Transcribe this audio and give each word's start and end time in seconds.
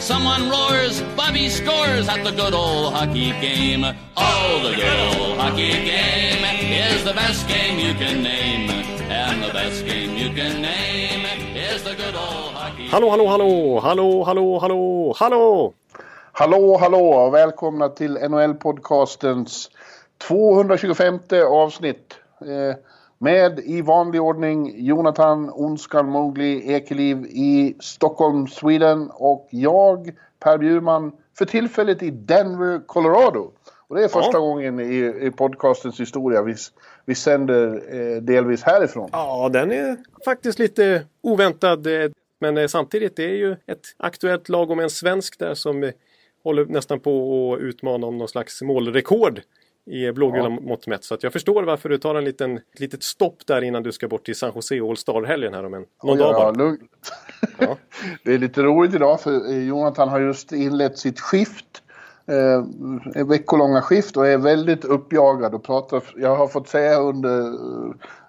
Someone 0.00 0.48
roars, 0.48 1.02
Bobby 1.14 1.50
scores 1.50 2.08
at 2.08 2.24
the 2.24 2.30
good 2.30 2.54
old 2.54 2.94
hockey 2.94 3.32
game. 3.40 3.84
Oh, 4.16 4.60
the 4.64 4.74
good 4.74 5.20
old 5.20 5.38
hockey 5.38 5.72
game 5.72 6.42
is 6.72 7.04
the 7.04 7.12
best 7.12 7.46
game 7.46 7.78
you 7.78 7.92
can 7.94 8.22
name. 8.22 8.70
And 9.10 9.42
the 9.42 9.52
best 9.52 9.84
game 9.84 10.16
you 10.16 10.30
can 10.34 10.62
name 10.62 11.26
is 11.54 11.82
the 11.82 11.94
good 11.94 12.14
old 12.14 12.54
hockey 12.54 12.88
Hallå, 12.88 13.10
hallå, 13.10 13.26
hallå, 13.28 13.80
hallå, 13.80 14.24
hallå, 14.24 14.58
hallå, 14.58 15.14
hallå! 15.18 15.74
Hallå, 16.32 16.76
hallå 16.80 17.10
och 17.10 17.34
välkomna 17.34 17.88
till 17.88 18.18
NHL-podcastens 18.18 19.70
225 20.18 21.18
avsnitt. 21.50 22.14
Eh, 22.40 22.76
med 23.20 23.58
i 23.64 23.82
vanlig 23.82 24.20
ordning 24.22 24.74
Jonathan 24.86 25.50
Onskan 25.54 26.06
Mowgli 26.08 26.72
Ekeliv 26.72 27.24
i 27.26 27.76
Stockholm, 27.80 28.46
Sweden 28.46 29.10
och 29.14 29.48
jag, 29.50 30.10
Per 30.38 30.58
Bjurman, 30.58 31.12
för 31.38 31.44
tillfället 31.44 32.02
i 32.02 32.10
Denver, 32.10 32.80
Colorado. 32.86 33.52
Och 33.88 33.96
det 33.96 34.04
är 34.04 34.08
första 34.08 34.32
Ja. 34.36 34.40
gången 34.40 34.80
i, 34.80 35.26
i 35.26 35.30
podcastens 35.30 36.00
historia 36.00 36.42
vi, 36.42 36.54
vi 37.04 37.14
sänder 37.14 37.82
eh, 37.90 38.22
delvis 38.22 38.62
härifrån. 38.62 39.08
Ja, 39.12 39.48
den 39.52 39.72
är 39.72 39.96
faktiskt 40.24 40.58
lite 40.58 41.02
oväntad. 41.22 41.86
eh, 41.86 42.10
Men 42.40 42.56
eh, 42.58 42.66
samtidigt, 42.66 43.16
det 43.16 43.24
är 43.24 43.34
ju 43.36 43.52
ett 43.52 43.80
aktuellt 43.96 44.48
lag 44.48 44.70
om 44.70 44.80
en 44.80 44.90
svensk 44.90 45.38
där 45.38 45.54
som 45.54 45.82
eh, 45.82 45.90
håller 46.44 46.64
nästan 46.64 47.00
på 47.00 47.52
att 47.54 47.60
utmana 47.60 48.06
om 48.06 48.18
någon 48.18 48.28
slags 48.28 48.62
målrekord 48.62 49.40
i 49.86 50.12
blågula 50.12 50.48
mått 50.48 50.86
mätt. 50.86 51.04
Så 51.04 51.14
att 51.14 51.22
jag 51.22 51.32
förstår 51.32 51.62
varför 51.62 51.88
du 51.88 51.98
tar 51.98 52.14
en 52.14 52.24
liten, 52.24 52.56
ett 52.56 52.80
litet 52.80 53.02
stopp 53.02 53.46
där 53.46 53.62
innan 53.62 53.82
du 53.82 53.92
ska 53.92 54.08
bort 54.08 54.24
till 54.24 54.36
San 54.36 54.52
Jose 54.54 54.80
All 54.80 54.96
Star-helgen 54.96 55.54
här 55.54 55.66
om 55.66 55.74
en, 55.74 55.84
någon 56.02 56.18
dag 56.18 56.34
Ja, 56.34 56.38
bara. 56.38 56.50
lugnt. 56.50 57.12
Ja. 57.58 57.76
Det 58.24 58.34
är 58.34 58.38
lite 58.38 58.62
roligt 58.62 58.94
idag 58.94 59.20
för 59.20 59.50
eh, 59.52 59.68
Jonathan 59.68 60.08
har 60.08 60.20
just 60.20 60.52
inlett 60.52 60.98
sitt 60.98 61.20
skift. 61.20 61.82
Eh, 62.26 63.24
veckolånga 63.26 63.82
skift 63.82 64.16
och 64.16 64.26
är 64.26 64.38
väldigt 64.38 64.84
uppjagad 64.84 65.54
och 65.54 65.64
pratar. 65.64 66.02
Jag 66.16 66.36
har 66.36 66.46
fått 66.48 66.68
säga 66.68 66.98
under, 67.00 67.52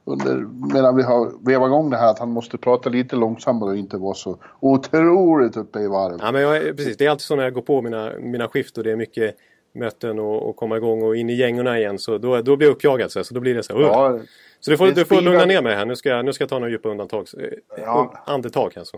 under 0.05 0.35
medan 0.73 0.95
vi 0.95 1.03
har 1.03 1.45
vevat 1.45 1.67
igång 1.67 1.89
det 1.89 1.97
här 1.97 2.09
att 2.11 2.19
han 2.19 2.31
måste 2.31 2.57
prata 2.57 2.89
lite 2.89 3.15
långsammare 3.15 3.69
och 3.69 3.77
inte 3.77 3.97
vara 3.97 4.13
så 4.13 4.37
otroligt 4.59 5.57
uppe 5.57 5.79
i 5.79 5.87
varv. 5.87 6.17
Ja, 6.21 6.31
men 6.31 6.41
jag, 6.41 6.77
precis. 6.77 6.97
Det 6.97 7.05
är 7.05 7.09
alltid 7.09 7.21
så 7.21 7.35
när 7.35 7.43
jag 7.43 7.53
går 7.53 7.61
på 7.61 7.81
mina, 7.81 8.11
mina 8.19 8.47
skift 8.47 8.77
och 8.77 8.83
det 8.83 8.91
är 8.91 8.95
mycket 8.95 9.35
möten 9.73 10.19
och, 10.19 10.49
och 10.49 10.55
komma 10.55 10.77
igång 10.77 11.03
och 11.03 11.15
in 11.15 11.29
i 11.29 11.33
gängorna 11.33 11.79
igen. 11.79 11.99
Så 11.99 12.17
då, 12.17 12.41
då 12.41 12.55
blir 12.55 12.67
jag 12.67 12.75
uppjagad. 12.75 13.11
Så, 13.11 13.19
här, 13.19 13.23
så 13.23 13.33
då 13.33 13.39
blir 13.39 13.55
det 13.55 13.63
så 13.63 13.73
här. 13.77 13.81
Ja, 13.81 14.19
Så 14.59 14.71
du 14.71 14.77
får, 14.77 14.87
du 14.87 15.05
får 15.05 15.21
lugna 15.21 15.45
ner 15.45 15.61
mig 15.61 15.75
här. 15.75 15.85
Nu 15.85 15.95
ska, 15.95 16.09
jag- 16.09 16.25
nu 16.25 16.33
ska 16.33 16.41
jag 16.41 16.49
ta 16.49 16.59
några 16.59 16.71
djupa 16.71 16.89
undantag. 16.89 17.27
Eh, 17.39 17.47
Ja. 17.77 18.13
Andetag 18.25 18.73
alltså. 18.77 18.97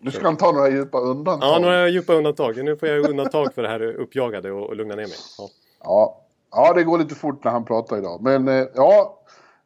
du 0.00 0.10
ska 0.10 0.32
ta 0.36 0.52
några 0.52 0.68
djupa 0.70 0.98
undantag. 0.98 1.48
Ja, 1.48 1.58
några 1.58 1.88
djupa 1.88 2.12
undantag. 2.14 2.64
Nu 2.64 2.76
får 2.76 2.88
jag 2.88 3.10
undantag 3.10 3.54
för 3.54 3.62
det 3.62 3.68
här 3.68 3.82
uppjagade 3.82 4.52
och, 4.52 4.66
och 4.66 4.76
lugna 4.76 4.94
ner 4.94 5.02
mig. 5.02 5.16
Ja. 5.38 5.48
Ja. 5.84 6.20
ja, 6.50 6.72
det 6.74 6.82
går 6.84 6.98
lite 6.98 7.14
fort 7.14 7.44
när 7.44 7.52
han 7.52 7.64
pratar 7.64 7.98
idag. 7.98 8.22
Men 8.22 8.48
eh, 8.48 8.64
ja, 8.74 9.14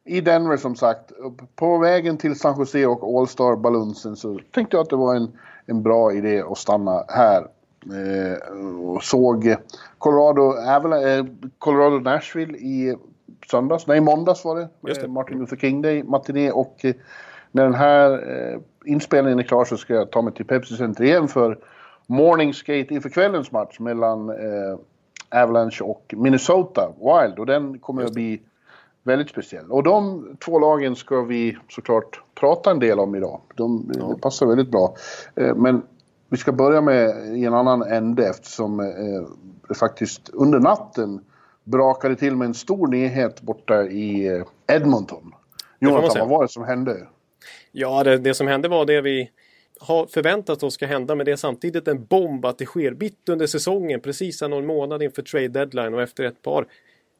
i 0.05 0.21
Denver 0.21 0.57
som 0.57 0.75
sagt. 0.75 1.11
På 1.55 1.77
vägen 1.77 2.17
till 2.17 2.39
San 2.39 2.59
Jose 2.59 2.85
och 2.85 3.19
All 3.19 3.27
Star 3.27 3.55
Balloonsen 3.55 4.15
så 4.15 4.39
tänkte 4.51 4.77
jag 4.77 4.83
att 4.83 4.89
det 4.89 4.95
var 4.95 5.15
en, 5.15 5.31
en 5.65 5.83
bra 5.83 6.13
idé 6.13 6.41
att 6.41 6.57
stanna 6.57 7.05
här. 7.07 7.47
Eh, 7.91 8.57
och 8.79 9.03
såg 9.03 9.55
Colorado, 9.97 10.57
eh, 10.95 11.25
Colorado 11.57 11.99
Nashville 11.99 12.57
i 12.57 12.95
söndags, 13.51 13.87
nej 13.87 14.01
måndags 14.01 14.45
var 14.45 14.55
det. 14.55 14.67
Det. 14.81 15.03
Eh, 15.03 15.09
Martin 15.09 15.39
Luther 15.39 15.57
King 15.57 15.81
Day, 15.81 16.03
matiné 16.03 16.51
och 16.51 16.85
när 17.51 17.63
den 17.63 17.73
här 17.73 18.59
inspelningen 18.85 19.39
är 19.39 19.43
klar 19.43 19.65
så 19.65 19.77
ska 19.77 19.93
jag 19.93 20.11
ta 20.11 20.21
mig 20.21 20.33
till 20.33 20.45
Pepsi 20.45 20.75
Center 20.75 21.03
igen 21.03 21.27
för 21.27 21.59
morning 22.07 22.53
skate 22.53 22.87
inför 22.89 23.09
kvällens 23.09 23.51
match 23.51 23.79
mellan 23.79 24.31
Avalanche 25.29 25.81
och 25.81 26.13
Minnesota 26.17 26.93
Wild 26.99 27.39
och 27.39 27.45
den 27.45 27.79
kommer 27.79 28.03
att 28.03 28.13
bli 28.13 28.41
väldigt 29.03 29.29
speciell. 29.29 29.71
Och 29.71 29.83
de 29.83 30.27
två 30.45 30.59
lagen 30.59 30.95
ska 30.95 31.21
vi 31.21 31.57
såklart 31.69 32.21
prata 32.35 32.71
en 32.71 32.79
del 32.79 32.99
om 32.99 33.15
idag. 33.15 33.41
De, 33.55 33.87
Det 33.87 34.21
passar 34.21 34.45
väldigt 34.45 34.71
bra. 34.71 34.95
Men 35.55 35.81
vi 36.33 36.37
ska 36.37 36.51
börja 36.51 36.81
med 36.81 37.37
i 37.37 37.45
en 37.45 37.53
annan 37.53 37.81
ände 37.81 38.29
eftersom 38.29 38.79
eh, 38.79 39.75
faktiskt 39.75 40.29
under 40.29 40.59
natten 40.59 41.21
brakade 41.63 42.15
till 42.15 42.35
med 42.35 42.45
en 42.45 42.53
stor 42.53 42.87
nyhet 42.87 43.41
borta 43.41 43.83
i 43.83 44.27
eh, 44.27 44.75
Edmonton. 44.75 45.33
Jonathan, 45.79 46.19
vad 46.19 46.29
var 46.29 46.41
det 46.41 46.49
som 46.49 46.63
hände? 46.63 47.07
Ja, 47.71 48.03
det, 48.03 48.17
det 48.17 48.33
som 48.33 48.47
hände 48.47 48.67
var 48.67 48.85
det 48.85 49.01
vi 49.01 49.29
har 49.79 50.05
förväntat 50.05 50.63
oss 50.63 50.73
ska 50.73 50.85
hända 50.85 51.15
men 51.15 51.25
det 51.25 51.31
är 51.31 51.35
samtidigt 51.35 51.87
en 51.87 52.05
bomb 52.05 52.45
att 52.45 52.57
det 52.57 52.65
sker 52.65 52.91
mitt 52.91 53.29
under 53.29 53.47
säsongen 53.47 54.01
precis 54.01 54.41
någon 54.41 54.65
månad 54.65 55.03
inför 55.03 55.21
trade 55.21 55.47
deadline 55.47 55.93
och 55.93 56.01
efter 56.01 56.23
ett 56.23 56.41
par 56.41 56.67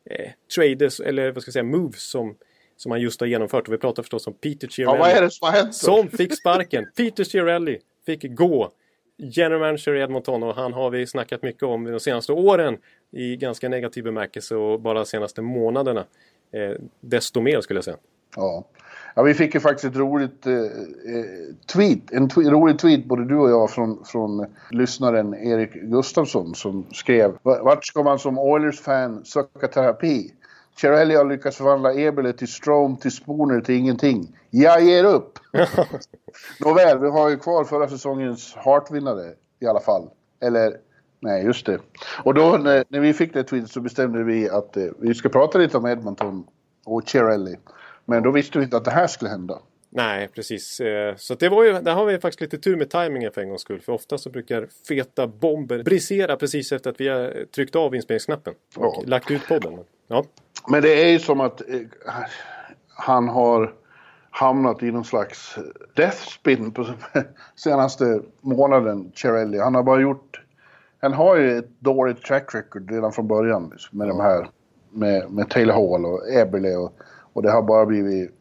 eh, 0.10 0.30
traders 0.56 1.00
eller 1.00 1.32
vad 1.32 1.42
ska 1.42 1.50
jag 1.50 1.54
säga 1.54 1.64
moves 1.64 2.10
som, 2.10 2.36
som 2.78 2.92
han 2.92 3.02
just 3.02 3.20
har 3.20 3.28
genomfört 3.28 3.68
och 3.68 3.74
vi 3.74 3.78
pratar 3.78 4.04
förstås 4.04 4.28
om 4.28 4.34
Peter 4.34 4.68
Ja, 4.68 4.72
Chiarelli 4.72 5.00
vad 5.00 5.10
är 5.10 5.22
det 5.22 5.32
som 5.32 5.46
har 5.46 5.54
hänt? 5.54 5.68
då? 5.68 5.74
som 5.74 6.10
fick 6.10 6.38
sparken. 6.40 6.86
Peter 6.98 7.24
Chiarelli 7.24 7.80
fick 8.06 8.36
gå. 8.36 8.72
General 9.18 9.60
manager 9.60 9.96
i 9.96 10.02
Edmonton 10.02 10.44
och 10.44 10.56
han 10.56 10.74
har 10.74 10.90
vi 10.90 11.08
snackat 11.08 11.44
mycket 11.44 11.64
om 11.64 11.84
de 11.84 12.00
senaste 12.00 12.32
åren 12.32 12.78
i 13.12 13.36
ganska 13.36 13.70
negativ 13.70 14.04
bemärkelse 14.04 14.56
och 14.56 14.82
bara 14.82 15.00
de 15.00 15.06
senaste 15.06 15.42
månaderna. 15.42 16.06
Eh, 16.52 16.78
desto 17.02 17.42
mer 17.42 17.62
skulle 17.62 17.78
jag 17.78 17.84
säga. 17.84 17.98
Ja. 18.36 18.64
ja, 19.16 19.24
vi 19.24 19.34
fick 19.34 19.54
ju 19.54 19.60
faktiskt 19.60 19.86
ett 19.86 20.00
roligt 20.00 20.46
eh, 20.46 20.54
eh, 20.54 20.66
tweet, 21.74 22.12
en 22.12 22.30
tw- 22.30 22.50
rolig 22.50 22.80
tweet 22.80 23.06
både 23.06 23.26
du 23.26 23.38
och 23.38 23.50
jag 23.50 23.72
från, 23.72 24.06
från 24.06 24.46
lyssnaren 24.72 25.34
Erik 25.34 25.74
Gustafsson 25.74 26.56
som 26.56 26.86
skrev 26.92 27.38
Vart 27.42 27.86
ska 27.86 28.04
man 28.04 28.20
som 28.20 28.40
Oilers-fan 28.40 29.26
söka 29.26 29.68
terapi? 29.68 30.32
Chiarelli 30.78 31.16
har 31.16 31.26
lyckats 31.26 31.58
förvandla 31.58 31.94
Eberle 31.94 32.34
till 32.34 32.48
Strom 32.48 32.98
till 32.98 33.12
Spooner 33.12 33.62
till 33.62 33.76
ingenting. 33.76 34.38
Jag 34.50 34.82
ger 34.84 35.04
upp! 35.04 35.40
Nåväl, 36.60 37.00
vi 37.00 37.10
har 37.10 37.30
ju 37.30 37.38
kvar 37.38 37.64
förra 37.64 37.88
säsongens 37.90 38.54
Hart-vinnare 38.56 39.34
i 39.60 39.66
alla 39.66 39.80
fall. 39.80 40.10
Eller, 40.42 40.78
nej 41.20 41.46
just 41.46 41.66
det. 41.66 41.80
Och 42.24 42.34
då 42.34 42.58
när, 42.58 42.84
när 42.90 43.00
vi 43.00 43.14
fick 43.14 43.34
det 43.34 43.44
tweetet 43.44 43.72
så 43.72 43.82
bestämde 43.82 44.24
vi 44.24 44.50
att 44.50 44.78
eh, 44.78 44.84
vi 45.00 45.14
ska 45.14 45.30
prata 45.30 45.58
lite 45.58 45.78
om 45.78 45.86
Edmonton 45.86 46.48
och 46.86 47.02
Chiarelli. 47.08 47.56
Men 48.06 48.24
då 48.24 48.32
visste 48.32 48.58
vi 48.60 48.64
inte 48.66 48.78
att 48.78 48.86
det 48.86 48.92
här 48.92 49.08
skulle 49.08 49.32
hända. 49.32 49.60
Nej, 49.90 50.28
precis. 50.28 50.80
Eh, 50.80 51.16
Så 51.18 51.36
det 51.36 51.50
var 51.50 51.64
ju, 51.64 51.74
där 51.74 51.94
har 51.94 52.06
vi 52.06 52.20
faktiskt 52.20 52.42
lite 52.42 52.58
tur 52.58 52.76
med 52.76 52.90
tajmingen 52.90 53.32
för 53.32 53.42
en 53.42 53.50
gångs 53.50 53.62
skull. 53.62 53.82
För 53.82 53.94
ofta 53.94 54.18
så 54.18 54.30
brukar 54.30 54.68
feta 54.88 55.28
bomber 55.28 55.84
brisera 55.84 56.36
precis 56.38 56.72
efter 56.72 56.90
att 56.90 57.00
vi 57.00 57.08
har 57.08 57.46
tryckt 57.56 57.76
av 57.76 57.96
inspelningsknappen. 57.96 58.54
Och 58.76 58.86
Ja. 58.98 59.04
lagt 59.06 59.32
ut 59.32 59.48
podden. 59.48 59.80
Ja, 60.08 60.24
Men 60.68 60.82
det 60.82 61.04
är 61.04 61.08
ju 61.08 61.20
som 61.20 61.42
att 61.42 61.62
eh, 61.62 61.80
han 62.88 63.28
har 63.28 63.74
hamnat 64.30 64.84
i 64.84 64.92
någon 64.92 65.06
slags 65.06 65.58
death 65.96 66.18
spin 66.18 66.72
på 66.72 66.86
senaste 67.56 68.22
månaden, 68.42 69.12
Chiarelli. 69.16 69.60
Han 69.60 69.76
har 69.76 69.84
bara 69.84 70.02
gjort... 70.02 70.40
Han 71.02 71.14
har 71.14 71.36
ju 71.36 71.58
ett 71.58 71.80
dåligt 71.80 72.24
track 72.24 72.56
record 72.56 72.92
redan 72.92 73.12
från 73.12 73.28
början 73.28 73.70
liksom, 73.72 73.98
med 73.98 74.08
de 74.08 74.20
här... 74.20 74.50
Med, 74.96 75.32
med 75.32 75.50
Taylor 75.50 75.74
Hall 75.74 76.06
och 76.06 76.32
Eberle 76.32 76.76
och, 76.76 76.94
och 77.34 77.44
det 77.44 77.52
har 77.52 77.62
bara 77.62 77.86
blivit 77.86 78.32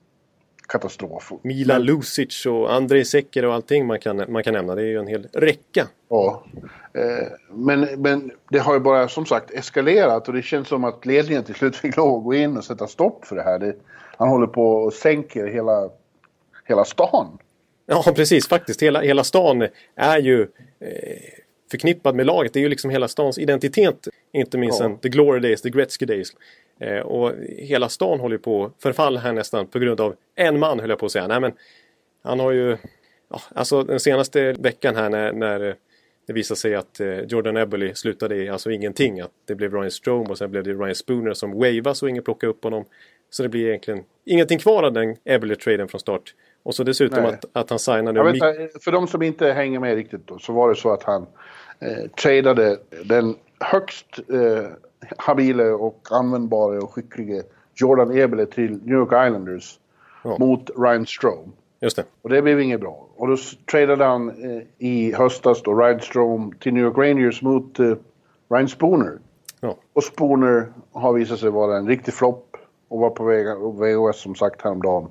katastrof. 0.68 1.32
Milan 1.42 1.82
Lucic 1.82 2.46
och 2.46 2.74
Andrei 2.74 3.04
Secker 3.04 3.44
och 3.44 3.54
allting 3.54 3.86
man 3.86 4.00
kan, 4.00 4.24
man 4.28 4.42
kan 4.42 4.54
nämna. 4.54 4.74
Det 4.74 4.82
är 4.82 4.86
ju 4.86 4.98
en 4.98 5.06
hel 5.06 5.28
räcka. 5.32 5.86
Ja. 6.08 6.44
Eh, 6.94 7.28
men, 7.50 7.80
men 7.80 8.32
det 8.50 8.58
har 8.58 8.74
ju 8.74 8.80
bara 8.80 9.08
som 9.08 9.26
sagt 9.26 9.50
eskalerat 9.50 10.28
och 10.28 10.34
det 10.34 10.42
känns 10.42 10.68
som 10.68 10.84
att 10.84 11.06
ledningen 11.06 11.44
till 11.44 11.54
slut 11.54 11.76
fick 11.82 11.96
lov 11.96 12.18
att 12.18 12.24
gå 12.24 12.34
in 12.34 12.56
och 12.56 12.64
sätta 12.64 12.86
stopp 12.86 13.24
för 13.24 13.36
det 13.36 13.42
här. 13.42 13.58
Det, 13.58 13.74
han 14.16 14.28
håller 14.28 14.46
på 14.46 14.66
och 14.76 14.92
sänker 14.92 15.46
hela, 15.46 15.90
hela 16.64 16.84
stan. 16.84 17.38
Ja, 17.86 18.04
precis. 18.16 18.48
Faktiskt. 18.48 18.82
Hela, 18.82 19.00
hela 19.00 19.24
stan 19.24 19.68
är 19.96 20.18
ju 20.18 20.42
eh, 20.80 21.18
förknippad 21.70 22.14
med 22.14 22.26
laget. 22.26 22.52
Det 22.52 22.58
är 22.58 22.62
ju 22.62 22.68
liksom 22.68 22.90
hela 22.90 23.08
stans 23.08 23.38
identitet. 23.38 24.08
Inte 24.32 24.58
minst 24.58 24.80
Ja. 24.80 24.84
sen 24.86 24.98
The 24.98 25.08
Glory 25.08 25.40
Days, 25.40 25.62
The 25.62 25.70
Gretzky 25.70 26.06
Days. 26.06 26.28
Eh, 26.80 26.98
och 26.98 27.32
hela 27.58 27.88
stan 27.88 28.20
håller 28.20 28.34
ju 28.36 28.42
på 28.42 28.64
att 28.64 28.72
förfalla 28.82 29.20
här 29.20 29.32
nästan 29.32 29.66
på 29.66 29.78
grund 29.78 30.00
av 30.00 30.14
en 30.34 30.58
man 30.58 30.80
höll 30.80 30.90
jag 30.90 30.98
på 30.98 31.06
att 31.06 31.12
säga. 31.12 31.26
Nej, 31.26 31.40
men 31.40 31.52
han 32.22 32.40
har 32.40 32.50
ju... 32.50 32.76
Ja, 33.30 33.40
alltså 33.54 33.82
den 33.82 34.00
senaste 34.00 34.52
veckan 34.52 34.96
här 34.96 35.10
när, 35.10 35.32
när 35.32 35.76
det 36.26 36.32
visade 36.32 36.58
sig 36.58 36.74
att 36.74 37.00
eh, 37.00 37.20
Jordan 37.20 37.56
Eberle 37.56 37.94
slutade 37.94 38.36
i 38.36 38.48
alltså 38.48 38.70
ingenting. 38.70 39.20
Att 39.20 39.30
det 39.44 39.54
blev 39.54 39.74
Ryan 39.74 39.90
Strome 39.90 40.28
och 40.28 40.38
sen 40.38 40.50
blev 40.50 40.64
det 40.64 40.72
Ryan 40.72 40.94
Spooner 40.94 41.34
som 41.34 41.52
wavas 41.52 42.02
och 42.02 42.08
ingen 42.08 42.22
plockade 42.22 42.50
upp 42.50 42.64
honom. 42.64 42.84
Så 43.30 43.42
det 43.42 43.48
blir 43.48 43.68
egentligen 43.68 44.04
ingenting 44.24 44.58
kvar 44.58 44.82
av 44.82 44.92
den 44.92 45.16
Eberle-traden 45.24 45.88
från 45.88 46.00
start. 46.00 46.34
Och 46.62 46.74
så 46.74 46.84
dessutom 46.84 47.24
att, 47.24 47.44
att 47.52 47.70
han 47.70 47.78
signade... 47.78 48.18
Jag 48.18 48.54
vet, 48.54 48.84
för 48.84 48.92
de 48.92 49.06
som 49.06 49.22
inte 49.22 49.52
hänger 49.52 49.80
med 49.80 49.94
riktigt 49.94 50.26
då, 50.26 50.38
så 50.38 50.52
var 50.52 50.68
det 50.68 50.76
så 50.76 50.92
att 50.92 51.02
han 51.02 51.26
eh, 51.80 52.10
tradade 52.22 52.78
den 53.04 53.34
högst 53.60 54.18
eh, 54.18 54.64
habile 55.16 55.64
och 55.64 56.08
användbara 56.10 56.78
och 56.78 56.92
skicklige 56.92 57.42
Jordan 57.74 58.18
Eberle 58.18 58.46
till 58.46 58.70
New 58.72 58.94
York 58.94 59.26
Islanders 59.26 59.78
ja. 60.24 60.36
mot 60.38 60.70
Ryan 60.76 61.06
Strome. 61.06 61.52
Just 61.82 61.96
det. 61.96 62.04
Och 62.22 62.30
det 62.30 62.42
blev 62.42 62.60
inget 62.60 62.80
bra. 62.80 63.08
Och 63.16 63.28
då 63.28 63.36
tradade 63.70 64.04
han 64.04 64.28
eh, 64.28 64.62
i 64.78 65.12
höstas 65.12 65.62
då 65.62 65.74
Ryan 65.74 66.00
Strome 66.00 66.52
till 66.60 66.74
New 66.74 66.84
York 66.84 66.98
Rangers 66.98 67.42
mot 67.42 67.78
eh, 67.78 67.94
Ryan 68.50 68.68
Spooner. 68.68 69.18
Ja. 69.60 69.76
Och 69.92 70.04
Spooner 70.04 70.72
har 70.92 71.12
visat 71.12 71.38
sig 71.38 71.50
vara 71.50 71.76
en 71.76 71.88
riktig 71.88 72.14
flopp 72.14 72.56
och 72.88 72.98
var 72.98 73.10
på 73.10 73.24
väg 73.24 73.46
VHS 73.46 74.20
som 74.20 74.34
sagt 74.34 74.62
häromdagen. 74.62 75.08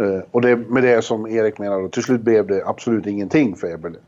Uh, 0.00 0.20
och 0.30 0.40
det 0.40 0.56
med 0.56 0.82
det 0.82 1.02
som 1.02 1.26
Erik 1.26 1.58
menar 1.58 1.80
då, 1.80 1.88
till 1.88 2.02
slut 2.02 2.20
blev 2.20 2.46
det 2.46 2.66
absolut 2.66 3.06
ingenting 3.06 3.56
för 3.56 3.74
Eberle. 3.74 3.98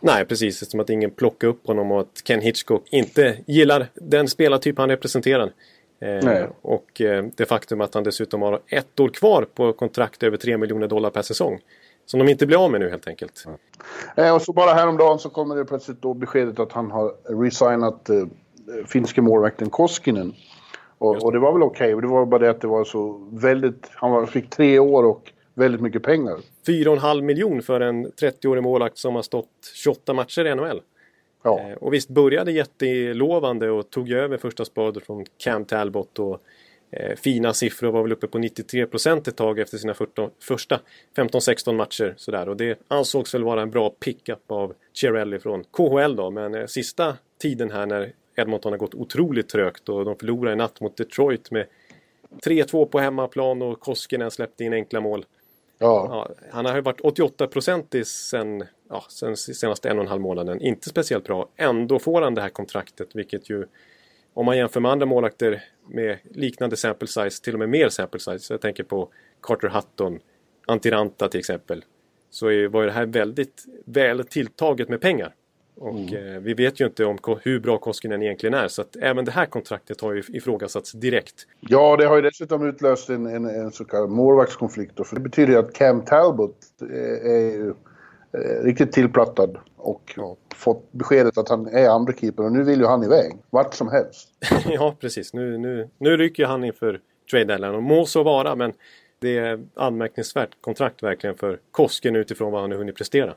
Nej, 0.00 0.24
precis. 0.24 0.70
Som 0.70 0.80
att 0.80 0.90
ingen 0.90 1.10
plockar 1.10 1.48
upp 1.48 1.66
honom 1.66 1.92
och 1.92 2.00
att 2.00 2.22
Ken 2.24 2.40
Hitchcock 2.40 2.82
inte 2.90 3.36
gillar 3.46 3.86
den 3.94 4.28
spelartyp 4.28 4.78
han 4.78 4.88
representerar. 4.88 5.52
Eh, 6.00 6.48
och 6.62 7.00
eh, 7.00 7.24
det 7.36 7.46
faktum 7.46 7.80
att 7.80 7.94
han 7.94 8.04
dessutom 8.04 8.42
har 8.42 8.60
ett 8.66 9.00
år 9.00 9.08
kvar 9.08 9.46
på 9.54 9.72
kontrakt 9.72 10.22
över 10.22 10.36
3 10.36 10.58
miljoner 10.58 10.88
dollar 10.88 11.10
per 11.10 11.22
säsong. 11.22 11.60
Som 12.06 12.18
de 12.20 12.28
inte 12.28 12.46
blir 12.46 12.64
av 12.64 12.70
med 12.70 12.80
nu 12.80 12.90
helt 12.90 13.08
enkelt. 13.08 13.44
Eh, 14.16 14.34
och 14.34 14.42
så 14.42 14.52
bara 14.52 14.74
häromdagen 14.74 15.18
så 15.18 15.30
kommer 15.30 15.56
det 15.56 15.64
plötsligt 15.64 16.02
då 16.02 16.14
beskedet 16.14 16.58
att 16.58 16.72
han 16.72 16.90
har 16.90 17.14
resignat 17.42 18.08
eh, 18.08 18.24
finske 18.86 19.22
målvakten 19.22 19.70
Koskinen. 19.70 20.34
Och, 20.98 21.24
och, 21.24 21.32
det 21.32 21.38
var 21.38 21.52
väl 21.52 21.62
okej, 21.62 21.94
okay, 21.94 22.08
det 22.08 22.14
var 22.14 22.26
bara 22.26 22.38
det 22.38 22.50
att 22.50 22.60
det 22.60 22.66
var 22.66 22.84
så 22.84 23.28
väldigt... 23.32 23.90
Han 23.94 24.26
fick 24.26 24.50
tre 24.50 24.78
år 24.78 25.04
och 25.04 25.32
väldigt 25.54 25.80
mycket 25.80 26.02
pengar. 26.02 26.36
4,5 26.66 27.20
miljon 27.20 27.62
för 27.62 27.80
en 27.80 28.06
30-årig 28.06 28.62
målvakt 28.62 28.98
som 28.98 29.14
har 29.14 29.22
stått 29.22 29.48
28 29.74 30.12
matcher 30.12 30.46
i 30.46 30.54
NHL. 30.54 30.80
Ja. 31.42 31.60
Eh, 31.60 31.72
och 31.76 31.94
visst 31.94 32.08
började 32.08 32.52
jättelovande 32.52 33.70
och 33.70 33.90
tog 33.90 34.10
över 34.10 34.36
första 34.36 34.64
spadet 34.64 35.06
från 35.06 35.24
Cam 35.38 35.64
Talbot 35.64 36.18
och 36.18 36.42
eh, 36.90 37.16
fina 37.16 37.52
siffror 37.52 37.92
var 37.92 38.02
väl 38.02 38.12
uppe 38.12 38.26
på 38.26 38.38
93 38.38 38.86
procent 38.86 39.28
ett 39.28 39.36
tag 39.36 39.58
efter 39.58 39.78
sina 39.78 39.94
14, 39.94 40.30
första 40.42 40.80
15-16 41.16 41.72
matcher. 41.72 42.14
Sådär. 42.16 42.48
Och 42.48 42.56
det 42.56 42.78
ansågs 42.88 43.34
väl 43.34 43.44
vara 43.44 43.62
en 43.62 43.70
bra 43.70 43.90
pickup 43.90 44.50
av 44.50 44.74
Cherelli 44.94 45.38
från 45.38 45.64
KHL 45.64 46.16
då. 46.16 46.30
Men 46.30 46.54
eh, 46.54 46.66
sista 46.66 47.16
tiden 47.38 47.70
här 47.70 47.86
när 47.86 48.12
Edmonton 48.36 48.72
har 48.72 48.78
gått 48.78 48.94
otroligt 48.94 49.48
trögt 49.48 49.88
och 49.88 50.04
de 50.04 50.16
förlorade 50.16 50.52
i 50.52 50.56
natt 50.56 50.80
mot 50.80 50.96
Detroit 50.96 51.50
med 51.50 51.66
3-2 52.46 52.86
på 52.86 52.98
hemmaplan 52.98 53.62
och 53.62 53.80
Koskinen 53.80 54.30
släppte 54.30 54.64
in 54.64 54.72
enkla 54.72 55.00
mål. 55.00 55.24
Ja. 55.78 56.06
ja 56.10 56.46
han 56.50 56.66
har 56.66 56.74
ju 56.74 56.80
varit 56.80 57.00
88-procentig 57.00 58.06
sen, 58.06 58.64
ja, 58.90 59.04
sen 59.08 59.36
senaste 59.36 59.88
en 59.88 59.98
och 59.98 60.04
en 60.04 60.10
halv 60.10 60.20
månaden. 60.20 60.60
Inte 60.60 60.88
speciellt 60.88 61.24
bra. 61.24 61.48
Ändå 61.56 61.98
får 61.98 62.22
han 62.22 62.34
det 62.34 62.40
här 62.40 62.48
kontraktet 62.48 63.08
vilket 63.12 63.50
ju 63.50 63.66
om 64.34 64.46
man 64.46 64.56
jämför 64.56 64.80
med 64.80 64.90
andra 64.90 65.06
målakter 65.06 65.64
med 65.88 66.18
liknande 66.30 66.76
sample 66.76 67.08
size, 67.08 67.42
till 67.42 67.54
och 67.54 67.58
med 67.58 67.68
mer 67.68 67.88
sample 67.88 68.20
size. 68.20 68.54
Jag 68.54 68.60
tänker 68.60 68.84
på 68.84 69.08
Carter 69.42 69.68
Hutton, 69.68 70.18
Antiranta 70.66 71.28
till 71.28 71.40
exempel. 71.40 71.84
Så 72.30 72.46
var 72.46 72.86
det 72.86 72.92
här 72.92 73.06
väldigt 73.06 73.64
väl 73.84 74.24
tilltaget 74.24 74.88
med 74.88 75.00
pengar. 75.00 75.34
Och 75.76 75.98
mm. 75.98 76.34
eh, 76.34 76.40
vi 76.40 76.54
vet 76.54 76.80
ju 76.80 76.84
inte 76.84 77.04
om 77.04 77.18
hur 77.42 77.60
bra 77.60 77.78
Koskinen 77.78 78.22
egentligen 78.22 78.54
är. 78.54 78.68
Så 78.68 78.82
att 78.82 78.96
även 78.96 79.24
det 79.24 79.30
här 79.30 79.46
kontraktet 79.46 80.00
har 80.00 80.12
ju 80.12 80.22
ifrågasatts 80.28 80.92
direkt. 80.92 81.46
Ja, 81.60 81.96
det 81.96 82.04
har 82.04 82.16
ju 82.16 82.22
dessutom 82.22 82.68
utlöst 82.68 83.10
en, 83.10 83.26
en, 83.26 83.44
en 83.44 83.70
så 83.70 83.84
kallad 83.84 84.10
målvaktskonflikt. 84.10 85.06
För 85.06 85.14
det 85.14 85.20
betyder 85.20 85.52
ju 85.52 85.58
att 85.58 85.72
Cam 85.72 86.04
Talbot 86.04 86.56
är, 86.80 87.30
är 87.30 87.50
ju 87.50 87.68
eh, 87.68 87.74
riktigt 88.62 88.92
tillplattad. 88.92 89.58
Och 89.76 90.12
ja. 90.16 90.36
fått 90.54 90.92
beskedet 90.92 91.38
att 91.38 91.48
han 91.48 91.66
är 91.66 91.88
andra 91.88 92.12
keeper 92.12 92.44
och 92.44 92.52
nu 92.52 92.62
vill 92.62 92.80
ju 92.80 92.86
han 92.86 93.04
iväg. 93.04 93.32
Vart 93.50 93.74
som 93.74 93.88
helst. 93.88 94.28
ja, 94.66 94.96
precis. 95.00 95.34
Nu, 95.34 95.58
nu, 95.58 95.88
nu 95.98 96.16
rycker 96.16 96.46
han 96.46 96.64
inför 96.64 97.00
trade 97.30 97.44
deadline. 97.44 97.74
Och 97.74 97.82
må 97.82 98.06
så 98.06 98.22
vara, 98.22 98.56
men 98.56 98.72
det 99.18 99.38
är 99.38 99.60
anmärkningsvärt 99.74 100.50
kontrakt 100.60 101.02
verkligen 101.02 101.36
för 101.36 101.58
Kosken 101.70 102.16
utifrån 102.16 102.52
vad 102.52 102.60
han 102.60 102.70
har 102.70 102.78
hunnit 102.78 102.96
prestera. 102.96 103.34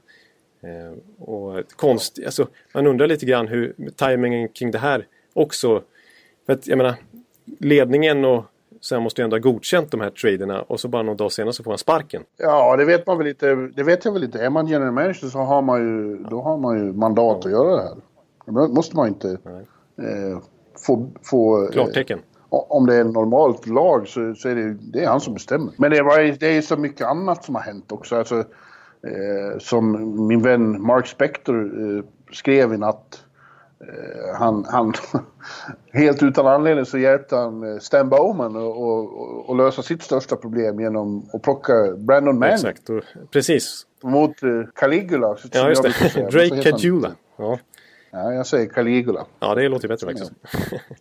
Eh, 0.61 1.23
och 1.23 1.63
konst, 1.75 2.19
alltså, 2.25 2.47
man 2.73 2.87
undrar 2.87 3.07
lite 3.07 3.25
grann 3.25 3.47
hur 3.47 3.75
tajmingen 3.95 4.49
kring 4.49 4.71
det 4.71 4.77
här 4.77 5.07
också. 5.33 5.83
För 6.45 6.53
att 6.53 6.67
jag 6.67 6.77
menar, 6.77 6.95
ledningen 7.59 8.25
och 8.25 8.45
sen 8.83 9.03
måste 9.03 9.21
ju 9.21 9.23
ändå 9.23 9.35
ha 9.35 9.41
godkänt 9.41 9.91
de 9.91 10.01
här 10.01 10.09
traderna 10.09 10.61
och 10.61 10.79
så 10.79 10.87
bara 10.87 11.03
någon 11.03 11.17
dag 11.17 11.31
senare 11.31 11.53
så 11.53 11.63
får 11.63 11.71
han 11.71 11.77
sparken. 11.77 12.23
Ja, 12.37 12.75
det 12.77 12.85
vet 12.85 13.07
man 13.07 13.17
väl 13.17 13.27
inte. 13.27 13.55
Det 13.55 13.83
vet 13.83 14.05
jag 14.05 14.11
väl 14.11 14.23
inte. 14.23 14.39
Är 14.39 14.49
man 14.49 14.67
general 14.67 14.91
manager 14.91 15.27
så 15.27 15.39
har 15.39 15.61
man 15.61 15.81
ju, 15.81 16.17
då 16.17 16.41
har 16.41 16.57
man 16.57 16.77
ju 16.77 16.93
mandat 16.93 17.39
ja. 17.43 17.49
att 17.49 17.51
göra 17.51 17.75
det 17.75 17.81
här. 17.81 17.95
Då 18.45 18.67
måste 18.67 18.95
man 18.95 19.07
inte 19.07 19.29
eh, 19.97 20.39
få... 20.87 21.09
få 21.23 21.63
eh, 21.63 21.69
Klartecken. 21.69 22.19
Eh, 22.19 22.23
om 22.49 22.85
det 22.85 22.95
är 22.95 23.03
normalt 23.03 23.67
lag 23.67 24.07
så, 24.07 24.35
så 24.35 24.49
är 24.49 24.55
det, 24.55 24.73
det 24.73 25.03
är 25.03 25.07
han 25.07 25.21
som 25.21 25.33
bestämmer. 25.33 25.73
Men 25.77 25.91
det, 25.91 26.01
var, 26.01 26.39
det 26.39 26.57
är 26.57 26.61
så 26.61 26.77
mycket 26.77 27.07
annat 27.07 27.45
som 27.45 27.55
har 27.55 27.61
hänt 27.61 27.91
också. 27.91 28.15
Alltså, 28.15 28.43
Eh, 29.07 29.59
som 29.59 30.15
min 30.27 30.41
vän 30.41 30.81
Mark 30.81 31.07
Spector 31.07 31.65
eh, 31.65 32.03
skrev 32.31 32.73
i 32.73 32.77
natt. 32.77 33.23
Eh, 33.89 34.35
han, 34.35 34.65
han 34.69 34.93
helt 35.93 36.23
utan 36.23 36.47
anledning 36.47 36.85
så 36.85 36.97
hjälpte 36.97 37.35
han 37.35 37.73
eh, 37.73 37.79
Stan 37.79 38.09
Bowman 38.09 38.57
att 39.47 39.57
lösa 39.57 39.81
sitt 39.81 40.03
största 40.03 40.35
problem 40.35 40.79
genom 40.79 41.29
att 41.33 41.41
plocka 41.41 41.73
Brandon 41.97 42.39
Manning. 42.39 42.53
Exakt, 42.53 42.89
och, 42.89 43.03
precis. 43.31 43.85
Mot 44.03 44.43
eh, 44.43 44.49
Caligula. 44.75 45.37
Ja, 45.51 45.69
just 45.69 45.83
det. 45.83 46.21
Drake 46.31 46.63
Cagula. 46.63 47.11
Ja. 47.37 47.59
Ja, 48.11 48.33
jag 48.33 48.47
säger 48.47 48.65
Caligula. 48.65 49.25
Ja, 49.39 49.55
det 49.55 49.69
låter 49.69 49.87
bättre 49.87 50.07
faktiskt. 50.07 50.31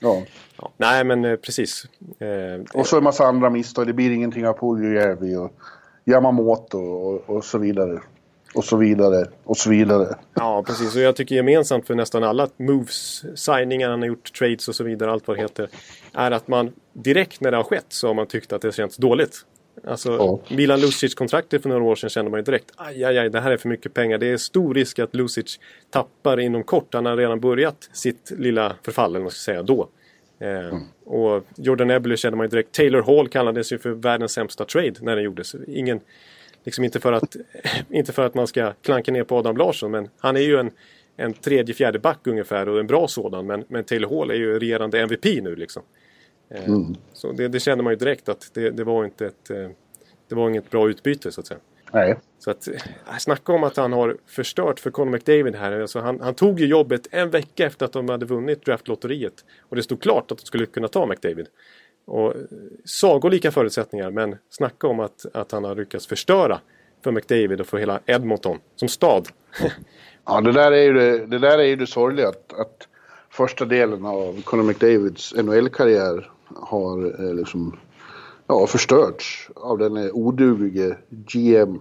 Ja. 0.01 0.23
ja. 0.61 0.73
Nej, 0.77 1.05
men 1.05 1.23
precis. 1.23 1.87
Och 2.75 2.87
så 2.87 2.99
en 2.99 3.05
massa 3.05 3.25
andra 3.25 3.51
misstag. 3.51 3.87
Det 3.87 3.93
blir 3.93 4.11
ingenting 4.11 4.47
av 4.47 4.53
Puljujärvi 4.53 5.37
och 5.37 5.53
Yamamoto 6.05 6.79
och, 6.79 7.37
och 7.37 7.45
så 7.45 7.59
vidare. 7.59 8.01
Och 8.55 8.65
så 8.65 8.77
vidare 8.77 9.27
och 9.45 9.57
så 9.57 9.71
vidare. 9.71 10.17
Ja, 10.35 10.63
precis. 10.67 10.97
Och 10.97 11.03
jag 11.03 11.17
tycker 11.17 11.35
gemensamt 11.35 11.87
för 11.87 11.95
nästan 11.95 12.25
alla 12.25 12.49
moves, 12.57 13.25
signingar 13.35 13.91
han 13.91 14.01
har 14.01 14.09
gjort, 14.09 14.33
trades 14.33 14.69
och 14.69 14.75
så 14.75 14.85
vidare, 14.85 15.11
allt 15.11 15.29
vad 15.29 15.37
det 15.37 15.43
heter. 15.43 15.69
Är 16.13 16.31
att 16.31 16.49
man 16.49 16.73
direkt 16.93 17.41
när 17.41 17.51
det 17.51 17.57
har 17.57 17.65
skett 17.65 17.87
så 17.89 18.07
har 18.07 18.15
man 18.15 18.27
tyckt 18.27 18.53
att 18.53 18.63
det 18.63 18.75
känns 18.75 18.97
dåligt. 18.97 19.45
Alltså 19.87 20.11
ja. 20.11 20.57
Milan 20.57 20.81
Lucic-kontraktet 20.81 21.63
för 21.63 21.69
några 21.69 21.85
år 21.85 21.97
sedan 21.97 22.11
kände 22.11 22.31
man 22.31 22.41
ju 22.41 22.45
direkt 22.45 22.71
aj, 22.77 23.05
aj, 23.05 23.19
aj, 23.19 23.31
det 23.31 23.41
här 23.41 23.51
är 23.51 23.57
för 23.57 23.69
mycket 23.69 23.95
pengar. 23.95 24.19
Det 24.19 24.27
är 24.27 24.37
stor 24.37 24.75
risk 24.75 24.99
att 24.99 25.15
Lucic 25.15 25.61
tappar 25.91 26.41
inom 26.41 26.65
kort. 26.65 26.95
Han 26.95 27.07
har 27.07 27.17
redan 27.17 27.41
börjat 27.41 27.91
sitt 27.93 28.33
lilla 28.39 28.77
förfall, 28.83 29.11
eller 29.11 29.19
vad 29.19 29.25
man 29.25 29.31
ska 29.31 29.53
säga, 29.53 29.63
då. 29.63 29.89
Eh, 30.41 30.49
mm. 30.49 30.83
Och 31.05 31.45
Jordan 31.57 31.91
Eberle 31.91 32.17
kände 32.17 32.37
man 32.37 32.47
ju 32.47 32.49
direkt. 32.51 32.73
Taylor 32.73 33.03
Hall 33.03 33.29
kallades 33.29 33.73
ju 33.73 33.79
för 33.79 33.91
världens 33.91 34.33
sämsta 34.33 34.65
trade 34.65 34.95
när 35.01 35.17
den 35.17 35.25
gjordes. 35.25 35.55
Ingen, 35.69 36.01
liksom 36.65 36.85
inte, 36.85 37.01
för 37.01 37.13
att, 37.13 37.37
inte 37.91 38.13
för 38.13 38.27
att 38.27 38.35
man 38.35 38.47
ska 38.47 38.73
klanka 38.73 39.13
ner 39.13 39.25
på 39.25 39.37
Adam 39.37 39.57
Larsson 39.57 39.91
men 39.91 40.09
han 40.19 40.37
är 40.37 40.41
ju 40.41 40.57
en, 40.57 40.71
en 41.17 41.33
tredje, 41.33 41.75
fjärde 41.75 41.99
back 41.99 42.27
ungefär 42.27 42.69
och 42.69 42.81
en 42.81 42.87
bra 42.87 43.09
sådan. 43.09 43.47
Men, 43.47 43.65
men 43.69 43.85
Taylor 43.85 44.19
Hall 44.19 44.31
är 44.31 44.35
ju 44.35 44.59
regerande 44.59 45.01
MVP 45.01 45.25
nu 45.25 45.57
liksom. 45.57 45.83
Eh, 46.51 46.69
mm. 46.69 46.95
Så 47.13 47.33
det, 47.33 47.49
det 47.49 47.61
kände 47.61 47.85
man 47.85 47.93
ju 47.93 47.97
direkt 47.97 48.29
att 48.29 48.51
det, 48.55 48.71
det, 48.71 48.85
var 48.85 49.05
inte 49.05 49.27
ett, 49.27 49.51
eh, 49.51 49.69
det 50.29 50.35
var 50.35 50.49
inget 50.49 50.71
bra 50.71 50.89
utbyte 50.89 51.33
så 51.33 51.41
att 51.41 51.47
säga. 51.47 51.61
Nej. 51.93 52.19
Så 52.39 52.51
att, 52.51 52.69
äh, 52.69 53.19
snacka 53.19 53.53
om 53.53 53.65
att 53.65 53.77
han 53.77 53.93
har 53.93 54.17
förstört 54.27 54.81
för 54.81 54.91
Conor 54.91 55.11
McDavid 55.11 55.55
här. 55.55 55.81
Alltså 55.81 56.01
han, 56.01 56.21
han, 56.21 56.35
tog 56.35 56.61
ju 56.61 56.67
jobbet 56.67 57.07
en 57.11 57.31
vecka 57.31 57.67
efter 57.67 57.87
att 57.87 57.93
de 57.93 58.09
hade 58.09 58.27
vunnit 58.27 58.65
draftlotteriet. 58.65 59.45
Och 59.61 59.77
det 59.77 59.83
stod 59.83 60.03
klart 60.03 60.31
att 60.31 60.39
de 60.39 60.45
skulle 60.45 60.67
kunna 60.67 60.89
ta 60.89 61.07
McDavid. 61.07 61.47
Och 62.05 62.35
sagolika 62.85 63.51
förutsättningar 63.51 64.11
men 64.11 64.37
snacka 64.51 64.87
om 64.87 65.01
att, 65.01 65.27
att 65.35 65.53
han 65.53 65.65
har 65.65 65.75
lyckats 65.75 66.07
förstöra 66.07 66.61
för 67.05 67.13
McDavid 67.13 67.61
och 67.61 67.67
för 67.67 67.79
hela 67.79 68.01
Edmonton 68.07 68.59
som 68.77 68.89
stad. 68.89 69.29
ja, 70.25 70.41
det 70.41 70.53
där 70.53 70.73
är 70.73 70.83
ju 70.83 70.93
det, 70.93 71.27
det, 71.27 71.39
där 71.39 71.59
är 71.59 71.65
ju 71.65 71.77
det 71.77 71.87
sorgliga 71.87 72.29
att, 72.29 72.53
att 72.53 72.89
första 73.31 73.65
delen 73.65 74.05
av 74.05 74.43
Conor 74.43 74.63
McDavids 74.63 75.35
NHL-karriär 75.35 76.31
har 76.55 77.25
eh, 77.25 77.35
liksom 77.35 77.77
ja, 78.47 78.67
förstörts 78.67 79.51
av 79.55 79.79
den 79.79 80.11
oduglige 80.13 80.97
GM. 81.09 81.81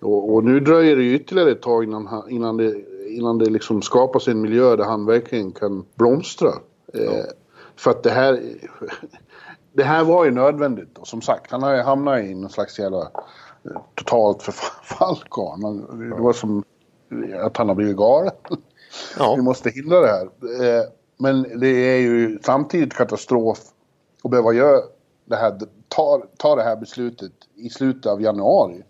Och, 0.00 0.34
och, 0.34 0.44
nu 0.44 0.60
dröjer 0.60 0.96
det 0.96 1.02
ju 1.02 1.14
ytterligare 1.14 1.50
ett 1.50 1.62
tag 1.62 1.84
innan, 1.84 2.30
innan 2.30 2.56
det, 2.56 2.84
innan 3.08 3.38
det 3.38 3.50
liksom 3.50 3.82
skapas 3.82 4.28
en 4.28 4.40
miljö 4.40 4.76
där 4.76 4.84
han 4.84 5.06
verkligen 5.06 5.52
kan 5.52 5.84
blomstra. 5.94 6.52
Ja. 6.92 7.00
Eh, 7.00 7.24
för 7.76 7.90
att 7.90 8.02
det 8.02 8.10
här... 8.10 8.42
Det 9.76 9.84
här 9.84 10.04
var 10.04 10.24
ju 10.24 10.30
nödvändigt 10.30 10.98
och 10.98 11.08
som 11.08 11.22
sagt, 11.22 11.50
han 11.50 11.62
har 11.62 11.74
ju 11.76 11.82
hamnat 11.82 12.20
i 12.20 12.34
någon 12.34 12.50
slags 12.50 12.78
jävla 12.78 13.00
eh, 13.00 13.80
totalt 13.94 14.42
förfall. 14.42 15.16
Det 15.98 16.22
var 16.22 16.32
som 16.32 16.64
att 17.40 17.56
han 17.56 17.68
har 17.68 17.74
blivit 17.74 17.96
galen. 17.96 18.32
Ja. 19.18 19.34
Vi 19.36 19.42
måste 19.42 19.70
hindra 19.70 20.00
det 20.00 20.08
här. 20.08 20.24
Eh, 20.62 20.82
men 21.18 21.60
det 21.60 21.68
är 21.68 21.98
ju 21.98 22.38
samtidigt 22.42 22.94
katastrof 22.94 23.58
att 24.24 24.30
behöva 24.30 24.52
göra 24.52 24.80
det 25.24 25.36
här, 25.36 25.58
tar, 25.88 26.26
tar 26.36 26.56
det 26.56 26.62
här 26.62 26.76
beslutet 26.76 27.32
i 27.54 27.68
slutet 27.68 28.06
av 28.06 28.22
januari 28.22 28.82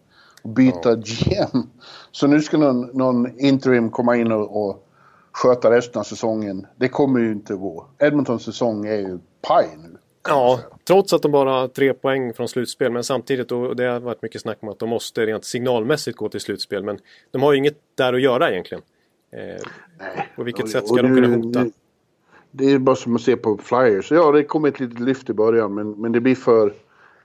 och 0.43 0.51
byta 0.51 0.91
ja. 0.91 0.97
GM. 0.97 1.63
Så 2.13 2.27
nu 2.27 2.41
ska 2.41 2.59
någon, 2.59 2.81
någon 2.81 3.39
interim 3.39 3.91
komma 3.91 4.17
in 4.17 4.33
och, 4.33 4.67
och 4.67 4.87
sköta 5.33 5.71
resten 5.71 6.01
av 6.01 6.05
säsongen. 6.05 6.67
Det 6.77 6.89
kommer 6.89 7.21
ju 7.21 7.33
inte 7.33 7.55
gå. 7.55 7.87
Edmontons 7.99 8.43
säsong 8.43 8.87
är 8.87 8.97
ju 8.99 9.19
paj 9.43 9.69
nu. 9.83 9.99
Ja, 10.29 10.61
trots 10.85 11.13
att 11.13 11.23
de 11.23 11.33
bara 11.33 11.51
har 11.51 11.69
tre 11.69 11.95
poäng 11.95 12.35
från 12.35 12.49
slutspel. 12.49 12.93
Men 12.93 13.05
samtidigt, 13.05 13.53
och 13.53 13.77
det 13.77 13.85
har 13.85 14.01
varit 14.01 14.23
mycket 14.23 14.41
snack 14.41 14.59
om 14.61 14.69
att 14.69 14.79
de 14.79 14.89
måste 14.89 15.27
rent 15.27 15.45
signalmässigt 15.45 16.17
gå 16.17 16.29
till 16.29 16.41
slutspel. 16.41 16.85
Men 16.85 16.99
de 17.31 17.43
har 17.43 17.53
ju 17.53 17.59
inget 17.59 17.79
där 17.95 18.13
att 18.13 18.21
göra 18.21 18.51
egentligen. 18.51 18.83
Eh, 19.31 19.41
Nej. 19.99 20.29
På 20.37 20.43
vilket 20.43 20.65
och, 20.65 20.71
sätt 20.71 20.89
ska 20.89 21.03
de 21.03 21.15
kunna 21.15 21.37
hota? 21.37 21.67
Det 22.51 22.65
är 22.73 22.79
bara 22.79 22.97
som 22.97 23.17
att 23.17 23.23
se 23.23 23.37
på 23.37 23.59
Flyers. 23.59 24.11
Ja, 24.11 24.33
det 24.33 24.45
kommer 24.45 24.69
ett 24.69 24.81
litet 24.81 25.01
lyft 25.01 25.31
i 25.31 25.33
början 25.33 25.75
men, 25.75 25.91
men 25.91 26.13
det 26.13 26.21
blir 26.21 26.35
för... 26.35 26.73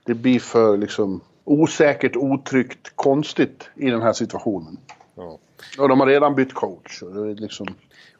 Det 0.04 0.14
blir 0.14 0.40
för 0.40 0.76
liksom 0.76 1.20
osäkert, 1.44 2.16
otryggt, 2.16 2.92
konstigt 2.94 3.68
i 3.74 3.90
den 3.90 4.02
här 4.02 4.12
situationen. 4.12 4.76
Ja. 5.14 5.38
Och 5.78 5.88
de 5.88 6.00
har 6.00 6.06
redan 6.06 6.34
bytt 6.34 6.54
coach. 6.54 7.02
Liksom... 7.36 7.66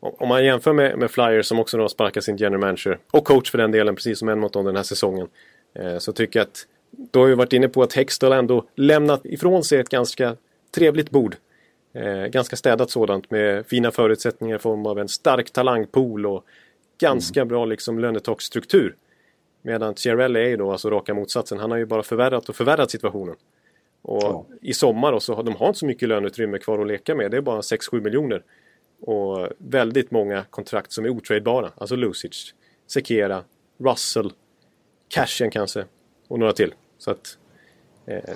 Om 0.00 0.28
man 0.28 0.44
jämför 0.44 0.72
med, 0.72 0.98
med 0.98 1.10
Flyers 1.10 1.46
som 1.46 1.58
också 1.58 1.78
har 1.78 1.88
sparkat 1.88 2.24
sin 2.24 2.36
general 2.36 2.60
manager 2.60 2.98
och 3.10 3.24
coach 3.24 3.50
för 3.50 3.58
den 3.58 3.70
delen, 3.70 3.94
precis 3.94 4.18
som 4.18 4.28
Edmonton 4.28 4.64
den 4.64 4.76
här 4.76 4.82
säsongen. 4.82 5.28
Eh, 5.74 5.98
så 5.98 6.12
tycker 6.12 6.38
jag 6.38 6.46
att 6.46 6.66
då 7.10 7.20
har 7.20 7.26
vi 7.26 7.34
varit 7.34 7.52
inne 7.52 7.68
på 7.68 7.82
att 7.82 7.92
Hextall 7.92 8.32
ändå 8.32 8.64
lämnat 8.74 9.24
ifrån 9.24 9.64
sig 9.64 9.80
ett 9.80 9.88
ganska 9.88 10.36
trevligt 10.74 11.10
bord. 11.10 11.36
Eh, 11.94 12.26
ganska 12.26 12.56
städat 12.56 12.90
sådant 12.90 13.30
med 13.30 13.66
fina 13.66 13.90
förutsättningar 13.90 14.56
i 14.56 14.58
form 14.58 14.86
av 14.86 14.98
en 14.98 15.08
stark 15.08 15.50
talangpool 15.50 16.26
och 16.26 16.44
ganska 17.00 17.40
mm. 17.40 17.48
bra 17.48 17.64
liksom 17.64 17.98
lönetaksstruktur. 17.98 18.96
Medan 19.62 19.94
Chiarelli 19.94 20.40
är 20.40 20.48
ju 20.48 20.56
då 20.56 20.72
alltså 20.72 20.90
raka 20.90 21.14
motsatsen. 21.14 21.58
Han 21.58 21.70
har 21.70 21.78
ju 21.78 21.86
bara 21.86 22.02
förvärrat 22.02 22.48
och 22.48 22.56
förvärrat 22.56 22.90
situationen. 22.90 23.34
Och 24.02 24.22
ja. 24.22 24.46
i 24.62 24.74
sommar 24.74 25.12
då 25.12 25.20
så 25.20 25.34
har 25.34 25.42
de 25.42 25.56
har 25.56 25.66
inte 25.66 25.78
så 25.78 25.86
mycket 25.86 26.08
löneutrymme 26.08 26.58
kvar 26.58 26.78
att 26.78 26.86
leka 26.86 27.14
med. 27.14 27.30
Det 27.30 27.36
är 27.36 27.40
bara 27.40 27.60
6-7 27.60 28.00
miljoner. 28.00 28.42
Och 29.00 29.48
väldigt 29.58 30.10
många 30.10 30.44
kontrakt 30.50 30.92
som 30.92 31.04
är 31.04 31.08
otradebara. 31.08 31.72
Alltså 31.76 31.96
Lucic, 31.96 32.54
Sekera, 32.86 33.44
Russell, 33.78 34.32
Cashen 35.08 35.50
kanske 35.50 35.84
och 36.28 36.38
några 36.38 36.52
till. 36.52 36.74
Så 36.98 37.10
att, 37.10 37.38
eh, 38.06 38.34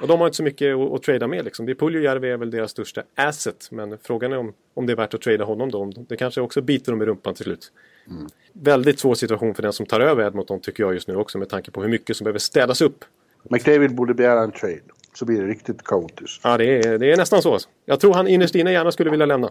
och 0.00 0.08
de 0.08 0.20
har 0.20 0.26
inte 0.26 0.36
så 0.36 0.42
mycket 0.42 0.76
att, 0.76 0.92
att 0.92 1.02
trada 1.02 1.26
med 1.26 1.44
liksom. 1.44 1.66
Det 1.66 1.74
Puljujärvi 1.74 2.30
är 2.30 2.36
väl 2.36 2.50
deras 2.50 2.70
största 2.70 3.02
asset. 3.14 3.68
Men 3.70 3.98
frågan 4.02 4.32
är 4.32 4.38
om, 4.38 4.52
om 4.74 4.86
det 4.86 4.92
är 4.92 4.96
värt 4.96 5.14
att 5.14 5.20
trada 5.20 5.44
honom 5.44 5.70
då. 5.70 5.92
Det 6.08 6.16
kanske 6.16 6.40
också 6.40 6.62
biter 6.62 6.92
dem 6.92 7.02
i 7.02 7.04
rumpan 7.04 7.34
till 7.34 7.44
slut. 7.44 7.72
Mm. 8.06 8.26
Väldigt 8.52 8.98
svår 8.98 9.14
situation 9.14 9.54
för 9.54 9.62
den 9.62 9.72
som 9.72 9.86
tar 9.86 10.00
över 10.00 10.26
Edmonton 10.26 10.60
tycker 10.60 10.82
jag 10.82 10.94
just 10.94 11.08
nu 11.08 11.16
också 11.16 11.38
med 11.38 11.48
tanke 11.48 11.70
på 11.70 11.82
hur 11.82 11.88
mycket 11.88 12.16
som 12.16 12.24
behöver 12.24 12.38
städas 12.38 12.80
upp. 12.80 13.04
McDavid 13.42 13.94
borde 13.94 14.14
begära 14.14 14.42
en 14.42 14.52
trade. 14.52 14.80
Så 15.14 15.24
blir 15.24 15.40
det 15.40 15.46
riktigt 15.46 15.84
kaotiskt. 15.84 16.40
Ja, 16.44 16.58
det 16.58 16.78
är, 16.78 16.98
det 16.98 17.12
är 17.12 17.16
nästan 17.16 17.42
så. 17.42 17.58
Jag 17.84 18.00
tror 18.00 18.14
han 18.14 18.28
innerst 18.28 18.54
inne 18.54 18.72
gärna 18.72 18.92
skulle 18.92 19.10
vilja 19.10 19.26
lämna. 19.26 19.50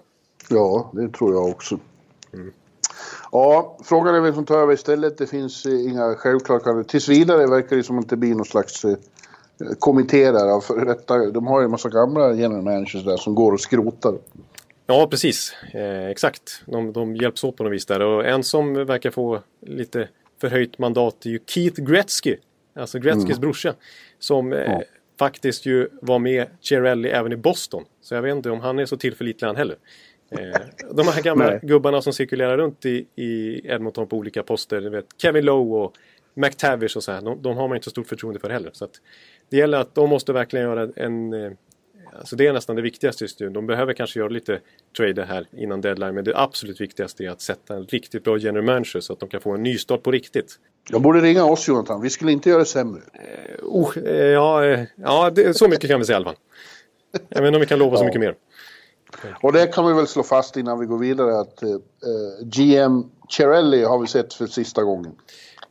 Ja, 0.49 0.91
det 0.93 1.09
tror 1.09 1.33
jag 1.33 1.49
också. 1.49 1.79
Mm. 2.33 2.51
Ja, 3.31 3.77
frågan 3.83 4.15
är 4.15 4.21
vem 4.21 4.33
som 4.33 4.45
tar 4.45 4.57
över 4.57 4.73
istället. 4.73 5.17
Det 5.17 5.27
finns 5.27 5.65
eh, 5.65 5.85
inga 5.85 6.15
självklara 6.15 6.83
Tills 6.83 7.09
vidare 7.09 7.47
verkar 7.47 7.75
det 7.75 7.83
som 7.83 7.99
att 7.99 8.09
det 8.09 8.17
blir 8.17 8.35
någon 8.35 8.45
slags 8.45 8.85
eh, 8.85 8.95
kommitté 9.79 10.31
där. 10.31 10.59
För 10.59 10.85
detta, 10.85 11.31
de 11.31 11.47
har 11.47 11.59
ju 11.59 11.65
en 11.65 11.71
massa 11.71 11.89
gamla 11.89 12.33
general 12.33 12.61
managers 12.61 13.05
där 13.05 13.17
som 13.17 13.35
går 13.35 13.51
och 13.51 13.61
skrotar. 13.61 14.17
Ja, 14.87 15.07
precis. 15.11 15.53
Eh, 15.73 16.07
exakt. 16.07 16.61
De, 16.65 16.93
de 16.93 17.15
hjälps 17.15 17.43
åt 17.43 17.57
på 17.57 17.63
något 17.63 17.73
vis 17.73 17.85
där. 17.85 18.01
Och 18.01 18.25
en 18.25 18.43
som 18.43 18.73
verkar 18.73 19.11
få 19.11 19.39
lite 19.61 20.07
förhöjt 20.41 20.77
mandat 20.77 21.25
är 21.25 21.29
ju 21.29 21.39
Keith 21.45 21.81
Gretzky. 21.81 22.35
Alltså 22.73 22.99
Gretzkys 22.99 23.29
mm. 23.29 23.41
brorsa. 23.41 23.75
Som 24.19 24.53
eh, 24.53 24.59
ja. 24.59 24.83
faktiskt 25.19 25.65
ju 25.65 25.89
var 26.01 26.19
med 26.19 26.47
Chiarelli 26.61 27.09
även 27.09 27.31
i 27.31 27.37
Boston. 27.37 27.85
Så 28.01 28.15
jag 28.15 28.21
vet 28.21 28.35
inte 28.35 28.49
om 28.49 28.59
han 28.59 28.79
är 28.79 28.85
så 28.85 28.97
tillförlitlig 28.97 29.47
han 29.47 29.55
heller. 29.55 29.77
Eh, 30.31 30.61
de 30.91 31.07
här 31.07 31.21
gamla 31.21 31.57
gubbarna 31.61 32.01
som 32.01 32.13
cirkulerar 32.13 32.57
runt 32.57 32.85
i, 32.85 33.05
i 33.15 33.61
Edmonton 33.67 34.07
på 34.07 34.17
olika 34.17 34.43
poster. 34.43 34.81
Vet, 34.81 35.05
Kevin 35.17 35.45
Lowe 35.45 35.79
och 35.79 35.93
McTavish 36.33 36.97
och 36.97 37.03
så 37.03 37.11
här. 37.11 37.21
De, 37.21 37.41
de, 37.41 37.57
har 37.57 37.67
man 37.67 37.77
inte 37.77 37.85
så 37.85 37.89
stort 37.89 38.07
förtroende 38.07 38.39
för 38.39 38.49
heller. 38.49 38.71
Så 38.73 38.85
att 38.85 39.01
det 39.49 39.57
gäller 39.57 39.77
att 39.77 39.95
de 39.95 40.09
måste 40.09 40.33
verkligen 40.33 40.65
göra 40.65 40.89
en... 40.95 41.57
Alltså 42.13 42.35
det 42.35 42.47
är 42.47 42.53
nästan 42.53 42.75
det 42.75 42.81
viktigaste 42.81 43.23
just 43.23 43.39
nu. 43.39 43.49
De 43.49 43.67
behöver 43.67 43.93
kanske 43.93 44.19
göra 44.19 44.29
lite 44.29 44.59
trader 44.97 45.25
här 45.25 45.47
innan 45.57 45.81
deadline. 45.81 46.15
Men 46.15 46.23
det 46.23 46.37
absolut 46.37 46.81
viktigaste 46.81 47.23
är 47.23 47.29
att 47.29 47.41
sätta 47.41 47.75
en 47.75 47.85
riktigt 47.85 48.23
bra 48.23 48.37
general 48.37 48.65
manager 48.65 48.99
så 48.99 49.13
att 49.13 49.19
de 49.19 49.29
kan 49.29 49.41
få 49.41 49.51
en 49.51 49.63
nystart 49.63 50.03
på 50.03 50.11
riktigt. 50.11 50.59
Jag 50.89 51.01
borde 51.01 51.21
ringa 51.21 51.45
oss 51.45 51.67
Jonathan. 51.67 52.01
Vi 52.01 52.09
skulle 52.09 52.31
inte 52.31 52.49
göra 52.49 52.59
det 52.59 52.65
sämre. 52.65 53.01
Eh, 53.13 53.63
oh, 53.63 53.97
eh, 53.97 54.13
ja, 54.13 54.65
eh, 54.65 54.83
ja 54.95 55.29
det, 55.29 55.53
så 55.53 55.67
mycket 55.67 55.89
kan 55.89 55.99
vi 55.99 56.05
säga 56.05 56.13
i 56.13 56.15
alla 56.15 56.25
fall. 56.25 56.35
Jag 57.29 57.41
vet 57.41 57.47
inte 57.47 57.57
om 57.57 57.61
vi 57.61 57.67
kan 57.67 57.79
lova 57.79 57.97
så 57.97 58.05
mycket 58.05 58.21
mer. 58.21 58.35
Och 59.41 59.53
det 59.53 59.67
kan 59.67 59.87
vi 59.87 59.93
väl 59.93 60.07
slå 60.07 60.23
fast 60.23 60.57
innan 60.57 60.79
vi 60.79 60.85
går 60.85 60.97
vidare 60.97 61.39
att 61.39 61.63
eh, 61.63 61.69
GM 62.41 63.03
Cherelli 63.29 63.83
har 63.83 63.99
vi 63.99 64.07
sett 64.07 64.33
för 64.33 64.47
sista 64.47 64.83
gången. 64.83 65.15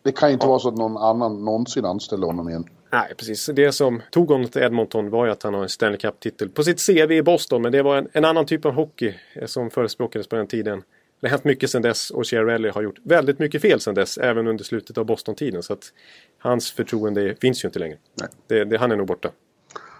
Det 0.03 0.13
kan 0.13 0.31
inte 0.31 0.47
ja. 0.47 0.49
vara 0.49 0.59
så 0.59 0.69
att 0.69 0.77
någon 0.77 0.97
annan 0.97 1.45
någonsin 1.45 1.85
anställer 1.85 2.27
honom 2.27 2.49
igen. 2.49 2.65
Nej, 2.93 3.15
precis. 3.17 3.47
Det 3.47 3.73
som 3.73 4.03
tog 4.11 4.29
honom 4.29 4.49
till 4.49 4.63
Edmonton 4.63 5.11
var 5.11 5.27
ju 5.27 5.33
att 5.33 5.43
han 5.43 5.55
har 5.55 5.63
en 5.63 5.69
Stanley 5.69 5.99
Cup-titel 5.99 6.49
på 6.49 6.63
sitt 6.63 6.87
CV 6.87 7.13
i 7.13 7.23
Boston. 7.23 7.63
Men 7.63 7.73
det 7.73 7.83
var 7.83 7.97
en, 7.97 8.09
en, 8.13 8.25
annan 8.25 8.47
typ 8.47 8.65
av 8.65 8.73
hockey 8.73 9.15
eh, 9.35 9.47
som 9.47 9.71
förespråkades 9.71 10.29
på 10.29 10.37
den 10.37 10.47
tiden. 10.47 10.83
Det 11.21 11.27
har 11.27 11.31
hänt 11.31 11.45
mycket 11.45 11.71
sedan 11.71 11.83
dess 11.83 12.11
och 12.11 12.25
Chiarelli 12.25 12.69
har 12.69 12.83
gjort 12.83 12.99
väldigt 13.03 13.39
mycket 13.39 13.63
fel 13.63 13.81
sedan 13.81 13.95
dess. 13.95 14.19
Även 14.19 14.47
under 14.47 14.65
slutet 14.65 14.99
av 14.99 15.05
Boston-tiden. 15.05 15.63
Så 15.63 15.73
att 15.73 15.93
hans 16.39 16.73
förtroende 16.73 17.35
finns 17.41 17.65
ju 17.65 17.69
inte 17.69 17.79
längre. 17.79 17.97
Nej. 18.21 18.29
Det, 18.47 18.65
det, 18.65 18.79
han 18.79 18.93
är 18.93 18.97
nog 18.97 19.07
borta. 19.07 19.31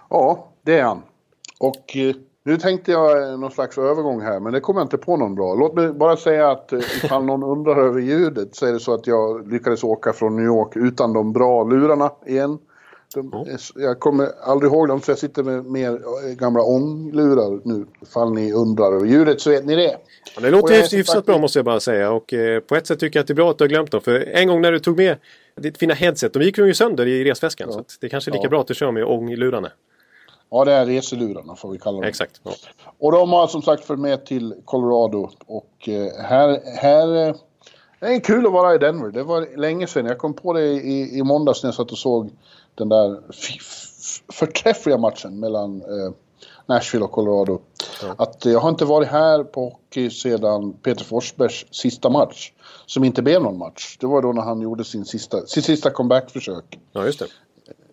Ja, 0.09 0.51
det 0.61 0.79
är 0.79 0.83
han. 0.83 1.01
Och 1.59 1.97
eh, 1.97 2.15
nu 2.49 2.57
tänkte 2.57 2.91
jag 2.91 3.39
någon 3.39 3.51
slags 3.51 3.77
övergång 3.77 4.21
här, 4.21 4.39
men 4.39 4.53
det 4.53 4.59
kommer 4.59 4.79
jag 4.79 4.85
inte 4.85 4.97
på 4.97 5.17
någon 5.17 5.35
bra. 5.35 5.55
Låt 5.55 5.73
mig 5.73 5.91
bara 5.93 6.17
säga 6.17 6.51
att 6.51 6.73
eh, 6.73 6.79
ifall 6.79 7.25
någon 7.25 7.43
undrar 7.43 7.85
över 7.85 8.01
ljudet 8.01 8.55
så 8.55 8.65
är 8.65 8.73
det 8.73 8.79
så 8.79 8.93
att 8.93 9.07
jag 9.07 9.51
lyckades 9.51 9.83
åka 9.83 10.13
från 10.13 10.35
New 10.35 10.45
York 10.45 10.75
utan 10.75 11.13
de 11.13 11.33
bra 11.33 11.63
lurarna 11.63 12.11
igen. 12.25 12.57
De, 13.15 13.33
mm. 13.33 13.57
Jag 13.75 13.99
kommer 13.99 14.29
aldrig 14.43 14.71
ihåg 14.71 14.87
dem, 14.87 15.01
så 15.01 15.11
jag 15.11 15.17
sitter 15.17 15.43
med 15.43 15.65
mer 15.65 15.91
eh, 15.91 16.35
gamla 16.35 16.61
ånglurar 16.61 17.59
nu. 17.63 17.85
Ifall 18.01 18.33
ni 18.33 18.53
undrar 18.53 18.95
över 18.95 19.05
ljudet 19.05 19.41
så 19.41 19.49
vet 19.49 19.65
ni 19.65 19.75
det. 19.75 19.97
Ja, 20.35 20.41
det 20.41 20.49
låter 20.49 20.73
hyfsat 20.73 20.91
faktiskt... 20.91 21.25
bra 21.25 21.37
måste 21.37 21.59
jag 21.59 21.65
bara 21.65 21.79
säga. 21.79 22.11
Och 22.11 22.33
eh, 22.33 22.59
på 22.59 22.75
ett 22.75 22.87
sätt 22.87 22.99
tycker 22.99 23.19
jag 23.19 23.21
att 23.21 23.27
det 23.27 23.33
är 23.33 23.35
bra 23.35 23.51
att 23.51 23.57
du 23.57 23.63
har 23.63 23.69
glömt 23.69 23.91
dem. 23.91 24.01
För 24.01 24.29
en 24.33 24.47
gång 24.47 24.61
när 24.61 24.71
du 24.71 24.79
tog 24.79 24.97
med 24.97 25.17
ditt 25.55 25.77
fina 25.77 25.93
headset, 25.93 26.33
de 26.33 26.41
gick 26.41 26.57
ju 26.57 26.73
sönder 26.73 27.07
i 27.07 27.23
resväskan. 27.23 27.67
Ja. 27.71 27.83
Så 27.87 27.97
det 28.01 28.07
är 28.07 28.09
kanske 28.09 28.31
är 28.31 28.33
lika 28.33 28.43
ja. 28.43 28.49
bra 28.49 28.61
att 28.61 28.67
du 28.67 28.73
kör 28.73 28.91
med 28.91 29.05
ånglurarna. 29.05 29.71
Ja, 30.49 30.65
det 30.65 30.73
är 30.73 30.85
reselurarna 30.85 31.55
får 31.55 31.71
vi 31.71 31.77
kalla 31.77 31.97
dem. 31.97 32.07
Exakt. 32.07 32.41
Ja. 32.43 32.51
Och 32.99 33.11
de 33.11 33.29
har 33.29 33.47
som 33.47 33.61
sagt 33.61 33.85
följt 33.85 34.01
med 34.01 34.25
till 34.25 34.55
Colorado. 34.65 35.29
Och 35.45 35.89
eh, 35.89 36.23
här, 36.23 36.61
här... 36.81 37.27
Eh, 37.27 37.35
det 37.99 38.05
är 38.05 38.19
kul 38.19 38.45
att 38.45 38.51
vara 38.51 38.75
i 38.75 38.77
Denver. 38.77 39.11
Det 39.11 39.23
var 39.23 39.57
länge 39.57 39.87
sedan. 39.87 40.05
Jag 40.05 40.17
kom 40.17 40.33
på 40.33 40.53
det 40.53 40.65
i, 40.65 41.17
i 41.17 41.23
måndags 41.23 41.63
när 41.63 41.67
jag 41.67 41.75
satt 41.75 41.91
och 41.91 41.97
såg 41.97 42.29
den 42.75 42.89
där 42.89 43.19
förträffliga 44.33 44.97
matchen 44.97 45.39
mellan 45.39 45.81
eh, 45.81 46.13
Nashville 46.65 47.05
och 47.05 47.11
Colorado. 47.11 47.61
Ja. 48.01 48.15
Att 48.17 48.45
jag 48.45 48.59
har 48.59 48.69
inte 48.69 48.85
varit 48.85 49.07
här 49.07 49.43
på 49.43 49.63
hockey 49.63 50.09
sedan 50.09 50.73
Peter 50.73 51.05
Forsbergs 51.05 51.65
sista 51.71 52.09
match. 52.09 52.51
Som 52.85 53.03
inte 53.03 53.21
blev 53.21 53.41
någon 53.41 53.57
match. 53.57 53.97
Det 53.99 54.07
var 54.07 54.21
då 54.21 54.33
när 54.33 54.41
han 54.41 54.61
gjorde 54.61 54.83
sin 54.83 55.05
sista, 55.05 55.45
sin 55.45 55.63
sista 55.63 55.89
comebackförsök. 55.89 56.79
Ja, 56.91 57.05
just 57.05 57.19
det. 57.19 57.25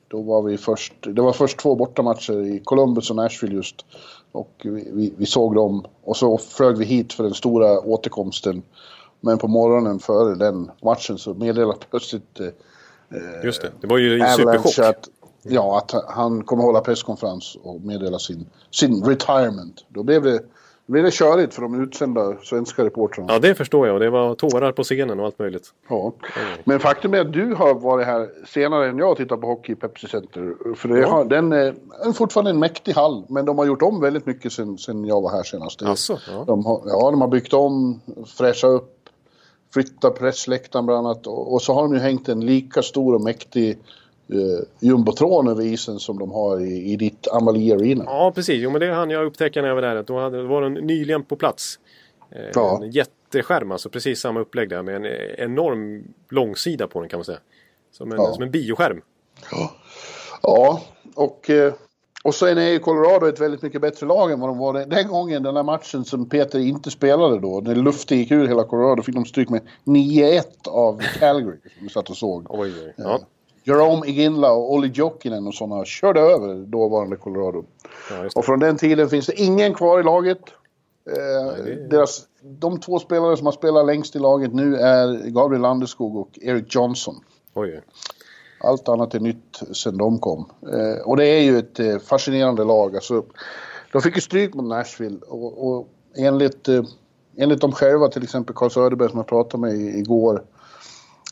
Då 0.09 0.23
var 0.23 0.43
vi 0.43 0.59
först, 0.59 0.93
det 1.01 1.23
var 1.23 1.33
först 1.33 1.59
två 1.59 1.75
bortamatcher 1.75 2.47
i 2.47 2.61
Columbus 2.65 3.11
och 3.11 3.17
Nashville 3.17 3.55
just. 3.55 3.85
Och 4.33 4.51
vi, 4.65 4.89
vi, 4.93 5.15
vi, 5.17 5.27
såg 5.27 5.55
dem 5.55 5.87
och 6.05 6.17
så 6.17 6.39
flög 6.39 6.77
vi 6.77 6.85
hit 6.85 7.13
för 7.13 7.25
den 7.25 7.35
stora 7.35 7.81
återkomsten. 7.81 8.63
Men 9.21 9.39
på 9.39 9.49
morgonen 9.49 9.99
före 9.99 10.35
den 10.35 10.71
matchen 10.83 11.19
så 11.19 11.35
meddelade 11.35 11.79
plötsligt 11.91 12.41
eh, 12.41 13.45
Just 13.45 13.63
det, 13.63 13.73
det 13.81 13.87
var 13.87 13.99
ju 13.99 14.21
en 14.21 14.37
superchock. 14.37 14.79
Att, 14.79 15.09
ja, 15.43 15.79
att 15.79 16.05
han 16.09 16.45
kommer 16.45 16.63
hålla 16.63 16.81
presskonferens 16.81 17.57
och 17.63 17.81
meddela 17.81 18.19
sin, 18.19 18.47
sin 18.71 19.05
retirement. 19.05 19.85
Då 19.89 20.03
blev 20.03 20.23
det 20.23 20.41
då 20.87 20.93
blev 20.93 21.05
det 21.05 21.15
körigt 21.15 21.55
för 21.55 21.63
de 21.63 21.83
utsända 21.83 22.37
svenska 22.43 22.85
reportrarna. 22.85 23.33
Ja, 23.33 23.39
det 23.39 23.55
förstår 23.55 23.87
jag. 23.87 24.01
Det 24.01 24.11
var 24.11 24.35
tårar 24.35 24.73
på 24.73 24.83
scenen 24.85 25.21
och 25.21 25.27
allt 25.27 25.39
möjligt. 25.39 25.73
Ja. 25.89 26.13
Men 26.65 26.81
faktum 26.81 27.15
är 27.15 27.21
att 27.21 27.33
du 27.33 27.55
har 27.55 27.75
varit 27.75 28.07
här 28.07 28.29
senare 28.47 28.89
än 28.89 28.99
jag 28.99 29.11
och 29.11 29.17
tittat 29.17 29.41
på 29.41 29.47
hockey 29.47 29.73
i 29.73 29.75
Pepsi 29.75 30.09
Center. 30.09 30.55
För 30.75 30.89
det 30.89 30.99
ja. 30.99 31.09
har, 31.09 31.25
den 31.25 31.53
är 31.53 31.75
fortfarande 32.15 32.51
en 32.51 32.59
mäktig 32.59 32.93
hall. 32.93 33.25
Men 33.29 33.45
de 33.45 33.59
har 33.59 33.65
gjort 33.65 33.83
om 33.83 34.01
väldigt 34.01 34.27
mycket 34.27 34.53
sen, 34.53 34.79
sen 34.79 35.05
jag 35.05 35.21
var 35.21 35.31
här 35.31 35.43
senast. 35.43 35.83
Alltså, 35.83 36.19
ja. 36.31 36.45
De 36.47 36.67
har, 36.67 36.83
ja, 36.87 37.11
de 37.11 37.21
har 37.21 37.29
byggt 37.29 37.53
om, 37.53 38.01
fräschat 38.27 38.71
upp, 38.71 38.93
flyttat 39.75 40.19
pressläktaren 40.19 40.87
bland 40.87 41.07
annat. 41.07 41.27
Och, 41.27 41.53
och 41.53 41.63
så 41.63 41.75
har 41.75 41.83
de 41.83 41.95
ju 41.95 42.01
hängt 42.01 42.29
en 42.29 42.47
lika 42.47 42.83
stor 42.83 43.15
och 43.15 43.21
mäktig 43.21 43.79
eh, 44.33 44.89
jumbotron 44.89 45.49
över 45.49 45.63
isen 45.63 45.99
som 45.99 46.19
de 46.19 46.31
har 46.31 46.61
i, 46.61 46.93
i 46.93 46.97
ditt 46.97 47.29
Amalie 47.29 47.75
Arena. 47.75 48.05
Ja, 48.07 48.33
precis. 48.35 48.63
Jo, 48.63 48.71
men 48.71 48.81
det 48.81 48.93
hann 48.93 49.11
jag 49.11 49.27
upptäcka 49.27 49.61
när 49.61 49.69
jag 49.69 49.75
var 49.75 49.83
där. 49.83 50.03
Då, 50.03 50.19
hade, 50.19 50.43
var 50.43 50.63
den 50.63 50.75
nyligen 50.75 51.23
på 51.23 51.37
plats. 51.37 51.79
Eh, 52.31 52.51
ja. 52.55 52.81
En 52.83 52.91
jätteskärm, 52.91 53.73
alltså 53.73 53.89
precis 53.89 54.21
samma 54.21 54.41
upplägg 54.41 54.69
där 54.69 54.83
med 54.83 54.97
en 54.97 55.07
enorm 55.39 56.05
långsida 56.29 56.87
på 56.87 57.01
den 57.01 57.09
kan 57.09 57.19
man 57.19 57.25
säga. 57.25 57.39
Som 57.93 58.13
en, 58.13 58.19
ja. 58.19 58.33
som 58.33 58.43
en 58.43 58.51
bioskärm. 58.51 59.01
Ja, 59.51 59.71
ja 60.43 60.81
och, 61.15 61.51
eh, 61.51 61.75
och 62.25 62.35
sen 62.35 62.59
är 62.59 62.69
ju 62.69 62.79
Colorado 62.79 63.27
ett 63.27 63.41
väldigt 63.41 63.63
mycket 63.63 63.81
bättre 63.81 64.07
lag 64.07 64.33
än 64.33 64.41
vad 64.41 64.51
de 64.51 64.59
var 64.59 64.87
den 64.87 65.09
gången, 65.09 65.43
den 65.43 65.57
här 65.57 65.63
matchen 65.63 66.05
som 66.05 66.29
Peter 66.29 66.59
inte 66.59 66.91
spelade 66.91 67.41
då. 67.41 67.61
När 67.61 67.75
luften 67.75 68.19
gick 68.19 68.31
ur 68.31 68.47
hela 68.47 68.65
Colorado 68.65 69.03
fick 69.03 69.15
de 69.15 69.25
stryk 69.25 69.49
med 69.49 69.63
9-1 69.85 70.43
av 70.69 71.03
Calgary, 71.19 71.59
som 71.63 71.87
vi 71.87 71.89
satt 71.89 72.11
och 72.11 72.17
såg. 72.17 72.47
Oj, 72.49 72.73
oj. 72.85 72.95
Ja. 72.97 73.21
Jerome 73.67 74.07
Iginla 74.07 74.53
och 74.53 74.73
Olli 74.73 74.89
Jokinen 74.89 75.47
och 75.47 75.55
sådana 75.55 75.85
körde 75.85 76.21
över 76.21 76.55
dåvarande 76.55 77.17
Colorado. 77.17 77.65
Ja, 78.11 78.29
och 78.35 78.45
från 78.45 78.61
den 78.61 78.77
tiden 78.77 79.09
finns 79.09 79.27
det 79.27 79.41
ingen 79.41 79.75
kvar 79.75 80.01
i 80.01 80.03
laget. 80.03 80.39
Eh, 81.11 81.65
Nej, 81.65 81.87
deras, 81.91 82.23
de 82.43 82.81
två 82.81 82.99
spelare 82.99 83.37
som 83.37 83.47
har 83.47 83.53
spelat 83.53 83.87
längst 83.87 84.17
i 84.17 84.19
laget 84.19 84.55
nu 84.55 84.77
är 84.77 85.31
Gabriel 85.31 85.63
Landeskog 85.63 86.17
och 86.17 86.39
Eric 86.43 86.75
Johnson. 86.75 87.15
Oj. 87.55 87.83
Allt 88.61 88.89
annat 88.89 89.15
är 89.15 89.21
nytt 89.21 89.61
sen 89.73 89.99
de 89.99 90.19
kom. 90.19 90.51
Eh, 90.73 91.07
och 91.07 91.17
det 91.17 91.27
är 91.27 91.43
ju 91.43 91.59
ett 91.59 91.79
eh, 91.79 91.99
fascinerande 91.99 92.65
lag. 92.65 92.95
Alltså, 92.95 93.25
de 93.93 94.03
fick 94.03 94.15
ju 94.15 94.21
stryk 94.21 94.55
mot 94.55 94.65
Nashville 94.65 95.19
och, 95.29 95.69
och 95.69 95.89
enligt, 96.17 96.69
eh, 96.69 96.83
enligt 97.37 97.61
dem 97.61 97.73
själva, 97.73 98.09
till 98.09 98.23
exempel 98.23 98.55
Carl 98.55 98.71
Söderberg 98.71 99.09
som 99.09 99.19
jag 99.19 99.27
pratade 99.27 99.61
med 99.61 99.75
igår, 99.75 100.45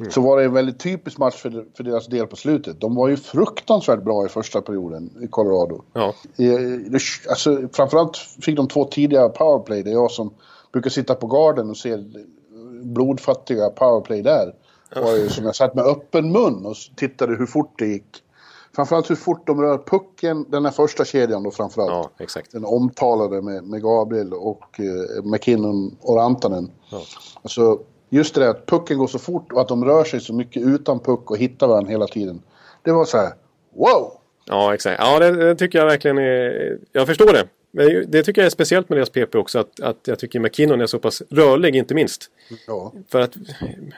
Mm. 0.01 0.13
Så 0.13 0.21
var 0.21 0.39
det 0.39 0.45
en 0.45 0.53
väldigt 0.53 0.79
typisk 0.79 1.19
match 1.19 1.35
för, 1.35 1.67
för 1.77 1.85
deras 1.85 2.07
del 2.07 2.27
på 2.27 2.37
slutet. 2.37 2.81
De 2.81 2.95
var 2.95 3.09
ju 3.09 3.17
fruktansvärt 3.17 4.03
bra 4.03 4.27
i 4.27 4.29
första 4.29 4.63
perioden 4.63 5.11
i 5.23 5.27
Colorado. 5.27 5.83
Ja. 5.93 6.15
I, 6.37 6.51
alltså, 7.31 7.69
framförallt 7.73 8.17
fick 8.17 8.57
de 8.57 8.69
två 8.69 8.85
tidiga 8.85 9.29
powerplay. 9.29 9.83
Det 9.83 9.91
är 9.91 9.95
jag 9.95 10.11
som 10.11 10.35
brukar 10.73 10.91
sitta 10.91 11.15
på 11.15 11.27
garden 11.27 11.71
och 11.71 11.77
se 11.77 11.97
blodfattiga 12.85 13.71
powerplay 13.71 14.23
där. 14.23 14.55
Var 14.97 15.17
ju 15.17 15.29
som 15.29 15.45
jag 15.45 15.57
satt 15.57 15.75
med 15.75 15.85
öppen 15.85 16.33
mun 16.33 16.67
och 16.67 16.77
tittade 16.97 17.37
hur 17.37 17.47
fort 17.47 17.79
det 17.79 17.87
gick. 17.87 18.23
Framförallt 18.77 19.11
hur 19.11 19.17
fort 19.17 19.47
de 19.47 19.61
rör 19.61 19.79
pucken, 19.79 20.47
den 20.49 20.65
här 20.65 20.73
första 20.73 21.05
kedjan 21.05 21.43
då 21.43 21.51
framförallt. 21.51 21.91
Ja, 21.91 22.25
exakt. 22.25 22.53
Den 22.53 22.65
omtalade 22.65 23.43
med, 23.43 23.65
med 23.65 23.83
Gabriel 23.83 24.33
och 24.33 24.81
eh, 24.81 25.25
McKinnon 25.25 25.97
och 26.01 26.17
Rantanen. 26.17 26.71
Ja. 26.91 27.03
Alltså, 27.43 27.79
just 28.15 28.35
det 28.35 28.41
där 28.41 28.49
att 28.49 28.67
pucken 28.67 28.99
går 28.99 29.07
så 29.07 29.19
fort 29.19 29.53
och 29.53 29.61
att 29.61 29.69
de 29.69 29.85
rör 29.85 30.05
sig 30.05 30.21
så 30.21 30.35
mycket 30.35 30.63
utan 30.63 31.01
puck 31.01 31.31
och 31.31 31.39
hittar 31.39 31.67
varandra 31.67 31.91
hela 31.91 32.07
tiden. 32.07 32.43
Det 32.83 32.93
var 32.93 33.05
så 33.05 33.17
här, 33.17 33.33
wow! 33.77 34.13
Ja, 34.47 34.75
exakt. 34.75 35.01
Ja, 35.01 35.19
det, 35.19 35.31
det 35.31 35.55
tycker 35.55 35.79
jag 35.79 35.87
verkligen 35.87 36.19
är... 36.19 36.79
Jag 36.93 37.07
förstår 37.07 37.33
det. 37.33 37.45
Men 37.71 38.11
det 38.11 38.23
tycker 38.23 38.43
jag 38.43 38.47
är 38.47 38.51
speciellt 38.51 38.89
med 38.89 38.99
deras 38.99 39.11
PP 39.11 39.35
också, 39.35 39.59
att, 39.59 39.81
att 39.81 39.99
jag 40.05 40.19
tycker 40.19 40.41
McKinnon 40.41 40.81
är 40.81 40.87
så 40.87 40.99
pass 40.99 41.23
rörlig, 41.31 41.77
inte 41.77 41.95
minst. 41.95 42.31
Ja. 42.67 42.93
För 43.09 43.21
att 43.21 43.37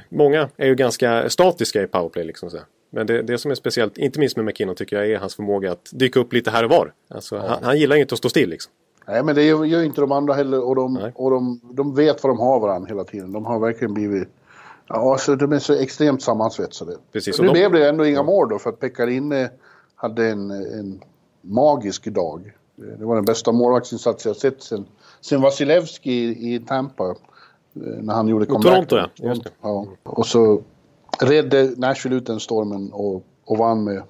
många 0.08 0.48
är 0.56 0.66
ju 0.66 0.74
ganska 0.74 1.30
statiska 1.30 1.82
i 1.82 1.86
powerplay. 1.86 2.24
Liksom 2.24 2.50
så. 2.50 2.58
Men 2.90 3.06
det, 3.06 3.22
det 3.22 3.38
som 3.38 3.50
är 3.50 3.54
speciellt, 3.54 3.98
inte 3.98 4.20
minst 4.20 4.36
med 4.36 4.44
McKinnon, 4.44 4.74
tycker 4.74 4.96
jag 4.96 5.10
är 5.10 5.18
hans 5.18 5.36
förmåga 5.36 5.72
att 5.72 5.90
dyka 5.92 6.20
upp 6.20 6.32
lite 6.32 6.50
här 6.50 6.64
och 6.64 6.70
var. 6.70 6.92
Alltså, 7.08 7.36
ja. 7.36 7.42
han, 7.48 7.64
han, 7.64 7.78
gillar 7.78 7.96
ju 7.96 8.02
inte 8.02 8.14
att 8.14 8.18
stå 8.18 8.28
still. 8.28 8.50
Liksom. 8.50 8.72
Nej, 9.08 9.22
men 9.22 9.34
det 9.34 9.44
gör 9.44 9.82
inte 9.82 10.00
de 10.00 10.12
andra 10.12 10.34
heller. 10.34 10.60
Och, 10.60 10.76
de, 10.76 11.12
och 11.14 11.30
de, 11.30 11.60
de 11.72 11.94
vet 11.94 12.22
vad 12.22 12.30
de 12.30 12.38
har 12.38 12.60
varandra 12.60 12.88
hela 12.88 13.04
tiden. 13.04 13.32
De 13.32 13.46
har 13.46 13.58
verkligen 13.58 13.94
blivit... 13.94 14.28
Ja, 14.88 15.12
alltså, 15.12 15.36
de 15.36 15.52
är 15.52 15.58
så 15.58 15.74
extremt 15.74 16.22
sammansvetsade. 16.22 16.96
Precis, 17.12 17.40
nu 17.40 17.46
de... 17.46 17.52
blev 17.52 17.72
det 17.72 17.88
ändå 17.88 18.06
inga 18.06 18.22
mål 18.22 18.48
då, 18.48 18.58
för 18.58 18.70
att 18.70 18.80
Pekkarine 18.80 19.50
hade 19.94 20.28
en, 20.28 20.50
en 20.50 21.00
magisk 21.40 22.06
dag. 22.06 22.52
Det 22.76 23.04
var 23.04 23.14
den 23.14 23.24
bästa 23.24 23.52
målvaktsinsats 23.52 24.26
jag 24.26 24.36
sett 24.36 24.62
sen, 24.62 24.86
sen 25.20 25.40
Vasilevski 25.40 26.12
i, 26.12 26.54
i 26.54 26.60
Tampa. 26.60 27.04
Eh, 27.04 27.14
när 27.74 28.14
han 28.14 28.28
gjorde 28.28 28.46
comeback. 28.46 28.88
Toronto, 28.88 29.10
ja. 29.16 29.34
Ja. 29.60 29.86
Och 30.02 30.26
så 30.26 30.62
redde 31.20 31.72
Nashville 31.76 32.16
ut 32.16 32.26
den 32.26 32.40
stormen 32.40 32.92
och, 32.92 33.24
och 33.44 33.58
vann 33.58 33.84
med 33.84 34.02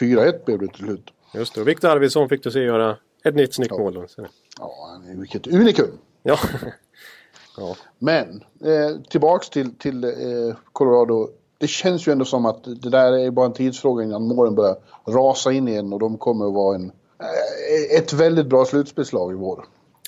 4-1 0.00 0.44
blev 0.44 0.58
det 0.58 0.66
till 0.66 0.84
slut. 0.84 1.10
Just 1.34 1.54
det, 1.54 1.60
och 1.60 1.68
Victor 1.68 1.88
Arvidsson 1.88 2.28
fick 2.28 2.42
du 2.42 2.50
se 2.50 2.58
göra 2.58 2.96
ett 3.24 3.34
nytt 3.34 3.54
snyggt 3.54 3.70
ja. 3.76 3.78
mål. 3.78 4.06
Ja, 4.58 5.00
vilket 5.16 5.46
unikum! 5.46 5.98
Ja. 6.22 6.38
ja. 7.56 7.76
Men, 7.98 8.44
eh, 8.64 9.00
tillbaks 9.10 9.50
till, 9.50 9.74
till 9.74 10.04
eh, 10.04 10.10
Colorado. 10.72 11.28
Det 11.58 11.66
känns 11.66 12.08
ju 12.08 12.12
ändå 12.12 12.24
som 12.24 12.46
att 12.46 12.64
det 12.64 12.90
där 12.90 13.12
är 13.12 13.30
bara 13.30 13.46
en 13.46 13.52
tidsfråga 13.52 14.04
innan 14.04 14.22
målen 14.22 14.54
börjar 14.54 14.76
rasa 15.06 15.52
in 15.52 15.68
igen 15.68 15.92
och 15.92 15.98
de 15.98 16.18
kommer 16.18 16.46
att 16.46 16.54
vara 16.54 16.74
en, 16.74 16.92
eh, 17.20 17.98
ett 17.98 18.12
väldigt 18.12 18.46
bra 18.46 18.64
slutspelslag 18.64 19.32
i 19.32 19.34
vår. 19.34 19.64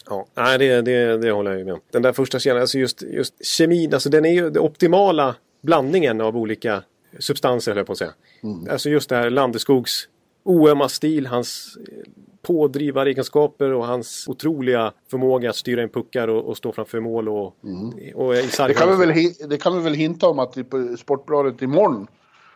Ja, 0.07 0.26
nej, 0.35 0.59
det, 0.59 0.83
det, 0.83 1.18
det 1.18 1.30
håller 1.30 1.50
jag 1.50 1.59
ju 1.59 1.64
med 1.64 1.74
om. 1.74 1.80
Den 1.90 2.02
där 2.02 2.12
första 2.12 2.38
scenen, 2.38 2.61
alltså 2.61 2.78
just, 2.78 3.02
just 3.02 3.46
kemin, 3.46 3.94
alltså 3.94 4.09
den 4.09 4.24
är 4.24 4.33
ju 4.33 4.50
den 4.50 4.62
optimala 4.62 5.35
blandningen 5.62 6.20
av 6.20 6.37
olika 6.37 6.83
substanser, 7.18 7.72
höll 7.72 7.76
jag 7.78 7.87
på 7.87 7.92
att 7.92 7.98
säga. 7.98 8.14
Mm. 8.42 8.68
Alltså 8.70 8.90
just 8.90 9.09
det 9.09 9.16
här 9.16 9.30
Landeskogs 9.30 10.09
oömma 10.44 10.88
stil, 10.88 11.26
hans 11.26 11.78
pådrivaregenskaper 12.44 13.72
och 13.72 13.87
hans 13.87 14.28
otroliga 14.28 14.92
förmåga 15.11 15.50
att 15.50 15.57
styra 15.57 15.83
in 15.83 15.88
puckar 15.88 16.28
och, 16.28 16.44
och 16.44 16.57
stå 16.57 16.72
framför 16.72 17.00
mål 17.00 17.28
och, 17.28 17.54
mm. 17.64 17.92
och 18.14 18.35
i 18.35 18.48
det, 18.68 18.74
kan 18.74 18.90
vi 18.90 19.07
väl, 19.07 19.33
det 19.48 19.57
kan 19.57 19.76
vi 19.76 19.83
väl 19.83 19.94
hinta 19.94 20.28
om 20.28 20.38
att 20.38 20.70
på 20.70 20.96
Sportbladet 20.98 21.62
imorgon 21.62 22.07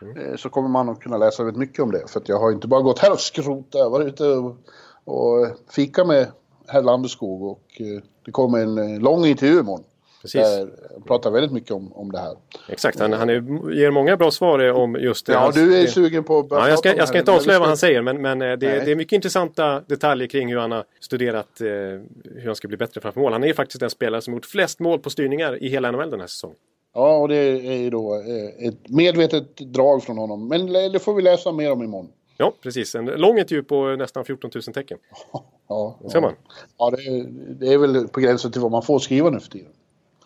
mm. 0.03 0.17
Eh, 0.17 0.37
så 0.37 0.49
kommer 0.49 0.69
man 0.69 0.89
att 0.89 1.01
kunna 1.01 1.17
läsa 1.17 1.45
väldigt 1.45 1.59
mycket 1.59 1.83
om 1.83 1.91
det. 1.91 2.11
För 2.11 2.21
att 2.21 2.29
jag 2.29 2.39
har 2.39 2.53
inte 2.53 2.69
bara 2.69 2.83
gått 2.83 2.99
här 2.99 3.13
och 3.13 3.21
skrotat, 3.21 3.75
jag 3.75 3.85
har 3.85 3.91
varit 3.91 4.07
ute 4.07 4.25
och, 4.25 4.57
och 5.05 5.47
fika 5.71 6.05
med 6.05 6.27
herr 6.67 6.83
Landeskog 6.83 7.43
och 7.43 7.81
eh, 7.81 8.03
det 8.25 8.31
kommer 8.31 8.59
en 8.59 8.79
eh, 8.79 9.01
lång 9.01 9.27
intervju 9.27 9.61
imorgon. 9.61 9.85
Precis. 10.23 10.43
Där 10.43 10.71
pratar 11.07 11.31
väldigt 11.31 11.53
mycket 11.53 11.71
om, 11.71 11.93
om 11.93 12.13
det 12.13 12.19
här. 12.19 12.37
Exakt, 12.69 13.01
han, 13.01 13.13
han 13.13 13.31
är, 13.31 13.73
ger 13.73 13.91
många 13.91 14.17
bra 14.17 14.31
svar 14.31 14.73
om 14.73 14.95
just 14.95 15.27
det. 15.27 15.33
Ja, 15.33 15.39
hans, 15.39 15.55
du 15.55 15.83
är 15.83 15.87
sugen 15.87 16.25
på 16.25 16.39
att 16.39 16.47
ja, 16.51 16.69
Jag 16.69 16.79
ska, 16.79 16.97
jag 16.97 17.09
ska 17.09 17.19
inte 17.19 17.33
avslöja 17.33 17.59
vad 17.59 17.69
han 17.69 17.77
säger 17.77 18.03
men, 18.03 18.23
men 18.23 18.39
det, 18.39 18.57
det, 18.57 18.91
är 18.91 18.97
mycket 18.97 19.13
intressanta 19.13 19.81
detaljer 19.81 20.29
kring 20.29 20.49
hur 20.49 20.59
han 20.59 20.73
har 20.73 20.85
studerat 21.01 21.61
eh, 21.61 21.67
hur 21.67 22.47
han 22.47 22.55
ska 22.55 22.69
bli 22.69 22.77
bättre 22.77 23.01
framför 23.01 23.21
mål. 23.21 23.33
Han 23.33 23.45
är 23.45 23.53
faktiskt 23.53 23.81
den 23.81 23.91
spelare 23.91 24.23
som 24.23 24.35
gjort 24.35 24.47
flest 24.47 24.81
mål 24.81 24.99
på 24.99 25.11
styrningar 25.11 25.63
i 25.63 25.69
hela 25.69 25.91
NHL 25.91 26.11
den 26.11 26.21
här 26.21 26.27
säsongen. 26.27 26.57
Ja, 26.95 27.17
och 27.17 27.29
det 27.29 27.37
är 27.37 27.77
ju 27.77 27.91
då 27.91 28.15
eh, 28.15 28.69
ett 28.69 28.89
medvetet 28.89 29.57
drag 29.57 30.03
från 30.03 30.19
honom. 30.19 30.49
Men 30.49 30.73
det 30.93 30.99
får 30.99 31.15
vi 31.15 31.23
läsa 31.23 31.53
mer 31.53 31.73
om 31.73 31.83
imorgon. 31.83 32.09
Ja, 32.37 32.53
precis. 32.63 32.95
En 32.95 33.05
lång 33.05 33.39
intervju 33.39 33.63
på 33.63 33.97
nästan 33.97 34.25
14 34.25 34.51
000 34.55 34.63
tecken. 34.63 34.99
Ja, 35.71 35.99
det 36.03 36.11
ser 36.11 36.21
man. 36.21 36.35
Ja, 36.79 36.91
det 36.91 37.03
är, 37.03 37.27
det 37.61 37.73
är 37.73 37.79
väl 37.79 38.09
på 38.09 38.21
gränsen 38.21 38.53
till 38.53 38.61
vad 38.61 38.71
man 38.71 38.83
får 38.83 38.99
skriva 38.99 39.31
nu 39.31 39.41
för 39.41 39.51
tiden. 39.51 39.73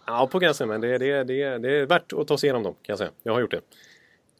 Ja, 0.06 0.28
på 0.32 0.38
gränsen. 0.38 0.68
Men 0.68 0.80
det, 0.80 0.98
det, 0.98 1.24
det, 1.24 1.58
det 1.58 1.80
är 1.80 1.86
värt 1.86 2.12
att 2.12 2.28
ta 2.28 2.38
sig 2.38 2.46
igenom 2.46 2.62
dem 2.62 2.72
kan 2.72 2.92
jag 2.92 2.98
säga. 2.98 3.10
Jag 3.22 3.32
har 3.32 3.40
gjort 3.40 3.50
det. 3.50 3.60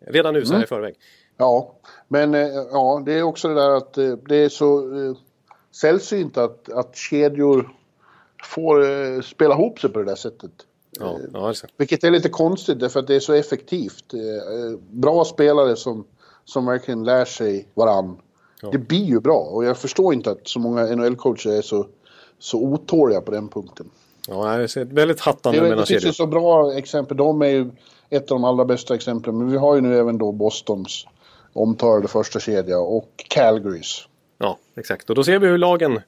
Redan 0.06 0.34
nu 0.34 0.44
så 0.44 0.52
här 0.52 0.54
mm. 0.54 0.64
i 0.64 0.66
förväg. 0.66 0.94
Ja, 1.36 1.74
men 2.08 2.34
eh, 2.34 2.48
ja, 2.72 3.02
det 3.06 3.12
är 3.12 3.22
också 3.22 3.48
det 3.48 3.54
där 3.54 3.70
att 3.70 3.98
eh, 3.98 4.12
det 4.28 4.36
är 4.36 4.48
så 4.48 4.78
eh, 4.78 5.16
sällsynt 5.72 6.36
att, 6.36 6.72
att 6.72 6.96
kedjor 6.96 7.70
får 8.44 9.22
spela 9.22 9.54
ihop 9.54 9.80
sig 9.80 9.90
på 9.90 9.98
det 9.98 10.04
där 10.04 10.14
sättet. 10.14 10.50
Ja, 10.90 11.18
ja, 11.32 11.48
alltså. 11.48 11.66
Vilket 11.76 12.04
är 12.04 12.10
lite 12.10 12.28
konstigt 12.28 12.80
därför 12.80 13.00
att 13.00 13.06
det 13.06 13.14
är 13.14 13.20
så 13.20 13.32
effektivt. 13.32 14.04
Bra 14.90 15.24
spelare 15.24 15.76
som, 15.76 16.06
som 16.44 16.66
verkligen 16.66 17.04
lär 17.04 17.24
sig 17.24 17.68
varann. 17.74 18.16
Ja. 18.62 18.68
Det 18.72 18.78
blir 18.78 19.04
ju 19.04 19.20
bra 19.20 19.38
och 19.38 19.64
jag 19.64 19.78
förstår 19.78 20.14
inte 20.14 20.30
att 20.30 20.48
så 20.48 20.58
många 20.58 20.86
NHL-coacher 20.86 21.50
är 21.50 21.62
så, 21.62 21.86
så 22.38 22.62
otåliga 22.62 23.20
på 23.20 23.30
den 23.30 23.48
punkten. 23.48 23.90
Ja, 24.28 24.56
det 24.56 24.76
är 24.76 24.84
väldigt 24.84 25.20
hattande 25.20 25.62
mellan 25.62 25.86
kedjor. 25.86 25.96
Det 25.96 26.00
finns 26.00 26.04
ju 26.04 26.12
så 26.12 26.26
bra 26.26 26.74
exempel. 26.74 27.16
De 27.16 27.42
är 27.42 27.46
ju 27.46 27.70
ett 28.10 28.30
av 28.30 28.40
de 28.40 28.44
allra 28.44 28.64
bästa 28.64 28.94
exemplen. 28.94 29.38
Men 29.38 29.50
vi 29.50 29.56
har 29.56 29.74
ju 29.74 29.80
nu 29.80 29.98
även 29.98 30.18
då 30.18 30.32
Bostons 30.32 31.06
omtalade 31.52 32.08
första 32.08 32.40
kedja 32.40 32.78
och 32.78 33.24
Calgarys. 33.28 34.08
Ja, 34.38 34.58
exakt. 34.76 35.10
Och 35.10 35.16
då 35.16 35.24
ser 35.24 35.38
vi 35.38 35.46
hur 35.46 35.58
lagen 35.58 36.00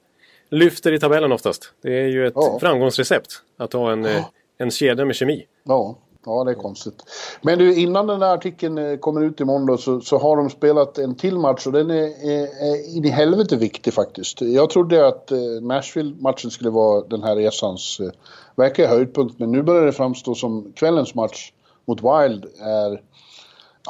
lyfter 0.50 0.92
i 0.92 0.98
tabellen 0.98 1.32
oftast. 1.32 1.72
Det 1.82 1.98
är 1.98 2.06
ju 2.06 2.26
ett 2.26 2.32
ja. 2.36 2.58
framgångsrecept 2.60 3.42
att 3.56 3.72
ha 3.72 3.92
en, 3.92 4.04
ja. 4.04 4.30
en 4.58 4.70
kedja 4.70 5.04
med 5.04 5.16
kemi. 5.16 5.46
Ja. 5.64 5.96
Ja, 6.26 6.44
det 6.44 6.50
är 6.50 6.54
konstigt. 6.54 7.02
Men 7.42 7.58
du, 7.58 7.74
innan 7.74 8.06
den 8.06 8.22
här 8.22 8.34
artikeln 8.34 8.78
eh, 8.78 8.96
kommer 8.96 9.20
ut 9.20 9.40
imorgon 9.40 9.66
då, 9.66 9.76
så, 9.76 10.00
så 10.00 10.18
har 10.18 10.36
de 10.36 10.50
spelat 10.50 10.98
en 10.98 11.14
till 11.14 11.38
match 11.38 11.66
och 11.66 11.72
den 11.72 11.90
är, 11.90 12.26
är, 12.30 12.42
är 12.42 12.96
in 12.96 13.04
i 13.04 13.08
helvete 13.08 13.56
viktig 13.56 13.94
faktiskt. 13.94 14.40
Jag 14.40 14.70
trodde 14.70 15.06
att 15.06 15.30
eh, 15.30 15.38
Nashville-matchen 15.62 16.50
skulle 16.50 16.70
vara 16.70 17.04
den 17.08 17.22
här 17.22 17.36
resans 17.36 18.00
eh, 18.00 18.10
verkliga 18.56 18.88
höjdpunkt, 18.88 19.38
men 19.38 19.52
nu 19.52 19.62
börjar 19.62 19.86
det 19.86 19.92
framstå 19.92 20.34
som 20.34 20.72
kvällens 20.76 21.14
match 21.14 21.52
mot 21.86 22.00
Wild 22.00 22.44
är 22.60 23.02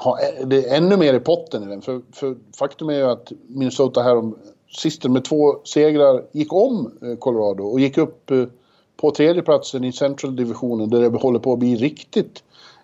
ha, 0.04 0.18
eh, 0.20 0.46
det 0.46 0.66
är 0.66 0.76
ännu 0.76 0.96
mer 0.96 1.14
i 1.14 1.20
potten 1.20 1.62
i 1.62 1.66
den. 1.66 1.82
För, 1.82 2.00
för 2.12 2.36
faktum 2.58 2.88
är 2.88 2.94
ju 2.94 3.10
att 3.10 3.32
Minnesota 3.46 4.02
här 4.02 4.16
om 4.16 4.38
sisten 4.76 5.12
med 5.12 5.24
två 5.24 5.56
segrar 5.64 6.24
gick 6.32 6.52
om 6.52 6.92
eh, 7.02 7.16
Colorado 7.16 7.64
och 7.64 7.80
gick 7.80 7.98
upp 7.98 8.30
på 8.96 9.10
tredjeplatsen 9.10 9.84
i 9.84 9.92
Central-divisionen 9.92 10.90
där 10.90 11.00
det 11.00 11.18
håller 11.18 11.38
på 11.38 11.52
att 11.52 11.58
bli 11.58 11.76
riktigt 11.76 12.42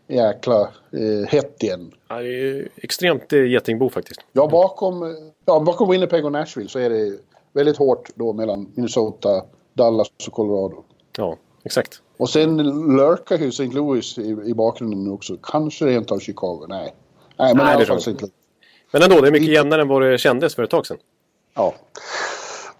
jäkla 0.08 0.60
eh, 0.92 1.28
hett 1.28 1.62
igen. 1.62 1.94
Ja, 2.08 2.18
det 2.18 2.28
är 2.28 2.68
extremt 2.76 3.32
eh, 3.32 3.44
getingbo 3.44 3.90
faktiskt. 3.90 4.20
Ja, 4.32 4.48
bakom, 4.48 5.16
ja, 5.44 5.60
bakom 5.60 5.90
Winnipeg 5.90 6.24
och 6.24 6.32
Nashville 6.32 6.68
så 6.68 6.78
är 6.78 6.90
det 6.90 7.18
väldigt 7.52 7.76
hårt 7.76 8.10
då 8.14 8.32
mellan 8.32 8.72
Minnesota, 8.74 9.44
Dallas 9.72 10.08
och 10.26 10.32
Colorado. 10.32 10.84
Ja, 11.16 11.36
exakt. 11.64 12.02
Och 12.16 12.30
sen 12.30 12.56
lurkar 12.96 13.38
ju 13.38 13.48
St. 13.48 13.66
Louis 13.66 14.18
i, 14.18 14.36
i 14.44 14.54
bakgrunden 14.54 15.12
också. 15.12 15.36
Kanske 15.42 15.86
rent 15.86 16.12
av 16.12 16.18
Chicago. 16.18 16.66
Nej. 16.68 16.94
Nej, 17.36 17.54
men, 17.54 17.56
Nej, 17.56 17.66
Nej, 17.66 17.86
det 17.86 17.94
det 17.94 18.00
tror 18.00 18.12
inte. 18.12 18.28
Men 18.92 19.02
ändå, 19.02 19.20
det 19.20 19.28
är 19.28 19.32
mycket 19.32 19.48
jämnare 19.48 19.82
än 19.82 19.88
vad 19.88 20.02
det 20.02 20.18
kändes 20.18 20.54
för 20.54 20.62
ett 20.62 20.70
tag 20.70 20.86
sedan. 20.86 20.98
Ja. 21.54 21.74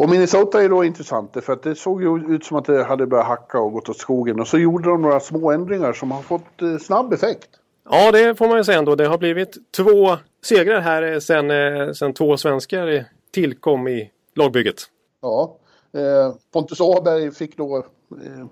Och 0.01 0.09
Minnesota 0.09 0.63
är 0.63 0.69
då 0.69 0.85
intressant 0.85 1.37
för 1.45 1.53
att 1.53 1.63
det 1.63 1.75
såg 1.75 2.03
ju 2.03 2.35
ut 2.35 2.45
som 2.45 2.57
att 2.57 2.65
det 2.65 2.85
hade 2.85 3.07
börjat 3.07 3.27
hacka 3.27 3.59
och 3.59 3.73
gått 3.73 3.89
åt 3.89 3.97
skogen. 3.97 4.41
Och 4.41 4.49
så 4.49 4.59
gjorde 4.59 4.89
de 4.89 5.03
några 5.03 5.21
små 5.21 5.51
ändringar 5.51 5.93
som 5.93 6.11
har 6.11 6.23
fått 6.23 6.63
eh, 6.63 6.79
snabb 6.79 7.13
effekt. 7.13 7.49
Ja, 7.91 8.13
det 8.13 8.35
får 8.35 8.49
man 8.49 8.57
ju 8.57 8.65
säga 8.65 8.79
ändå. 8.79 8.95
Det 8.95 9.07
har 9.07 9.19
blivit 9.19 9.73
två 9.77 10.17
segrar 10.45 10.81
här 10.81 11.13
eh, 11.13 11.19
sen, 11.19 11.51
eh, 11.51 11.93
sen 11.93 12.15
två 12.15 12.37
svenskar 12.37 13.05
tillkom 13.31 13.89
i 13.89 14.11
lagbygget. 14.35 14.83
Ja. 15.23 15.57
Eh, 15.93 16.35
Pontus 16.53 16.81
Åberg 16.81 17.33
fick 17.33 17.57
då 17.57 17.77
eh, 17.77 18.47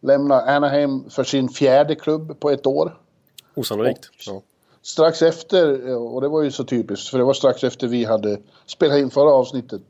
lämna 0.00 0.40
Anaheim 0.40 1.10
för 1.10 1.24
sin 1.24 1.48
fjärde 1.48 1.94
klubb 1.94 2.40
på 2.40 2.50
ett 2.50 2.66
år. 2.66 2.96
Osannolikt. 3.54 4.10
Ja. 4.26 4.42
Strax 4.82 5.22
efter, 5.22 5.96
och 5.96 6.20
det 6.20 6.28
var 6.28 6.42
ju 6.42 6.50
så 6.50 6.64
typiskt, 6.64 7.08
för 7.08 7.18
det 7.18 7.24
var 7.24 7.34
strax 7.34 7.64
efter 7.64 7.86
vi 7.86 8.04
hade 8.04 8.38
spelat 8.66 8.98
in 8.98 9.10
förra 9.10 9.30
avsnittet. 9.30 9.82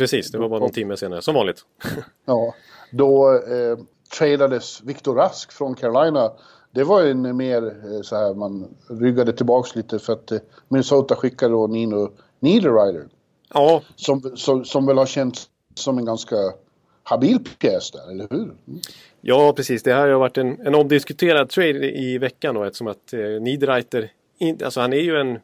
Precis, 0.00 0.30
det 0.30 0.38
var 0.38 0.48
bara 0.48 0.60
någon 0.60 0.70
timme 0.70 0.96
senare, 0.96 1.22
som 1.22 1.34
vanligt. 1.34 1.64
Ja, 2.24 2.54
då 2.90 3.34
eh, 3.34 3.78
tradades 4.18 4.82
Victor 4.82 5.14
Rask 5.14 5.52
från 5.52 5.74
Carolina. 5.74 6.32
Det 6.70 6.84
var 6.84 7.02
en 7.02 7.36
mer 7.36 7.62
eh, 7.66 8.00
så 8.02 8.16
här, 8.16 8.34
man 8.34 8.74
ryggade 8.88 9.32
tillbaks 9.32 9.76
lite 9.76 9.98
för 9.98 10.12
att 10.12 10.32
eh, 10.32 10.38
Minnesota 10.68 11.16
skickade 11.16 11.52
då 11.52 11.66
Nino 11.66 12.12
Niederreiter. 12.40 13.08
Ja, 13.54 13.82
Som, 13.96 14.32
som, 14.36 14.64
som 14.64 14.86
väl 14.86 14.98
har 14.98 15.06
känts 15.06 15.48
som 15.74 15.98
en 15.98 16.04
ganska 16.04 16.36
habil 17.02 17.38
pjäs 17.58 17.90
där, 17.90 18.10
eller 18.10 18.26
hur? 18.30 18.54
ja, 19.20 19.52
precis. 19.56 19.82
Det 19.82 19.94
här 19.94 20.08
har 20.08 20.18
varit 20.18 20.38
en, 20.38 20.66
en 20.66 20.74
omdiskuterad 20.74 21.48
trade 21.48 21.98
i 21.98 22.18
veckan 22.18 22.54
då 22.54 22.64
eftersom 22.64 22.86
att 22.86 23.12
eh, 23.12 23.20
Niederreiter, 23.20 24.12
in, 24.38 24.58
alltså 24.64 24.80
han 24.80 24.92
är 24.92 25.00
ju 25.00 25.16
en 25.16 25.38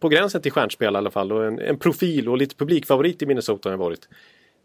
på 0.00 0.08
gränsen 0.08 0.42
till 0.42 0.52
stjärnspel 0.52 0.94
i 0.94 0.96
alla 0.96 1.10
fall 1.10 1.32
och 1.32 1.44
en, 1.44 1.58
en 1.58 1.78
profil 1.78 2.28
och 2.28 2.38
lite 2.38 2.56
publikfavorit 2.56 3.22
i 3.22 3.26
Minnesota 3.26 3.68
har 3.68 3.72
han 3.72 3.80
varit. 3.80 4.08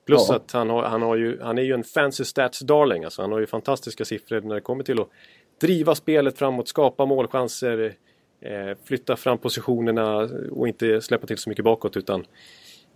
Plus 0.05 0.25
Ja. 0.29 0.35
att 0.35 0.51
han, 0.51 0.69
har, 0.69 0.83
han, 0.83 1.01
har 1.01 1.15
ju, 1.15 1.41
han 1.41 1.57
är 1.57 1.61
ju 1.61 1.73
en 1.73 1.83
fancy 1.83 2.23
stats 2.23 2.59
darling. 2.59 3.03
Alltså 3.03 3.21
han 3.21 3.31
har 3.31 3.39
ju 3.39 3.45
fantastiska 3.45 4.05
siffror 4.05 4.41
när 4.41 4.55
det 4.55 4.61
kommer 4.61 4.83
till 4.83 4.99
att 5.01 5.09
driva 5.61 5.95
spelet 5.95 6.37
framåt, 6.37 6.67
skapa 6.67 7.05
målchanser, 7.05 7.95
eh, 8.41 8.77
flytta 8.83 9.15
fram 9.15 9.37
positionerna 9.37 10.29
och 10.51 10.67
inte 10.67 11.01
släppa 11.01 11.27
till 11.27 11.37
så 11.37 11.49
mycket 11.49 11.65
bakåt. 11.65 11.97
utan 11.97 12.25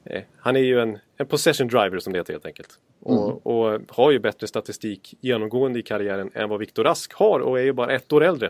eh, 0.03 0.21
Han 0.37 0.55
är 0.55 0.59
ju 0.59 0.79
en, 0.79 0.97
en 1.17 1.27
possession 1.27 1.67
driver 1.67 1.99
som 1.99 2.13
det 2.13 2.19
heter 2.19 2.33
helt 2.33 2.45
enkelt. 2.45 2.69
Och, 2.99 3.47
och 3.47 3.81
har 3.87 4.11
ju 4.11 4.19
bättre 4.19 4.47
statistik 4.47 5.15
genomgående 5.21 5.79
i 5.79 5.81
karriären 5.81 6.31
än 6.33 6.49
vad 6.49 6.59
Viktor 6.59 6.83
Rask 6.83 7.13
har 7.13 7.39
och 7.39 7.59
är 7.59 7.63
ju 7.63 7.73
bara 7.73 7.91
ett 7.95 8.13
år 8.13 8.23
äldre. 8.23 8.49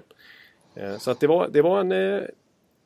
Eh, 0.76 0.98
så 0.98 1.12
att 1.12 1.20
det 1.20 1.28
var, 1.28 1.48
det 1.48 1.62
var 1.62 1.80
en... 1.80 1.92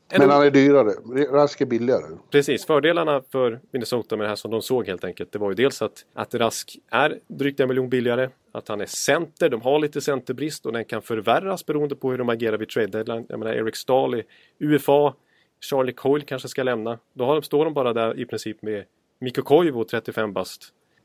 En 0.09 0.19
Men 0.21 0.29
han 0.29 0.45
är 0.45 0.51
dyrare. 0.51 0.91
Rask 1.31 1.61
är 1.61 1.65
billigare. 1.65 2.17
Precis, 2.31 2.65
fördelarna 2.65 3.21
för 3.31 3.59
Minnesota 3.71 4.17
med 4.17 4.25
det 4.25 4.29
här 4.29 4.35
som 4.35 4.51
de 4.51 4.61
såg 4.61 4.87
helt 4.87 5.03
enkelt. 5.03 5.31
Det 5.31 5.39
var 5.39 5.49
ju 5.49 5.55
dels 5.55 5.81
att, 5.81 6.05
att 6.13 6.35
Rask 6.35 6.77
är 6.91 7.19
drygt 7.27 7.59
en 7.59 7.67
miljon 7.67 7.89
billigare. 7.89 8.29
Att 8.51 8.67
han 8.67 8.81
är 8.81 8.85
center, 8.85 9.49
de 9.49 9.61
har 9.61 9.79
lite 9.79 10.01
centerbrist 10.01 10.65
och 10.65 10.73
den 10.73 10.85
kan 10.85 11.01
förvärras 11.01 11.65
beroende 11.65 11.95
på 11.95 12.11
hur 12.11 12.17
de 12.17 12.29
agerar 12.29 12.57
vid 12.57 12.69
trade 12.69 12.87
deadline. 12.87 13.25
Jag 13.29 13.39
menar 13.39 13.53
Eric 13.53 13.75
Stahl 13.75 14.15
i 14.15 14.23
UFA, 14.59 15.13
Charlie 15.61 15.93
Coyle 15.93 16.25
kanske 16.25 16.47
ska 16.47 16.63
lämna. 16.63 16.99
Då 17.13 17.25
har, 17.25 17.41
står 17.41 17.65
de 17.65 17.73
bara 17.73 17.93
där 17.93 18.19
i 18.19 18.25
princip 18.25 18.61
med 18.61 18.83
Mikko 19.19 19.41
Koivu, 19.41 19.83
35 19.83 20.33
bast, 20.33 20.63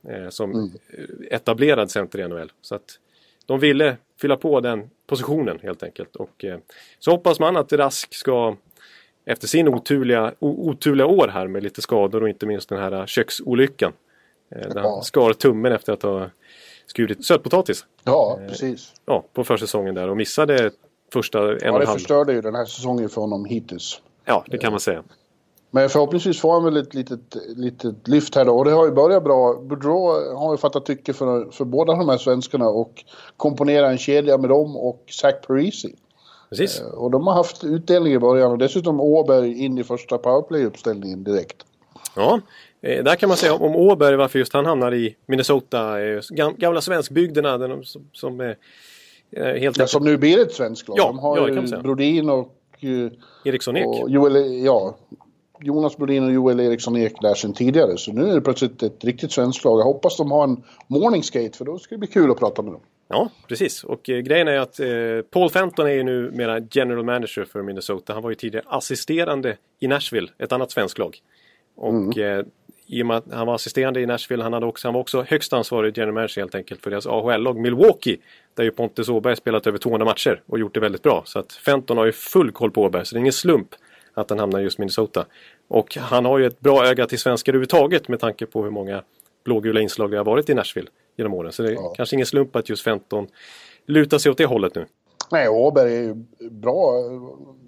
eh, 0.09 0.29
som 0.29 0.51
Mm. 0.53 0.71
etablerad 1.31 1.91
center 1.91 2.19
i 2.19 2.29
NHL. 2.29 2.53
Så 2.61 2.75
att 2.75 2.99
de 3.47 3.61
ville 3.61 3.97
fylla 4.21 4.37
på 4.37 4.61
den 4.61 4.91
positionen 5.07 5.59
helt 5.63 5.83
enkelt. 5.83 6.17
Och 6.17 6.45
eh, 6.45 6.59
så 6.99 7.11
hoppas 7.11 7.41
man 7.41 7.57
att 7.57 7.73
Rask 7.73 8.15
ska 8.15 8.57
efter 9.29 9.47
sin 9.47 9.69
oturliga, 9.69 10.33
oturliga 10.41 11.07
år 11.07 11.29
här 11.29 11.47
med 11.49 11.63
lite 11.63 11.83
skador 11.83 12.23
och 12.23 12.29
inte 12.29 12.47
minst 12.47 12.69
den 12.69 12.79
här 12.79 13.07
köksolyckan. 13.07 13.93
Eh, 14.51 14.69
där 14.69 14.81
Ja. 14.83 14.91
han 14.91 15.03
skar 15.03 15.33
tummen 15.33 15.73
efter 15.73 15.93
att 15.93 16.03
ha 16.03 16.31
skurit 16.87 17.25
sötpotatis 17.25 17.85
Ja, 18.05 18.39
precis. 18.49 18.93
ja, 19.07 19.25
på 19.33 19.45
försäsongen 19.45 19.95
där 19.95 20.11
och 20.11 20.17
missade 20.17 20.71
första 21.13 21.39
en 21.39 21.45
Ja, 21.45 21.71
och 21.73 21.75
en 21.75 21.81
det 21.81 21.87
förstörde 21.87 22.33
ju 22.33 22.41
den 22.41 22.55
här 22.55 22.65
säsongen 22.65 23.09
för 23.09 23.21
honom 23.21 23.45
hittills. 23.45 24.01
Ja, 24.25 24.45
det 24.47 24.59
kan 24.59 24.71
man 24.73 24.81
säga. 24.81 25.03
Men 25.71 25.89
förhoppningsvis 25.89 26.41
får 26.41 26.53
han 26.53 26.65
väl 26.65 26.77
ett 26.77 26.95
litet, 26.95 27.21
litet 27.57 28.09
lyft 28.09 28.35
här 28.35 28.45
då. 28.45 28.59
Och 28.59 28.65
det 28.65 28.71
har 28.71 28.87
ju 28.87 28.93
börjat 28.93 29.25
bra. 29.25 29.55
Boudreau 29.55 30.35
har 30.37 30.53
ju 30.53 30.59
fattat 30.59 30.87
tycke 30.87 31.13
för, 31.13 31.51
för 31.51 31.65
båda 31.65 31.93
de 31.95 32.09
här 32.09 32.19
svenskarna 32.19 32.69
och 32.69 33.05
komponera 33.37 33.91
en 33.91 33.99
kedja 33.99 34.39
med 34.39 34.51
dem 34.51 34.77
och 34.77 35.05
Zach 35.11 35.35
Parisi. 35.47 35.95
Precis. 36.49 36.81
Och 36.81 37.11
de 37.11 37.27
har 37.27 37.35
haft 37.35 37.65
utdelning 37.65 38.13
i 38.13 38.19
början 38.19 38.53
och 38.53 38.59
dessutom 38.59 39.01
Åberg 39.01 39.65
in 39.65 39.79
i 39.79 39.85
första 39.85 40.19
powerplay-uppställningen 40.19 41.25
direkt. 41.25 41.57
Ja, 42.17 42.41
eh, 42.81 43.05
där 43.05 43.17
kan 43.17 43.29
man 43.29 43.37
säga 43.37 43.55
om 43.55 43.77
Åberg 43.77 44.17
varför 44.17 44.39
just 44.39 44.53
han 44.53 44.67
hamnar 44.67 44.95
i 44.95 45.17
Minnesota. 45.27 46.03
Eh, 46.03 46.21
gam, 46.31 46.55
gamla 46.59 46.81
svenskbygderna 46.81 47.59
de, 47.59 47.85
som, 47.85 48.09
som 48.13 48.41
eh, 48.41 48.47
eh, 49.31 49.55
helt 49.55 49.79
Ja, 49.79 49.87
som 49.87 50.05
nu 50.05 50.17
blir 50.17 50.43
ett 50.43 50.53
svenskt 50.53 50.89
lag. 50.89 50.99
Ja, 50.99 51.07
de 51.07 51.19
har 51.19 51.49
ja. 51.49 51.81
Brodin 51.81 52.31
och, 52.31 52.55
eh, 52.81 53.11
Eriksson 53.45 53.77
Ek. 53.77 53.87
och 53.87 54.11
Joel, 54.11 54.65
ja, 54.65 54.97
Jonas 55.61 55.97
Brodin 55.97 56.25
och 56.25 56.33
Joel 56.33 56.61
Eriksson 56.61 56.97
Ek 56.97 57.13
där 57.21 57.35
sedan 57.35 57.53
tidigare. 57.53 57.97
Så 57.97 58.13
nu 58.13 58.31
är 58.31 58.35
det 58.35 58.41
plötsligt 58.41 58.83
ett 58.83 59.05
riktigt 59.05 59.33
svenskt 59.33 59.65
lag. 59.65 59.81
Jag 59.81 59.85
hoppas 59.85 60.17
de 60.17 60.31
har 60.31 60.45
en 60.45 60.63
morning 60.87 61.23
skate 61.23 61.59
för 61.59 61.65
då 61.65 61.79
ska 61.79 61.95
det 61.95 61.99
bli 61.99 62.09
kul 62.09 62.31
att 62.31 62.39
prata 62.39 62.63
med 62.63 62.73
dem. 62.73 62.81
Ja, 63.09 63.31
precis. 63.49 63.85
Och 63.85 64.11
eh, 64.11 64.19
grejen 64.19 64.49
är 64.49 64.59
att 64.59 64.81
eh, 64.81 64.89
Paul 65.31 65.51
Fenton 65.51 65.87
är 65.87 65.91
ju 65.91 66.03
nu 66.03 66.31
mera 66.31 66.61
general 66.71 67.05
manager 67.05 67.45
för 67.45 67.63
Minnesota. 67.63 68.13
Han 68.13 68.23
var 68.23 68.31
ju 68.31 68.35
tidigare 68.35 68.65
assisterande 68.69 69.57
i 69.81 69.89
Nashville, 69.89 70.29
ett 70.39 70.53
annat 70.53 70.71
svenskt 70.71 70.99
lag. 70.99 71.19
Och 71.77 72.19
eh, 72.19 72.45
i 72.87 73.03
och 73.03 73.07
med 73.07 73.17
att 73.17 73.33
han 73.33 73.47
var 73.47 73.55
assisterande 73.55 74.01
i 74.01 74.07
Nashville, 74.07 74.43
han, 74.43 74.53
hade 74.53 74.67
också, 74.67 74.89
han 74.89 74.95
var 74.95 75.01
också 75.01 75.23
högst 75.23 75.53
ansvarig 75.53 75.97
general 75.97 76.15
manager 76.15 76.41
helt 76.41 76.55
enkelt 76.55 76.83
för 76.83 76.91
deras 76.91 77.07
AHL-lag 77.07 77.59
Milwaukee. 77.59 78.17
Där 78.55 78.65
ju 78.65 78.71
Pontus 78.71 79.09
Åberg 79.09 79.37
spelat 79.37 79.67
över 79.67 79.79
200 79.79 80.05
matcher 80.05 80.43
och 80.47 80.59
gjort 80.59 80.75
det 80.75 80.81
väldigt 80.81 81.03
bra. 81.03 81.23
Så 81.27 81.39
att 81.39 81.53
Fenton 81.53 81.97
har 81.97 82.07
ju 82.07 82.13
full 82.13 82.53
koll 82.53 82.71
på 82.71 82.83
Åberg, 82.83 83.07
så 83.07 83.15
det 83.15 83.19
är 83.19 83.21
ingen 83.21 83.33
slump 83.33 83.69
att 84.15 84.31
han 84.31 84.39
hamnar 84.39 84.61
just 84.61 84.79
Minnesota. 84.79 85.27
Och 85.69 85.97
han 85.97 86.25
har 86.25 86.39
ju 86.39 86.47
ett 86.47 86.61
bra 86.61 86.87
öga 86.87 87.07
till 87.07 87.19
svenskar 87.19 87.53
överhuvudtaget 87.53 88.09
med 88.09 88.21
tanke 88.21 88.47
på 88.47 88.65
hur 88.65 88.71
många 88.71 89.03
blågula 89.45 89.81
inslag 89.81 90.11
det 90.11 90.17
har 90.17 90.25
varit 90.25 90.51
i 90.51 90.55
Nashville 90.55 90.89
genom 91.19 91.35
åren. 91.35 91.53
Så 91.53 91.63
det 91.63 91.69
är 91.69 91.75
Ja. 91.75 91.93
kanske 91.97 92.17
ingen 92.17 92.27
slump 92.27 92.57
att 92.57 92.69
just 92.69 92.83
Fenton 92.85 93.27
lutar 93.87 94.19
sig 94.19 94.31
åt 94.33 94.39
det 94.39 94.47
hållet 94.47 94.75
nu. 94.75 94.87
Nej, 95.31 95.49
Åberg 95.49 95.97
är 95.97 96.03
ju 96.03 96.15
bra. 96.51 96.93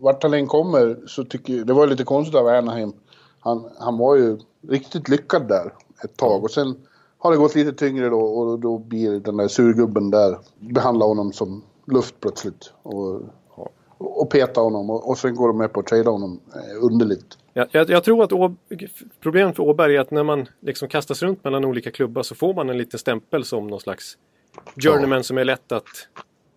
Vart 0.01 0.23
han 0.23 0.35
än 0.35 0.47
kommer 0.47 0.97
så 1.07 1.25
tycker 1.25 1.53
jag, 1.53 1.67
det 1.67 1.73
var 1.73 1.87
lite 1.87 2.05
konstigt 2.05 2.35
av 2.37 2.47
Anaheim. 2.47 2.93
Han, 3.41 3.65
han 3.79 3.99
var 3.99 4.17
ju 4.17 4.39
riktigt 4.69 5.09
lyckad 5.09 5.49
där 5.49 5.73
ett 6.05 6.17
tag 6.17 6.45
och 6.45 6.51
sen 6.51 6.75
har 7.19 7.31
det 7.33 7.37
gått 7.39 7.55
lite 7.55 7.73
tyngre 7.73 8.09
då 8.09 8.21
och 8.21 8.59
då 8.59 8.79
blir 8.79 9.21
den 9.21 9.37
där 9.37 9.49
surgubben 9.49 10.11
där 10.11 10.39
behandla 10.59 11.05
honom 11.05 11.33
som 11.33 11.63
luft 11.87 12.15
plötsligt 12.21 12.73
och, 12.83 13.21
och 13.99 14.31
peta 14.31 14.61
honom 14.61 14.91
och, 14.91 15.09
och 15.09 15.19
sen 15.19 15.35
går 15.35 15.49
de 15.49 15.59
med 15.59 15.73
på 15.73 15.81
att 15.81 15.87
trada 15.87 16.11
honom. 16.11 16.41
Eh, 16.55 16.85
underligt. 16.85 17.39
Jag, 17.53 17.69
jag, 17.71 17.91
jag 17.91 18.05
tror 18.05 18.25
att 18.25 18.33
Å, 18.33 18.57
problemet 19.21 19.57
för 19.57 19.63
Åberg 19.63 19.97
är 19.97 20.01
att 20.01 20.11
när 20.11 20.23
man 20.23 20.49
liksom 20.61 20.89
kastas 20.89 21.23
runt 21.23 21.45
mellan 21.45 21.65
olika 21.65 21.91
klubbar 21.91 22.23
så 22.23 22.35
får 22.35 22.55
man 22.55 22.71
en 22.71 22.79
liten 22.79 22.99
stämpel 22.99 23.45
som 23.45 23.67
någon 23.67 23.81
slags 23.81 24.19
journeyman 24.77 25.25
som 25.25 25.39
är 25.39 25.45
lätt 25.45 25.73
att... 25.73 26.09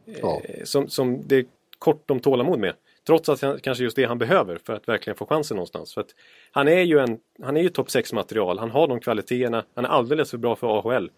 Ja. 0.05 0.41
Eh, 0.43 0.63
som, 0.63 0.89
som 0.89 1.27
det 1.27 1.35
är 1.35 1.45
kort 1.79 2.11
om 2.11 2.19
tålamod 2.19 2.59
med. 2.59 2.73
Trots 3.07 3.29
att 3.29 3.41
han, 3.41 3.59
kanske 3.59 3.83
just 3.83 3.95
det 3.95 4.05
han 4.05 4.17
behöver 4.17 4.59
för 4.63 4.73
att 4.73 4.87
verkligen 4.87 5.17
få 5.17 5.25
chansen 5.25 5.55
någonstans. 5.55 5.93
För 5.93 6.01
att 6.01 6.09
han 6.51 6.67
är 6.67 6.81
ju 6.81 6.99
en 6.99 7.19
han 7.41 7.57
är 7.57 7.61
ju 7.61 7.69
topp 7.69 7.91
6 7.91 8.13
material. 8.13 8.59
Han 8.59 8.71
har 8.71 8.87
de 8.87 8.99
kvaliteterna. 8.99 9.65
Han 9.75 9.85
är 9.85 9.89
alldeles 9.89 10.31
för 10.31 10.37
bra 10.37 10.55
för 10.55 10.79
AHL. 10.79 11.11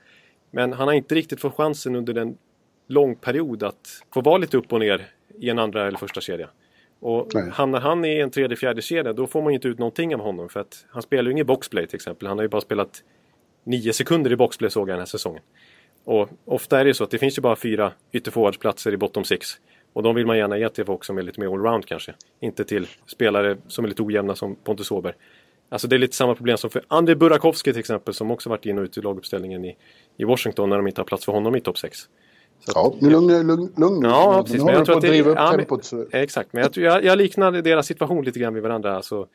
Men 0.51 0.73
han 0.73 0.87
har 0.87 0.95
inte 0.95 1.15
riktigt 1.15 1.41
fått 1.41 1.55
chansen 1.55 1.95
under 1.95 2.17
en 2.17 2.37
lång 2.87 3.15
period 3.15 3.63
att 3.63 4.01
få 4.13 4.21
vara 4.21 4.37
lite 4.37 4.57
upp 4.57 4.73
och 4.73 4.79
ner 4.79 5.07
i 5.39 5.49
en 5.49 5.59
andra 5.59 5.87
eller 5.87 5.97
första 5.97 6.21
kedja. 6.21 6.49
Och 6.99 7.27
Nej. 7.33 7.49
hamnar 7.49 7.79
han 7.79 8.05
i 8.05 8.19
en 8.19 8.31
tredje, 8.31 8.57
fjärde 8.57 8.81
kedja 8.81 9.13
då 9.13 9.27
får 9.27 9.41
man 9.41 9.51
ju 9.51 9.55
inte 9.55 9.67
ut 9.67 9.79
någonting 9.79 10.15
av 10.15 10.21
honom. 10.21 10.49
För 10.49 10.59
att 10.59 10.85
han 10.89 11.01
spelar 11.01 11.23
ju 11.23 11.31
ingen 11.31 11.45
boxplay 11.45 11.87
till 11.87 11.95
exempel. 11.95 12.27
Han 12.27 12.37
har 12.37 12.43
ju 12.43 12.49
bara 12.49 12.61
spelat 12.61 13.03
nio 13.63 13.93
sekunder 13.93 14.31
i 14.31 14.35
boxplay 14.35 14.69
såg 14.69 14.89
jag 14.89 14.93
den 14.93 14.99
här 14.99 15.05
säsongen. 15.05 15.41
Och 16.03 16.29
ofta 16.45 16.79
är 16.79 16.83
det 16.83 16.87
ju 16.87 16.93
så 16.93 17.03
att 17.03 17.11
det 17.11 17.17
finns 17.17 17.37
ju 17.37 17.41
bara 17.41 17.55
fyra 17.55 17.91
ytterforwardsplatser 18.11 18.93
i 18.93 18.97
bottom 18.97 19.23
six. 19.23 19.47
Och 19.93 20.03
de 20.03 20.15
vill 20.15 20.25
man 20.25 20.37
gärna 20.37 20.57
ge 20.57 20.69
till 20.69 20.85
folk 20.85 21.03
som 21.03 21.17
är 21.17 21.21
lite 21.21 21.39
mer 21.39 21.47
allround 21.47 21.85
kanske. 21.85 22.13
Inte 22.39 22.63
till 22.63 22.87
spelare 23.05 23.57
som 23.67 23.85
är 23.85 23.89
lite 23.89 24.03
ojämna 24.03 24.35
som 24.35 24.55
Pontus 24.55 24.91
Åberg. 24.91 25.13
Alltså 25.69 25.87
det 25.87 25.95
är 25.95 25.97
lite 25.97 26.15
samma 26.15 26.35
problem 26.35 26.57
som 26.57 26.69
för 26.69 26.81
Andrei 26.87 27.15
Burakovsky 27.15 27.71
till 27.71 27.79
exempel 27.79 28.13
som 28.13 28.31
också 28.31 28.49
varit 28.49 28.65
in 28.65 28.77
och 28.77 28.83
ut 28.83 28.97
i 28.97 29.01
laguppställningen 29.01 29.65
i, 29.65 29.77
i 30.17 30.23
Washington 30.23 30.69
när 30.69 30.77
de 30.77 30.87
inte 30.87 31.01
har 31.01 31.05
plats 31.05 31.25
för 31.25 31.31
honom 31.31 31.55
i 31.55 31.61
topp 31.61 31.77
6. 31.77 31.99
Ja, 32.75 32.95
nu 32.99 33.09
lugn, 33.09 33.47
lugn, 33.47 33.71
lugn 33.77 33.99
nu. 34.01 34.07
Ja, 34.07 34.35
Nu 34.37 34.41
precis. 34.43 34.61
håller 34.61 34.65
Men 34.65 34.75
jag 34.75 34.85
tror 34.85 34.95
att 34.95 35.01
det, 35.01 35.07
driva 35.07 35.29
upp 35.31 35.37
ja, 35.39 35.51
tempot. 35.51 35.85
Så. 35.85 36.05
Exakt, 36.11 36.53
men 36.53 36.61
jag, 36.63 36.73
tror- 36.73 36.85
jag, 36.85 37.03
jag 37.03 37.17
liknar 37.17 37.51
deras 37.51 37.85
situation 37.87 38.23
lite 38.25 38.39
grann 38.39 38.53
vid 38.53 38.63
varandra. 38.63 38.95
Alltså, 38.95 39.27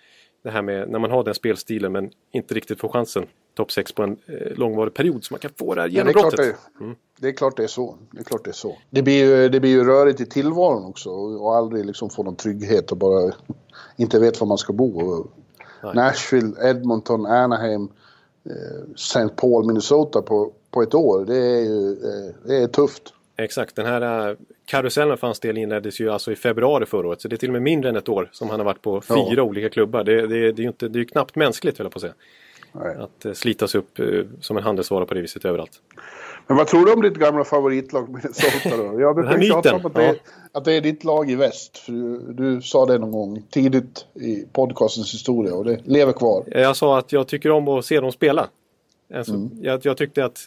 det 0.42 0.50
här 0.50 0.62
med 0.62 0.88
när 0.90 0.98
man 0.98 1.10
har 1.10 1.24
den 1.24 1.34
spelstilen 1.34 1.92
men 1.92 2.10
inte 2.32 2.54
riktigt 2.54 2.80
får 2.80 2.88
chansen. 2.88 3.26
topp 3.56 3.72
6 3.72 3.92
på 3.92 4.02
en 4.02 4.16
eh, 4.26 4.56
långvarig 4.56 4.94
period 4.94 5.24
så 5.24 5.34
man 5.34 5.38
kan 5.40 5.50
få 5.58 5.74
det 5.74 5.80
här 5.80 5.88
Ja, 5.88 6.04
det, 6.04 6.10
är 6.10 6.12
klart 6.12 6.32
genombrottet. 6.38 6.56
det, 6.78 6.94
det 7.22 7.28
är 7.28 7.32
klart 7.32 7.56
det 7.56 7.62
är 7.62 7.66
så. 7.66 7.96
Det 8.10 8.20
är 8.20 8.24
klart 8.24 8.44
det 8.44 8.50
är 8.50 8.54
så. 8.54 8.76
Det 8.90 9.02
blir 9.02 9.24
ju, 9.24 9.48
det 9.48 9.60
blir 9.60 9.70
ju 9.70 9.84
rörigt 9.84 10.20
i 10.20 10.26
tillvaron 10.26 10.84
också 10.84 11.10
och 11.10 11.56
aldrig 11.56 11.86
liksom 11.86 12.10
få 12.10 12.22
någon 12.22 12.36
trygghet 12.36 12.90
och 12.90 12.96
bara 12.96 13.32
inte 13.96 14.18
vet 14.20 14.40
var 14.40 14.46
man 14.46 14.58
ska 14.58 14.72
bo. 14.72 15.24
Nej. 15.82 15.94
Nashville, 15.94 16.70
Edmonton, 16.70 17.26
Anaheim, 17.26 17.88
eh, 18.44 18.94
St. 18.94 19.28
Paul, 19.36 19.66
Minnesota 19.66 20.22
på, 20.22 20.52
på 20.70 20.82
ett 20.82 20.94
år. 20.94 21.24
Det 21.24 21.36
är 21.36 21.60
ju 21.60 21.92
eh, 21.92 22.34
det 22.46 22.56
är 22.56 22.66
tufft. 22.66 23.02
Exakt, 23.36 23.76
den 23.76 23.86
här 23.86 24.30
eh, 24.30 24.36
karusellen 24.64 25.16
för 25.16 25.26
hans 25.26 25.40
del 25.40 25.58
inleddes 25.58 26.00
ju 26.00 26.10
alltså 26.10 26.32
i 26.32 26.36
februari 26.36 26.86
förra 26.86 27.08
året. 27.08 27.20
Så 27.20 27.28
det 27.28 27.36
är 27.36 27.38
till 27.38 27.48
och 27.48 27.52
med 27.52 27.62
mindre 27.62 27.90
än 27.90 27.96
ett 27.96 28.08
år 28.08 28.28
som 28.32 28.50
han 28.50 28.60
har 28.60 28.64
varit 28.64 28.82
på 28.82 29.02
Ja. 29.08 29.28
fyra 29.30 29.42
olika 29.42 29.68
klubbar. 29.68 30.04
Det, 30.04 30.26
det, 30.26 30.52
det 30.52 30.62
är 30.62 30.62
ju 30.62 30.68
inte, 30.68 30.88
det 30.88 31.00
är 31.00 31.04
knappt 31.04 31.36
mänskligt 31.36 31.78
höll 31.78 31.84
jag 31.84 31.92
på 31.92 31.96
att 31.96 32.00
säga. 32.00 32.14
Nej. 32.72 32.96
Att 32.98 33.24
eh, 33.24 33.32
slitas 33.32 33.74
upp 33.74 34.00
som 34.40 34.56
en 34.56 34.62
handelsvara 34.62 35.06
på 35.06 35.14
det 35.14 35.20
viset 35.20 35.44
överallt. 35.44 35.72
Men 36.46 36.56
vad 36.56 36.66
tror 36.66 36.86
du 36.86 36.92
om 36.92 37.02
ditt 37.02 37.16
gamla 37.16 37.44
favoritlag 37.44 38.08
Minnesota 38.08 38.76
då? 38.76 39.00
Jag 39.00 39.16
brukar 39.16 39.40
tjata 39.40 39.74
om 39.76 39.86
att 39.86 39.94
det, 39.94 40.02
är, 40.04 40.06
ja. 40.06 40.14
att 40.52 40.64
det 40.64 40.72
är 40.72 40.80
ditt 40.80 41.04
lag 41.04 41.30
i 41.30 41.34
väst. 41.34 41.78
För 41.78 41.92
du, 41.92 42.32
du 42.32 42.62
sa 42.62 42.86
det 42.86 42.98
någon 42.98 43.12
gång 43.12 43.42
tidigt 43.50 44.06
i 44.14 44.44
podcastens 44.52 45.14
historia 45.14 45.54
och 45.54 45.64
det 45.64 45.80
lever 45.84 46.12
kvar. 46.12 46.44
Jag 46.46 46.76
sa 46.76 46.98
att 46.98 47.12
jag 47.12 47.28
tycker 47.28 47.50
om 47.50 47.68
att 47.68 47.84
se 47.84 48.00
dem 48.00 48.12
spela. 48.12 48.48
Alltså, 49.14 49.32
Mm. 49.34 49.50
jag, 49.62 49.80
jag 49.86 49.96
tyckte 49.96 50.24
att 50.24 50.46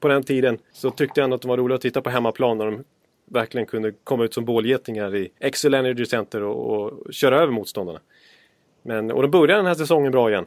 på 0.00 0.08
den 0.08 0.22
tiden 0.22 0.58
så 0.72 0.90
tyckte 0.90 1.20
jag 1.20 1.24
ändå 1.24 1.34
att 1.36 1.42
de 1.42 1.48
var 1.48 1.56
roliga 1.56 1.74
att 1.76 1.80
titta 1.82 2.00
på 2.00 2.10
hemmaplan 2.10 2.58
när 2.58 2.64
de 2.66 2.84
verkligen 3.26 3.66
kunde 3.66 3.92
komma 4.04 4.24
ut 4.24 4.34
som 4.34 4.44
bålgetingar 4.44 5.16
i 5.16 5.30
Excel 5.38 5.74
Energy 5.74 6.06
Center 6.06 6.42
och, 6.42 6.82
och 6.82 7.12
köra 7.12 7.40
över 7.40 7.52
motståndarna. 7.52 8.00
Men, 8.82 9.10
och 9.10 9.22
de 9.22 9.30
började 9.30 9.58
den 9.58 9.66
här 9.66 9.74
säsongen 9.74 10.12
bra 10.12 10.30
igen. 10.30 10.44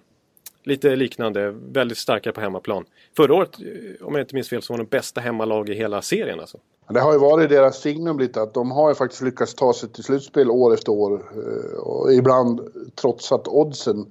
Lite 0.64 0.96
liknande, 0.96 1.52
väldigt 1.72 1.98
starka 1.98 2.32
på 2.32 2.42
hemmaplan. 2.42 2.86
Förra 3.18 3.34
året, 3.36 3.50
eh, 3.60 4.06
om 4.08 4.14
jag 4.16 4.22
inte 4.24 4.36
minns 4.36 4.50
fel, 4.50 4.62
så 4.62 4.74
var 4.74 4.78
de 4.78 4.84
bästa 4.86 5.22
hemmalag 5.22 5.70
i 5.70 5.74
hela 5.74 6.02
serien. 6.02 6.40
Alltså. 6.40 6.58
Det 6.90 7.00
har 7.00 7.14
ju 7.14 7.20
varit 7.20 7.50
deras 7.50 7.82
signum 7.82 8.20
lite 8.20 8.42
att 8.42 8.54
de 8.54 8.72
har 8.72 8.90
ju 8.90 8.96
faktiskt 8.96 9.22
lyckats 9.22 9.56
ta 9.56 9.74
sig 9.74 9.90
till 9.90 10.04
slutspel 10.04 10.50
år 10.52 10.74
efter 10.74 10.92
år. 10.92 11.32
eh, 11.36 11.78
Och 11.80 12.14
ibland 12.14 12.62
trotsat 12.96 13.48
oddsen. 13.48 14.06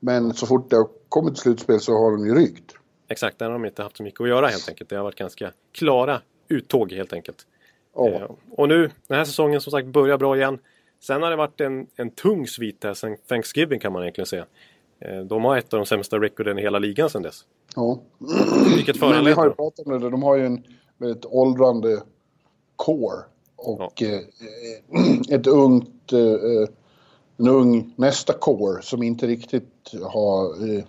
Men 0.00 0.34
så 0.34 0.46
fort 0.46 0.70
det 0.70 0.76
har 0.76 0.88
kommit 1.08 1.34
till 1.34 1.42
slutspel 1.42 1.80
så 1.80 1.92
har 1.92 2.10
de 2.10 2.26
ju 2.26 2.34
rykt. 2.34 2.72
Exakt, 3.10 3.38
där 3.38 3.46
har 3.46 3.52
de 3.52 3.64
inte 3.64 3.82
haft 3.82 3.96
så 3.96 4.02
mycket 4.02 4.20
att 4.20 4.28
göra 4.28 4.46
helt 4.46 4.68
enkelt. 4.68 4.90
Det 4.90 4.96
har 4.96 5.04
varit 5.04 5.16
ganska 5.16 5.52
klara 5.72 6.20
uttåg 6.48 6.92
helt 6.92 7.12
enkelt. 7.12 7.46
Ja. 7.94 8.08
Eh, 8.08 8.30
och 8.50 8.68
nu, 8.68 8.90
den 9.06 9.18
här 9.18 9.24
säsongen 9.24 9.60
som 9.60 9.70
sagt 9.70 9.86
börjar 9.86 10.18
bra 10.18 10.36
igen. 10.36 10.58
Sen 11.00 11.22
har 11.22 11.30
det 11.30 11.36
varit 11.36 11.60
en, 11.60 11.86
en 11.96 12.10
tung 12.10 12.46
svit 12.46 12.84
här 12.84 12.94
sen 12.94 13.16
Thanksgiving 13.28 13.80
kan 13.80 13.92
man 13.92 14.02
egentligen 14.02 14.26
säga. 14.26 14.46
Eh, 15.00 15.20
de 15.20 15.44
har 15.44 15.56
ett 15.58 15.74
av 15.74 15.80
de 15.80 15.86
sämsta 15.86 16.20
rekorden 16.20 16.58
i 16.58 16.62
hela 16.62 16.78
ligan 16.78 17.10
sen 17.10 17.22
dess. 17.22 17.44
ja. 17.76 18.00
Vilket 18.76 19.00
Men 19.00 19.08
vi 19.08 19.12
föranleder... 19.12 19.36
har 19.36 19.44
ju 19.46 19.52
pratat 19.52 19.86
om 19.86 20.00
det, 20.00 20.10
de 20.10 20.22
har 20.22 20.36
ju 20.36 20.46
en 20.46 20.64
väldigt 20.98 21.24
åldrande 21.24 22.02
core. 22.76 23.24
Och 23.56 24.02
eh, 24.02 24.20
ett 25.30 25.46
ungt, 25.46 26.12
eh, 26.12 26.68
en 27.36 27.48
ung 27.48 27.94
nästa 27.96 28.32
core 28.32 28.82
som 28.82 29.02
inte 29.02 29.26
riktigt 29.26 29.94
har 30.02 30.74
eh, 30.76 30.84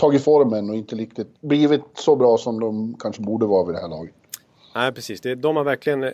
tagit 0.00 0.24
formen 0.24 0.70
och 0.70 0.76
inte 0.76 0.96
riktigt 0.96 1.40
blivit 1.40 1.82
så 1.94 2.16
bra 2.16 2.38
som 2.38 2.60
de 2.60 2.96
kanske 3.00 3.22
borde 3.22 3.46
vara 3.46 3.64
vid 3.66 3.74
det 3.74 3.80
här 3.80 3.88
laget. 3.88 4.14
Nej, 4.74 4.92
precis. 4.92 5.20
Det, 5.20 5.34
de 5.34 5.56
har 5.56 5.64
verkligen 5.64 6.02
eh, 6.02 6.12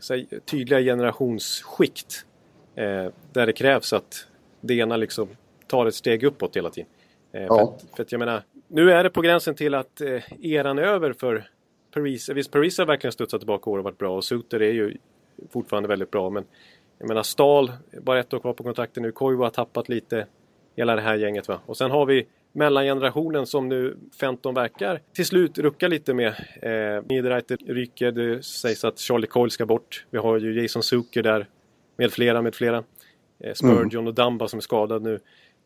så 0.00 0.24
tydliga 0.44 0.80
generationsskikt. 0.80 2.26
Eh, 2.74 3.06
där 3.32 3.46
det 3.46 3.52
krävs 3.52 3.92
att 3.92 4.26
det 4.60 4.74
ena 4.74 4.96
liksom 4.96 5.28
tar 5.66 5.86
ett 5.86 5.94
steg 5.94 6.22
uppåt 6.24 6.56
hela 6.56 6.70
tiden. 6.70 6.88
Eh, 7.32 7.38
för, 7.40 7.54
Ja. 7.56 7.62
att, 7.62 7.96
för 7.96 8.02
att 8.02 8.12
jag 8.12 8.18
menar, 8.18 8.42
nu 8.68 8.92
är 8.92 9.04
det 9.04 9.10
på 9.10 9.20
gränsen 9.20 9.54
till 9.54 9.74
att 9.74 10.00
eh, 10.00 10.22
eran 10.42 10.78
är 10.78 10.82
över 10.82 11.12
för 11.12 11.50
Paris. 11.94 12.28
Visst, 12.28 12.50
Paris 12.50 12.78
har 12.78 12.86
verkligen 12.86 13.12
studsat 13.12 13.40
tillbaka 13.40 13.70
och 13.70 13.84
varit 13.84 13.98
bra 13.98 14.16
och 14.16 14.24
Suter 14.24 14.62
är 14.62 14.72
ju 14.72 14.96
fortfarande 15.50 15.88
väldigt 15.88 16.10
bra. 16.10 16.30
Men 16.30 16.44
jag 16.98 17.08
menar 17.08 17.22
Stahl, 17.22 17.72
bara 18.02 18.20
ett 18.20 18.34
år 18.34 18.38
kvar 18.38 18.52
på 18.52 18.62
kontrakten 18.62 19.02
nu. 19.02 19.12
Koivu 19.12 19.42
har 19.42 19.50
tappat 19.50 19.88
lite. 19.88 20.26
Hela 20.76 20.96
det 20.96 21.02
här 21.02 21.14
gänget 21.14 21.48
va. 21.48 21.60
Och 21.66 21.76
sen 21.76 21.90
har 21.90 22.06
vi 22.06 22.26
mellangenerationen 22.56 23.46
som 23.46 23.68
nu 23.68 23.96
Fenton 24.20 24.54
verkar 24.54 25.00
till 25.14 25.26
slut 25.26 25.58
rucka 25.58 25.88
lite 25.88 26.14
med. 26.14 26.28
Eh, 26.62 27.02
Niederreiter 27.08 27.58
ryker, 27.66 28.12
det 28.12 28.44
sägs 28.44 28.84
att 28.84 28.98
Charlie 28.98 29.26
Coyle 29.26 29.50
ska 29.50 29.66
bort. 29.66 30.04
Vi 30.10 30.18
har 30.18 30.38
ju 30.38 30.62
Jason 30.62 30.82
Zucker 30.82 31.22
där 31.22 31.46
med 31.96 32.12
flera, 32.12 32.42
med 32.42 32.54
flera. 32.54 32.84
Eh, 33.40 33.54
Spurgeon 33.54 34.06
och 34.06 34.14
Dumba 34.14 34.48
som 34.48 34.56
är 34.56 34.60
skadad 34.60 35.02
nu. 35.02 35.20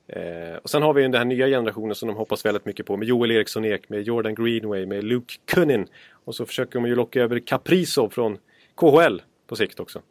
Eh, 0.08 0.56
och 0.62 0.70
sen 0.70 0.82
har 0.82 0.94
vi 0.94 1.02
ju 1.02 1.08
den 1.08 1.18
här 1.18 1.24
nya 1.24 1.46
generationen 1.46 1.94
som 1.94 2.08
de 2.08 2.16
hoppas 2.16 2.44
väldigt 2.44 2.64
mycket 2.64 2.86
på 2.86 2.96
med 2.96 3.08
Joel 3.08 3.30
Eriksson 3.30 3.64
Ek, 3.64 3.88
med 3.88 4.02
Jordan 4.02 4.34
Greenway, 4.34 4.86
med 4.86 5.04
Luke 5.04 5.34
Cunnin. 5.54 5.86
Och 6.24 6.34
så 6.34 6.46
försöker 6.46 6.72
de 6.72 6.86
ju 6.86 6.94
locka 6.94 7.22
över 7.22 7.38
Kaprizov 7.38 8.08
från 8.08 8.38
KHL 8.74 9.22
på 9.46 9.56
sikt 9.56 9.80
också. 9.80 10.02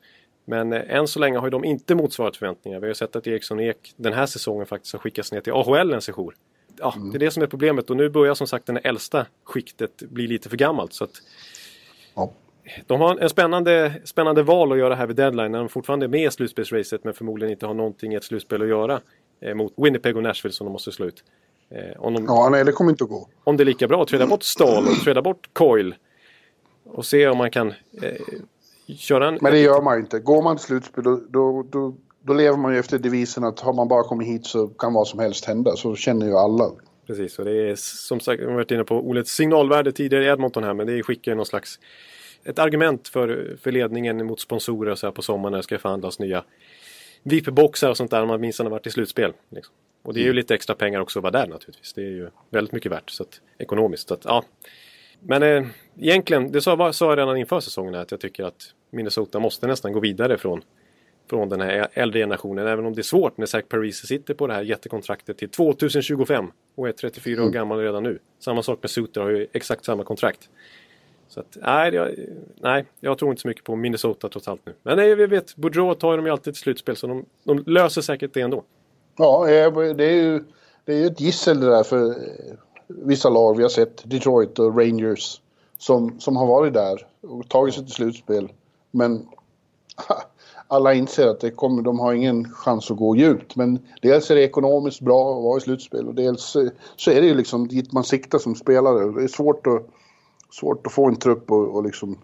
Men 0.46 0.74
eh, 0.74 0.96
än 0.96 1.08
så 1.08 1.20
länge 1.20 1.38
har 1.38 1.50
de 1.50 1.64
inte 1.64 1.96
motsvarat 1.96 2.38
förväntningar. 2.38 2.80
Vi 2.80 2.86
har 2.86 2.90
ju 2.90 2.96
sett 2.96 3.16
att 3.16 3.28
Eriksson 3.28 3.60
Ek 3.60 3.94
den 3.96 4.14
här 4.14 4.26
säsongen 4.26 4.66
faktiskt 4.66 4.94
har 4.94 5.00
skickats 5.00 5.32
ner 5.32 5.42
till 5.42 5.54
AHL 5.54 5.94
en 5.94 6.02
session. 6.02 6.34
Ja, 6.80 6.94
det 7.12 7.18
är 7.18 7.20
det 7.20 7.32
som 7.32 7.44
är 7.44 7.48
problemet 7.48 7.90
och 7.90 7.98
nu 7.98 8.10
börjar 8.10 8.34
som 8.34 8.48
sagt 8.48 8.66
det 8.66 8.78
äldsta 8.78 9.26
skiktet 9.44 9.98
bli 9.98 10.28
lite 10.28 10.50
för 10.50 10.58
gammalt. 10.58 10.94
Så 10.94 11.04
att 11.04 11.12
Ja. 12.16 12.32
de 12.88 13.02
har 13.02 13.18
en 13.18 13.30
spännande, 13.30 13.94
spännande 14.04 14.44
val 14.44 14.72
att 14.72 14.78
göra 14.78 14.96
här 14.96 15.08
vid 15.08 15.16
deadline 15.16 15.52
när 15.52 15.60
de 15.60 15.70
fortfarande 15.70 16.06
är 16.06 16.08
med 16.08 16.28
i 16.28 16.32
slutspelsracet 16.32 17.04
men 17.04 17.14
förmodligen 17.14 17.52
inte 17.52 17.66
har 17.66 17.74
någonting 17.74 18.14
i 18.14 18.16
ett 18.16 18.24
slutspel 18.24 18.62
att 18.62 18.68
göra 18.68 19.02
eh, 19.42 19.56
mot 19.56 19.74
Winnipeg 19.78 20.18
och 20.18 20.24
Nashville 20.24 20.54
som 20.54 20.66
de 20.66 20.72
måste 20.72 20.92
slå 20.92 21.06
ut. 21.06 21.24
Eh, 21.72 22.02
om, 22.02 22.14
de, 22.14 22.26
Ja, 22.28 22.50
nej, 22.52 22.66
det 22.66 22.72
kommer 22.72 22.92
inte 22.92 23.04
att 23.04 23.10
gå. 23.10 23.28
om 23.44 23.58
det 23.58 23.64
är 23.64 23.66
lika 23.66 23.88
bra 23.88 24.02
att 24.02 24.08
träda 24.08 24.28
bort 24.28 24.44
Stahl 24.44 24.84
och 24.88 25.04
träda 25.04 25.22
bort 25.22 25.50
Coil 25.54 25.96
och 26.84 27.06
se 27.06 27.28
om 27.28 27.38
man 27.38 27.52
kan 27.52 27.68
eh, 28.02 28.14
köra 28.98 29.28
en... 29.28 29.38
Men 29.42 29.52
det 29.52 29.60
gör 29.60 29.82
man 29.82 30.00
inte. 30.00 30.20
Går 30.20 30.42
man 30.44 30.58
till 30.58 30.66
slutspel 30.66 31.04
då, 31.04 31.22
då, 31.30 31.66
då, 31.72 31.96
då 32.22 32.34
lever 32.34 32.58
man 32.58 32.74
ju 32.74 32.80
efter 32.80 33.00
devisen 33.00 33.44
att 33.44 33.60
har 33.60 33.74
man 33.74 33.88
bara 33.88 34.04
kommit 34.04 34.28
hit 34.28 34.46
så 34.46 34.68
kan 34.68 34.94
vad 34.94 35.08
som 35.08 35.20
helst 35.20 35.46
hända. 35.46 35.76
Så 35.76 35.96
känner 35.96 36.26
ju 36.26 36.34
alla. 36.34 36.72
Precis, 37.08 37.40
och 37.40 37.46
det 37.46 37.70
är 37.70 37.76
som 37.76 38.20
sagt, 38.20 38.42
vi 38.42 38.46
har 38.46 38.54
varit 38.54 38.72
inne 38.72 38.84
på 38.84 38.96
Oles 38.96 39.28
signalvärde 39.28 39.92
tidigare 39.92 40.26
i 40.26 40.28
Edmonton 40.28 40.64
här, 40.64 40.74
men 40.74 40.88
det 40.88 41.04
skickar 41.04 41.32
ju 41.32 41.36
någon 41.36 41.46
slags 41.46 41.80
ett 42.44 42.60
argument 42.60 43.08
för, 43.08 43.58
för 43.62 43.72
ledningen 43.72 44.26
mot 44.26 44.40
sponsorer 44.40 44.96
så 44.96 45.08
här 45.08 45.12
på 45.12 45.22
sommaren 45.22 45.52
när 45.52 45.58
det 45.58 45.64
ska 45.64 45.80
förhandlas 45.80 46.20
nya 46.20 46.44
VIP-boxar 47.24 47.90
och 47.90 47.98
sånt 47.98 48.12
där 48.12 48.22
om 48.22 48.28
man 48.28 48.42
minst 48.42 48.60
har 48.60 48.70
varit 48.70 48.88
i 48.88 48.92
slutspel. 48.92 49.34
Liksom. 49.50 49.74
Och 50.02 50.14
det 50.14 50.20
är 50.20 50.24
ju 50.24 50.34
lite 50.34 50.56
extra 50.56 50.76
pengar 50.76 51.00
också 51.00 51.20
att 51.20 51.24
vara 51.24 51.32
där 51.32 51.48
naturligtvis. 51.48 51.94
Det 51.94 52.02
är 52.02 52.10
ju 52.10 52.30
väldigt 52.50 52.74
mycket 52.74 52.92
värt 52.92 53.10
så 53.10 53.24
att, 53.24 53.42
ekonomiskt. 53.58 54.08
Så 54.08 54.14
att, 54.14 54.26
ja. 54.26 54.44
Men 55.20 55.44
eh, 55.44 55.66
egentligen, 56.00 56.52
det 56.52 56.62
sa, 56.62 56.94
sa 56.94 57.10
jag 57.10 57.18
redan 57.18 57.38
inför 57.38 57.60
säsongen 57.60 57.94
här, 57.94 58.02
att 58.02 58.12
jag 58.12 58.20
tycker 58.20 58.44
att 58.44 58.74
Minnesota 58.92 59.40
måste 59.40 59.68
nästan 59.68 59.94
gå 59.94 60.00
vidare 60.00 60.38
från 60.38 60.62
från 61.30 61.50
den 61.50 61.62
här 61.62 61.88
äldre 61.94 62.20
generationen. 62.20 62.68
Även 62.68 62.86
om 62.86 62.96
det 62.96 63.02
är 63.02 63.04
svårt 63.04 63.38
när 63.38 63.46
Zach 63.46 63.64
Parise 63.70 64.08
sitter 64.08 64.34
på 64.34 64.48
det 64.48 64.54
här 64.54 64.62
jättekontraktet 64.62 65.38
till 65.38 65.50
2025 65.50 66.52
och 66.76 66.88
är 66.88 66.92
34 66.92 67.44
år 67.44 67.50
gammal 67.50 67.80
redan 67.80 68.04
nu. 68.04 68.20
Samma 68.40 68.64
sak 68.64 68.80
med 68.82 68.92
Suter 68.92 69.22
har 69.22 69.30
ju 69.30 69.48
exakt 69.54 69.86
samma 69.86 70.04
kontrakt. 70.04 70.50
Så 71.28 71.40
att, 71.40 71.58
nej, 71.62 71.94
jag, 71.94 72.16
nej, 72.56 72.86
jag 73.00 73.18
tror 73.18 73.32
inte 73.32 73.42
så 73.42 73.48
mycket 73.48 73.64
på 73.64 73.76
Minnesota 73.76 74.30
trots 74.30 74.48
allt 74.48 74.66
nu. 74.66 74.74
Men 74.84 74.98
nej, 74.98 75.16
vi 75.16 75.26
vet, 75.26 75.56
Boudreau 75.56 75.96
tar 75.96 76.18
de 76.18 76.26
ju 76.26 76.32
alltid 76.32 76.54
till 76.54 76.62
slutspel 76.62 76.96
så 76.96 77.08
de, 77.08 77.26
de 77.44 77.64
löser 77.66 78.02
säkert 78.02 78.34
det 78.34 78.42
ändå. 78.42 78.64
Ja, 79.18 79.50
eh, 79.50 79.74
det 79.74 80.06
är 80.06 80.16
ju, 80.16 80.44
det 80.86 80.94
är 80.94 81.06
ett 81.06 81.22
gissel 81.22 81.60
det 81.60 81.70
där 81.70 81.84
för 81.84 82.10
eh, 82.10 82.16
vissa 82.88 83.30
lag. 83.30 83.58
Vi 83.58 83.64
har 83.64 83.70
sett 83.70 84.10
Detroit 84.10 84.60
och 84.60 84.78
Rangers 84.78 85.42
som, 85.78 86.20
som 86.20 86.36
har 86.36 86.46
varit 86.46 86.74
där 86.74 87.08
och 87.22 87.50
tagit 87.50 87.74
sig 87.76 87.84
till 87.84 87.94
slutspel. 87.94 88.52
Men 88.92 89.28
alla 90.72 90.94
inser 90.94 91.28
att 91.28 91.40
det 91.40 91.52
kommer, 91.52 91.82
de 91.82 92.00
har 92.00 92.14
ingen 92.14 92.52
chans 92.52 92.92
att 92.92 92.98
gå 92.98 93.16
djupt. 93.16 93.56
Men 93.56 93.80
dels 94.02 94.32
är 94.32 94.36
det 94.36 94.44
ekonomiskt 94.44 95.02
bra 95.02 95.38
att 95.38 95.44
vara 95.44 95.58
i 95.58 95.62
slutspel 95.62 96.08
och 96.08 96.16
dels 96.16 96.56
eh, 96.56 96.70
så 96.96 97.12
är 97.12 97.22
det 97.22 97.28
ju 97.28 97.36
liksom 97.36 97.68
dit 97.68 97.92
man 97.92 98.04
siktar 98.04 98.40
som 98.40 98.56
spelare. 98.56 99.12
Det 99.12 99.24
är 99.24 99.28
svårt 99.28 99.68
att, 99.68 99.88
svårt 100.52 100.88
att 100.88 100.94
få 100.94 101.08
en 101.08 101.16
trupp 101.16 101.52
och, 101.52 101.76
och 101.76 101.84
liksom 101.84 102.18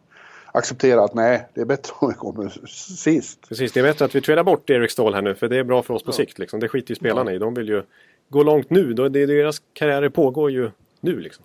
acceptera 0.51 1.03
att 1.03 1.13
nej, 1.13 1.47
det 1.53 1.61
är 1.61 1.65
bättre 1.65 1.93
om 1.99 2.07
vi 2.09 2.13
kommer 2.13 2.67
sist. 2.67 3.47
Precis, 3.47 3.71
det 3.71 3.79
är 3.79 3.83
bättre 3.83 4.05
att 4.05 4.15
vi 4.15 4.21
trädar 4.21 4.43
bort 4.43 4.69
Erik 4.69 4.91
Ståhl 4.91 5.13
här 5.13 5.21
nu 5.21 5.35
för 5.35 5.47
det 5.47 5.57
är 5.57 5.63
bra 5.63 5.83
för 5.83 5.93
oss 5.93 6.03
på 6.03 6.11
sikt. 6.11 6.39
Liksom. 6.39 6.59
Det 6.59 6.67
skiter 6.69 6.91
ju 6.91 6.95
spelarna 6.95 7.33
i. 7.33 7.37
De 7.37 7.53
vill 7.53 7.69
ju 7.69 7.83
gå 8.29 8.43
långt 8.43 8.69
nu. 8.69 8.93
Deras 8.93 9.61
karriärer 9.73 10.09
pågår 10.09 10.51
ju 10.51 10.71
nu 10.99 11.19
liksom. 11.19 11.43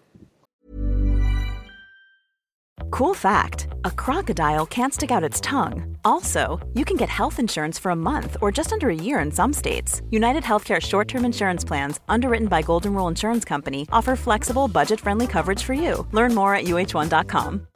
Cool 2.91 3.15
fact 3.15 3.69
a 3.85 3.91
crocodile 3.91 4.67
can't 4.67 4.93
stick 4.93 5.11
out 5.11 5.25
its 5.25 5.41
tongue. 5.41 5.97
Also, 6.05 6.59
you 6.75 6.85
can 6.85 6.97
get 6.97 7.09
health 7.09 7.39
insurance 7.39 7.79
for 7.79 7.91
a 7.93 7.97
month 7.97 8.37
or 8.41 8.51
just 8.53 8.73
under 8.73 8.89
a 8.89 8.95
year 8.95 9.21
in 9.21 9.33
some 9.33 9.53
states. 9.53 10.03
United 10.11 10.43
Healthcare 10.43 10.81
short 10.81 11.09
term 11.09 11.25
insurance 11.25 11.65
plans, 11.65 12.01
underwritten 12.09 12.49
by 12.49 12.63
Golden 12.63 12.95
Rule 12.95 13.09
Insurance 13.09 13.45
Company, 13.45 13.87
offer 13.93 14.17
flexible, 14.17 14.69
budget 14.69 15.01
friendly 15.01 15.27
coverage 15.27 15.63
for 15.63 15.75
you. 15.75 16.07
Learn 16.13 16.35
more 16.35 16.55
at 16.55 16.65
uh1.com. 16.65 17.67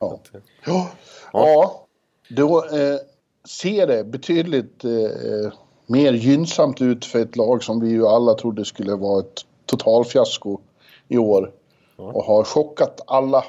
Ja. 0.00 0.20
Ja, 0.66 0.90
ja. 1.32 1.86
då 2.28 2.64
eh, 2.64 2.98
ser 3.48 3.86
det 3.86 4.04
betydligt 4.04 4.84
eh, 4.84 5.52
mer 5.86 6.12
gynnsamt 6.12 6.80
ut 6.80 7.04
för 7.04 7.18
ett 7.18 7.36
lag 7.36 7.62
som 7.62 7.80
vi 7.80 7.88
ju 7.88 8.06
alla 8.06 8.34
trodde 8.34 8.64
skulle 8.64 8.94
vara 8.94 9.20
ett 9.20 9.46
totalfiasko 9.66 10.58
i 11.08 11.18
år. 11.18 11.52
Och 12.06 12.24
har 12.24 12.44
chockat 12.44 13.00
alla. 13.06 13.44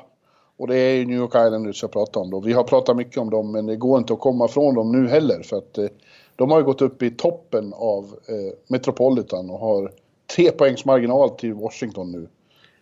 Och 0.58 0.68
det 0.68 0.76
är 0.76 0.96
ju 0.96 1.06
New 1.06 1.18
York 1.18 1.36
Islanders 1.36 1.82
jag 1.82 1.92
pratar 1.92 2.22
om 2.22 2.30
då. 2.30 2.40
Vi 2.40 2.54
har 2.54 2.64
pratat 2.64 2.98
mycket 2.98 3.18
om 3.18 3.30
dem 3.30 3.52
men 3.52 3.66
det 3.66 3.76
går 3.76 3.98
inte 3.98 4.14
att 4.14 4.20
komma 4.20 4.48
från 4.48 4.76
dem 4.76 4.92
nu 4.92 5.08
heller 5.08 5.44
för 5.44 5.58
att 5.58 5.78
eh, 5.78 5.88
de 6.36 6.52
har 6.52 6.60
ju 6.60 6.66
gått 6.66 6.82
upp 6.82 7.04
i 7.04 7.12
toppen 7.12 7.74
av 7.74 8.04
eh, 8.04 8.54
Metropolitan 8.68 9.50
och 9.50 9.60
har 9.60 9.92
tre 10.36 10.52
poängs 10.52 10.86
marginal 10.86 11.30
till 11.30 11.54
Washington 11.54 12.12
nu. 12.12 12.28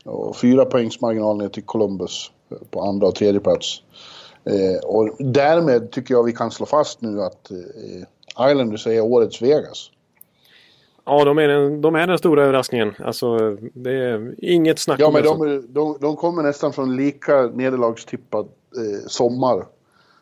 Och 0.06 0.36
fyra 0.36 0.66
poängs 0.66 1.02
marginal 1.02 1.38
ner 1.38 1.50
till 1.50 1.64
Columbus 1.64 2.32
eh, 2.52 2.58
på 2.70 2.82
andra 2.82 3.08
och 3.08 3.16
tredje 3.16 3.40
plats. 3.40 3.82
Eh, 4.44 4.90
och 4.90 5.10
därmed 5.20 5.92
tycker 5.92 6.14
jag 6.14 6.24
vi 6.24 6.34
kan 6.34 6.52
slå 6.52 6.66
fast 6.66 7.02
nu 7.02 7.22
att 7.22 7.52
eh, 7.52 8.50
Islanders 8.52 8.88
är 8.88 9.02
årets 9.02 9.42
Vegas. 9.42 9.92
Ja, 11.06 11.26
de 11.26 11.38
är, 11.38 11.48
den, 11.48 11.82
de 11.82 11.96
är 11.96 12.08
den 12.08 12.18
stora 12.18 12.44
överraskningen. 12.44 12.94
Alltså, 13.00 13.58
det 13.74 13.92
är 13.92 14.36
inget 14.38 14.80
snack 14.80 15.00
Ja, 15.00 15.08
om 15.08 15.14
men 15.14 15.24
de, 15.24 15.66
de, 15.70 15.98
de 16.00 16.16
kommer 16.16 16.44
nästan 16.44 16.74
från 16.74 16.96
lika 16.96 17.42
nederlagstippad 17.42 18.46
eh, 18.46 19.08
sommar 19.08 19.66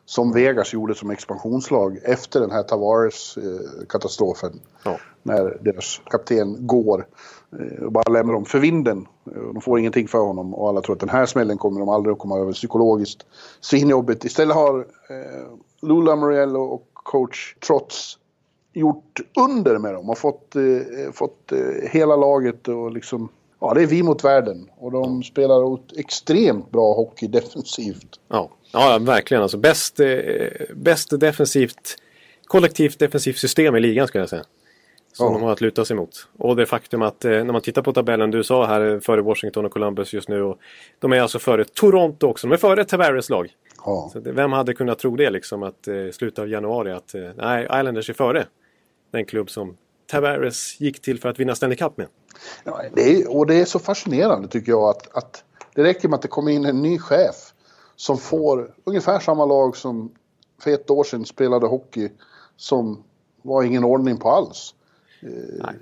som 0.06 0.34
Vegas 0.34 0.74
gjorde 0.74 0.96
som 0.96 1.10
expansionslag 1.10 2.00
efter 2.04 2.40
den 2.40 2.52
här 2.52 2.64
Tavares-katastrofen. 2.64 4.60
Ja. 4.84 4.98
När 5.24 5.58
deras 5.62 6.02
kapten 6.06 6.68
går 6.68 7.08
eh, 7.60 7.84
och 7.84 7.92
bara 7.92 8.14
lämnar 8.14 8.34
dem 8.34 8.46
för 8.46 8.60
vinden. 8.60 9.08
Eh, 9.36 9.42
De 9.54 9.62
får 9.62 9.80
ingenting 9.80 10.08
för 10.08 10.18
honom 10.18 10.54
och 10.54 10.70
alla 10.70 10.82
tror 10.82 10.96
att 10.96 11.00
den 11.00 11.10
här 11.10 11.26
smällen 11.26 11.58
kommer 11.58 11.80
de 11.80 11.90
aldrig 11.90 12.14
att 12.14 12.20
komma 12.20 12.40
över 12.40 12.54
psykologiskt. 12.54 13.26
Svinjobbigt. 13.62 14.26
Istället 14.26 14.56
har 14.56 14.80
eh, 14.80 15.48
Lula 15.82 16.16
Moriello 16.16 16.62
och 16.62 16.88
coach 16.94 17.56
Trots 17.68 18.19
gjort 18.74 19.20
under 19.38 19.78
med 19.78 19.94
dem 19.94 20.10
och 20.10 20.18
fått, 20.18 20.56
eh, 20.56 21.12
fått 21.14 21.52
eh, 21.52 21.90
hela 21.92 22.16
laget 22.16 22.68
och 22.68 22.92
liksom... 22.92 23.30
Ja, 23.62 23.74
det 23.74 23.82
är 23.82 23.88
vi 23.88 24.04
mot 24.04 24.24
världen 24.24 24.70
och 24.78 24.92
de 24.92 25.24
spelar 25.24 25.78
extremt 25.98 26.72
bra 26.72 26.94
hockey 26.94 27.28
defensivt. 27.32 28.20
Ja, 28.28 28.50
ja 28.74 28.98
verkligen. 29.02 29.44
Alltså, 29.44 29.58
bäst, 29.58 30.00
eh, 30.00 30.18
bäst 30.76 31.20
defensivt, 31.20 31.96
kollektivt 32.46 33.00
defensivt 33.00 33.38
system 33.38 33.76
i 33.76 33.80
ligan 33.80 34.08
skulle 34.08 34.22
jag 34.22 34.30
säga. 34.30 34.44
Som 35.14 35.26
Ja. 35.28 35.34
de 35.34 35.44
har 35.44 35.52
att 35.52 35.62
luta 35.62 35.86
sig 35.86 35.96
mot. 35.96 36.28
Och 36.38 36.56
det 36.56 36.66
faktum 36.66 37.02
att 37.02 37.26
eh, 37.26 37.32
när 37.32 37.52
man 37.52 37.62
tittar 37.62 37.82
på 37.82 37.94
tabellen, 37.94 38.32
du 38.32 38.44
sa 38.44 38.66
här 38.66 38.94
eh, 38.94 39.00
före 39.00 39.22
Washington 39.22 39.66
och 39.66 39.72
Columbus 39.72 40.14
just 40.14 40.30
nu. 40.30 40.42
Och 40.44 40.58
de 41.00 41.14
är 41.14 41.22
alltså 41.22 41.40
före 41.40 41.66
Toronto 41.66 42.28
också. 42.28 42.48
De 42.48 42.54
är 42.54 42.58
före 42.58 42.86
Tavares 42.86 43.30
lag. 43.30 43.50
Ja. 43.86 44.10
Så 44.14 44.20
det, 44.20 44.32
vem 44.32 44.52
hade 44.52 44.74
kunnat 44.74 45.00
tro 45.00 45.16
det 45.16 45.30
liksom 45.30 45.64
att 45.64 45.88
eh, 45.88 45.94
slutet 46.14 46.40
av 46.40 46.50
januari 46.50 46.92
att 46.92 47.16
eh, 47.16 47.22
nej, 47.36 47.64
Islanders 47.64 48.10
är 48.10 48.14
före. 48.14 48.46
Den 49.12 49.26
klubb 49.26 49.50
som 49.50 49.78
Tavares 50.08 50.80
gick 50.80 51.02
till 51.02 51.20
för 51.20 51.30
att 51.30 51.40
vinna 51.40 51.56
Stanley 51.56 51.78
Cup 51.78 51.98
med. 51.98 52.08
Ja, 52.64 52.82
det 52.94 53.02
är, 53.02 53.38
och 53.38 53.48
det 53.48 53.56
är 53.56 53.66
så 53.66 53.80
fascinerande 53.80 54.48
tycker 54.48 54.72
jag 54.72 54.90
att, 54.90 55.18
att 55.18 55.44
det 55.76 55.84
räcker 55.84 56.08
med 56.08 56.16
att 56.16 56.22
det 56.22 56.28
kommer 56.28 56.52
in 56.52 56.66
en 56.66 56.82
ny 56.82 57.00
chef 57.00 57.54
som 57.96 58.18
får 58.18 58.74
ungefär 58.84 59.20
samma 59.20 59.46
lag 59.46 59.78
som 59.78 60.12
för 60.62 60.72
ett 60.72 60.90
år 60.90 61.04
sedan 61.04 61.26
spelade 61.26 61.68
hockey 61.68 62.10
som 62.58 63.04
var 63.42 63.64
ingen 63.64 63.84
ordning 63.84 64.18
på 64.18 64.30
alls. 64.30 64.76
Nej. 65.22 65.76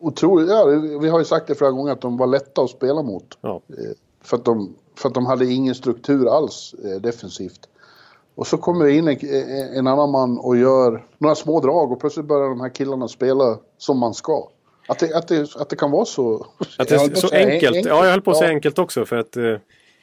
Otroligt, 0.00 0.48
ja, 0.48 0.64
vi 1.00 1.08
har 1.08 1.18
ju 1.18 1.24
sagt 1.24 1.46
det 1.46 1.54
flera 1.54 1.70
gånger 1.70 1.92
att 1.92 2.00
de 2.00 2.16
var 2.16 2.26
lätta 2.26 2.62
att 2.62 2.70
spela 2.70 3.02
mot. 3.02 3.38
Ja. 3.40 3.60
Eh, 3.68 3.96
För 4.20 4.36
att 4.36 4.44
de, 4.44 4.76
för 4.94 5.08
att 5.08 5.14
de 5.14 5.26
hade 5.26 5.46
ingen 5.46 5.74
struktur 5.74 6.28
alls 6.36 6.74
eh, 6.84 7.00
defensivt. 7.00 7.68
Och 8.34 8.46
så 8.46 8.56
kommer 8.56 8.84
det 8.84 8.92
in 8.92 9.08
en, 9.08 9.18
en 9.78 9.86
annan 9.86 10.10
man 10.10 10.38
och 10.38 10.56
gör 10.56 11.04
några 11.18 11.34
små 11.34 11.60
drag 11.60 11.92
och 11.92 12.00
plötsligt 12.00 12.26
börjar 12.26 12.48
de 12.48 12.60
här 12.60 12.68
killarna 12.68 13.08
spela 13.08 13.58
som 13.78 13.98
man 13.98 14.14
ska. 14.14 14.48
Att 14.88 14.98
det, 14.98 15.14
att 15.14 15.28
det, 15.28 15.56
att 15.56 15.68
det 15.68 15.76
kan 15.76 15.90
vara 15.90 16.04
så... 16.04 16.46
Att 16.78 16.88
det 16.88 16.94
är 16.94 17.14
så 17.14 17.28
säga 17.28 17.48
enkelt. 17.48 17.86
Ja, 17.86 18.04
jag 18.04 18.10
höll 18.10 18.20
på 18.20 18.30
att 18.30 18.36
säga 18.36 18.50
enkelt 18.50 18.78
också. 18.78 19.04
För 19.04 19.16
att 19.16 19.36
eh, 19.36 19.56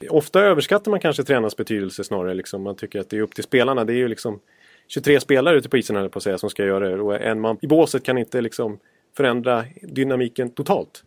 ofta 0.10 0.40
överskattar 0.40 0.92
man 0.92 1.00
kanske 1.00 1.24
tränarens 1.24 1.58
betydelse 1.58 2.04
snarare. 2.04 2.34
Liksom. 2.34 2.64
Man 2.64 2.76
tycker 2.76 3.00
att 3.00 3.10
det 3.10 3.18
är 3.18 3.22
upp 3.22 3.36
till 3.36 3.44
spelarna. 3.44 3.86
Det 3.86 3.94
är 3.94 3.98
ju 3.98 4.08
liksom 4.08 4.40
23 4.88 5.20
spelare 5.20 5.58
ute 5.58 5.70
på 5.70 5.78
isen 5.78 5.96
höll 5.96 6.10
på 6.10 6.18
att 6.18 6.24
säga 6.24 6.38
som 6.38 6.50
ska 6.50 6.66
göra 6.66 6.90
det. 6.90 7.02
Och 7.02 7.22
en 7.22 7.42
man 7.42 7.58
i 7.62 7.68
båset 7.68 8.04
kan 8.04 8.18
inte 8.18 8.42
liksom 8.42 8.80
förändra 9.18 9.66
dynamiken 9.82 10.50
totalt. 10.50 11.04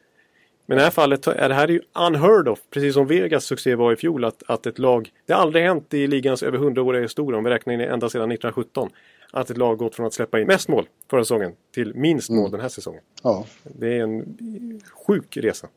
Men 0.66 0.79
i 0.79 0.79
det 0.79 0.85
här 0.85 0.90
fallet 0.90 1.27
är 1.27 1.48
det 1.48 1.55
här 1.55 1.68
ju 1.68 1.81
unheard 2.07 2.48
of. 2.48 2.59
Precis 2.70 2.94
som 2.94 3.07
Vegas 3.07 3.44
succé 3.44 3.74
var 3.74 3.92
i 3.92 3.96
fjol. 3.96 4.24
Att, 4.24 4.42
att 4.46 4.66
ett 4.66 4.79
lag, 4.79 5.12
det 5.27 5.33
har 5.33 5.40
aldrig 5.40 5.64
hänt 5.64 5.94
i 5.94 6.07
ligans 6.07 6.42
över 6.42 6.59
100-åriga 6.59 7.03
historia. 7.03 7.38
Om 7.38 7.44
vi 7.44 7.50
räknar 7.50 7.72
in 7.72 7.79
det 7.79 7.87
ända 7.87 8.09
sedan 8.09 8.33
1917. 8.33 8.88
Att 9.33 9.50
ett 9.50 9.59
lag 9.59 9.79
gått 9.79 9.94
från 9.94 10.07
att 10.07 10.14
släppa 10.14 10.40
in 10.40 10.46
mest 10.46 10.68
mål 10.68 10.88
förra 11.11 11.24
säsongen 11.24 11.53
till 11.74 11.94
minst 11.94 12.31
mål 12.31 12.50
den 12.50 12.61
här 12.61 12.68
säsongen. 12.68 13.03
Ja. 13.22 13.44
Det 13.62 13.98
är 13.98 14.03
en 14.03 14.81
sjuk 15.07 15.37
resa. 15.37 15.68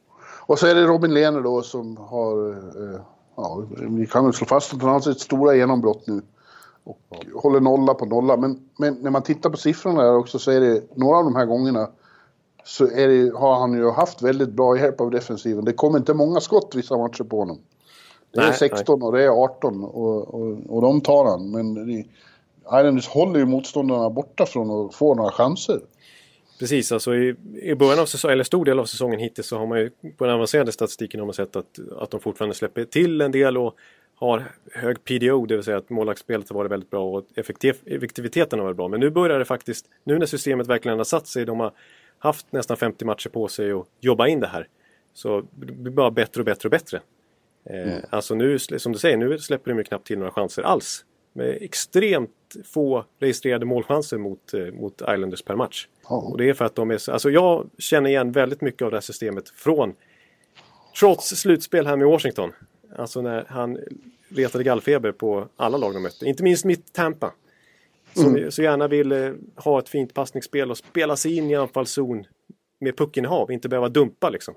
Och 0.46 0.60
så 0.60 0.68
är 0.68 0.76
det 0.76 0.82
Robin 0.82 1.14
Lehner 1.14 1.42
då 1.42 1.62
som 1.62 1.98
har... 1.98 2.50
Eh, 2.50 3.00
ja, 3.36 3.64
vi 3.80 4.08
kan 4.08 4.24
väl 4.24 4.34
slå 4.34 4.48
fast 4.48 4.74
att 4.74 4.82
han 4.82 4.92
har 4.92 5.00
sitt 5.00 5.20
stora 5.20 5.56
genombrott 5.56 6.08
nu. 6.08 6.22
Och 6.84 7.26
håller 7.34 7.60
nolla 7.60 7.94
på 7.94 8.06
nolla. 8.06 8.38
Men, 8.38 8.60
men 8.78 8.94
när 8.94 9.12
man 9.12 9.22
tittar 9.22 9.50
på 9.50 9.58
siffrorna 9.58 10.04
där 10.04 10.16
också 10.16 10.40
så 10.40 10.52
är 10.52 10.60
det 10.60 10.84
några 10.96 11.18
av 11.18 11.24
de 11.24 11.36
här 11.36 11.46
gångerna 11.46 11.90
så 12.68 12.86
det, 12.86 13.32
har 13.36 13.60
han 13.60 13.74
ju 13.74 13.92
haft 13.92 14.22
väldigt 14.22 14.50
bra 14.50 14.78
hjälp 14.78 15.02
av 15.02 15.12
defensiven. 15.12 15.66
Det 15.66 15.74
kommer 15.74 15.98
inte 15.98 16.14
många 16.14 16.40
skott 16.40 16.76
vissa 16.76 16.98
matcher 16.98 17.24
på 17.24 17.40
honom. 17.40 17.60
Det 18.34 18.40
är 18.40 18.44
Nej, 18.44 18.54
16 18.54 19.04
och 19.04 19.12
det 19.12 19.24
är 19.24 19.30
18 19.30 19.84
och, 19.84 20.34
och, 20.34 20.58
och 20.70 20.82
de 20.82 21.02
tar 21.02 21.26
han. 21.26 21.52
Men 21.52 21.74
det, 21.74 22.06
Islanders 22.66 23.08
håller 23.08 23.40
ju 23.40 23.46
motståndarna 23.46 24.10
borta 24.10 24.46
från 24.46 24.86
att 24.86 24.96
få 24.96 25.16
några 25.16 25.32
chanser. 25.32 25.80
Precis, 26.60 26.92
alltså 26.92 27.16
i, 27.16 27.36
i 27.62 27.76
början 27.76 28.00
av 28.00 28.06
säsongen, 28.06 28.34
eller 28.34 28.44
stor 28.44 28.66
del 28.66 28.80
av 28.80 28.86
säsongen 28.86 29.20
hittills 29.20 29.48
så 29.48 29.58
har 29.58 29.68
man 29.68 29.80
ju 29.80 29.92
på 30.18 30.26
den 30.26 30.36
avancerade 30.36 30.72
statistiken 30.72 31.20
har 31.20 31.28
man 31.28 31.34
sett 31.34 31.56
att, 31.56 31.80
att 32.00 32.12
de 32.12 32.20
fortfarande 32.20 32.56
släpper 32.56 32.84
till 32.84 33.22
en 33.22 33.32
del 33.32 33.58
och 33.58 33.76
har 34.16 34.52
hög 34.72 35.04
PDO, 35.04 35.46
det 35.46 35.56
vill 35.56 35.64
säga 35.64 35.78
att 35.78 35.90
målvaktsspelet 35.90 36.50
har 36.50 36.56
varit 36.56 36.72
väldigt 36.72 36.90
bra 36.90 37.04
och 37.04 37.26
effektiv, 37.36 37.76
effektiviteten 37.86 38.60
har 38.60 38.64
varit 38.64 38.78
bra. 38.78 38.88
Men 38.88 39.00
nu 39.00 39.10
börjar 39.10 39.40
det 39.40 39.46
faktiskt, 39.46 39.86
nu 40.04 40.20
när 40.20 40.26
systemet 40.26 40.68
verkligen 40.68 40.98
har 40.98 41.06
satt 41.06 41.28
sig, 41.28 41.46
de 41.46 41.60
har 41.60 41.72
haft 42.20 42.52
nästan 42.52 42.78
50 42.78 43.06
matcher 43.06 43.30
på 43.30 43.48
sig 43.48 43.72
att 43.72 43.88
jobba 44.00 44.28
in 44.28 44.40
det 44.40 44.48
här. 44.48 44.68
Så 45.14 45.42
det 45.56 45.66
blir 45.74 45.92
bara 45.92 46.12
bättre 46.12 46.42
och 46.42 46.46
bättre 46.46 46.68
och 46.68 46.72
bättre. 46.72 47.02
Eh, 47.70 47.98
Alltså 48.10 48.36
nu, 48.36 48.60
som 48.60 48.92
du 48.92 49.00
säger, 49.00 49.18
nu 49.18 49.40
släpper 49.40 49.72
de 49.72 49.78
ju 49.78 49.84
knappt 49.84 50.08
till 50.08 50.18
några 50.20 50.32
chanser 50.32 50.62
alls. 50.64 51.06
Med 51.34 51.58
extremt 51.62 52.32
få 52.66 53.06
registrerade 53.20 53.66
målchanser 53.66 54.18
mot, 54.18 54.54
eh, 54.54 54.66
mot 54.66 55.02
Islanders 55.02 55.42
per 55.42 55.56
match. 55.56 55.88
Ja. 56.10 56.16
Och 56.16 56.38
det 56.38 56.50
är 56.50 56.54
för 56.54 56.66
att 56.66 56.76
de 56.76 56.92
är 56.92 56.98
så, 56.98 57.12
alltså 57.12 57.30
jag 57.30 57.70
känner 57.78 58.10
igen 58.10 58.32
väldigt 58.32 58.62
mycket 58.62 58.82
av 58.82 58.92
det 58.92 58.98
här 58.98 59.02
systemet 59.02 59.50
från 59.50 59.96
trots 61.00 61.28
slutspel 61.28 61.88
här 61.88 61.96
med 61.96 62.08
Washington. 62.08 62.52
Alltså 62.96 63.22
när 63.22 63.46
han 63.50 63.78
retade 64.30 64.64
gallfeber 64.64 65.12
på 65.12 65.48
alla 65.56 65.78
lag 65.78 65.94
de 65.94 66.04
mötte. 66.04 66.26
Inte 66.26 66.44
minst 66.44 66.66
mitt 66.66 66.94
Tampa. 66.94 67.34
Som 68.22 68.52
så 68.52 68.62
gärna 68.62 68.88
vill 68.88 69.12
eh, 69.12 69.32
ha 69.56 69.80
ett 69.80 69.90
fint 69.90 70.14
passningsspel 70.14 70.72
och 70.72 70.78
spela 70.78 71.16
sig 71.16 71.38
in 71.38 71.50
i 71.52 71.56
anfallszon 71.56 72.24
med 72.80 72.98
puckinnehav, 72.98 73.52
inte 73.52 73.70
behöva 73.70 73.90
dumpa 73.90 74.30
liksom. 74.30 74.56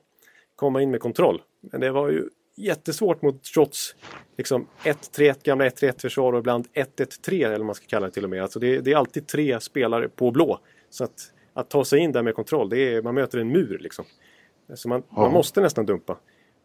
Komma 0.56 0.82
in 0.82 0.90
med 0.90 1.00
kontroll. 1.00 1.42
Men 1.60 1.80
det 1.80 1.90
var 1.90 2.08
ju 2.08 2.28
jättesvårt 2.56 3.22
mot 3.22 3.44
trots 3.44 3.94
liksom 4.36 4.66
1-3, 4.82 5.34
gamla 5.42 5.68
1-3 5.68 6.00
försvar 6.00 6.32
och 6.32 6.38
ibland 6.38 6.66
1-1-3 6.74 7.46
eller 7.46 7.58
vad 7.58 7.66
man 7.66 7.74
ska 7.74 7.86
kalla 7.86 8.06
det 8.06 8.12
till 8.12 8.24
och 8.24 8.30
med. 8.30 8.42
Alltså 8.42 8.58
det, 8.58 8.80
det 8.80 8.92
är 8.92 8.96
alltid 8.96 9.26
tre 9.26 9.60
spelare 9.60 10.08
på 10.08 10.30
blå. 10.30 10.58
Så 10.90 11.04
att, 11.04 11.32
att 11.54 11.70
ta 11.70 11.84
sig 11.84 11.98
in 11.98 12.12
där 12.12 12.22
med 12.22 12.34
kontroll, 12.34 12.68
det 12.68 12.94
är, 12.94 13.02
man 13.02 13.14
möter 13.14 13.38
en 13.38 13.48
mur 13.48 13.78
liksom. 13.80 14.04
Så 14.74 14.88
man, 14.88 15.02
man 15.08 15.32
måste 15.32 15.60
nästan 15.60 15.86
dumpa. 15.86 16.16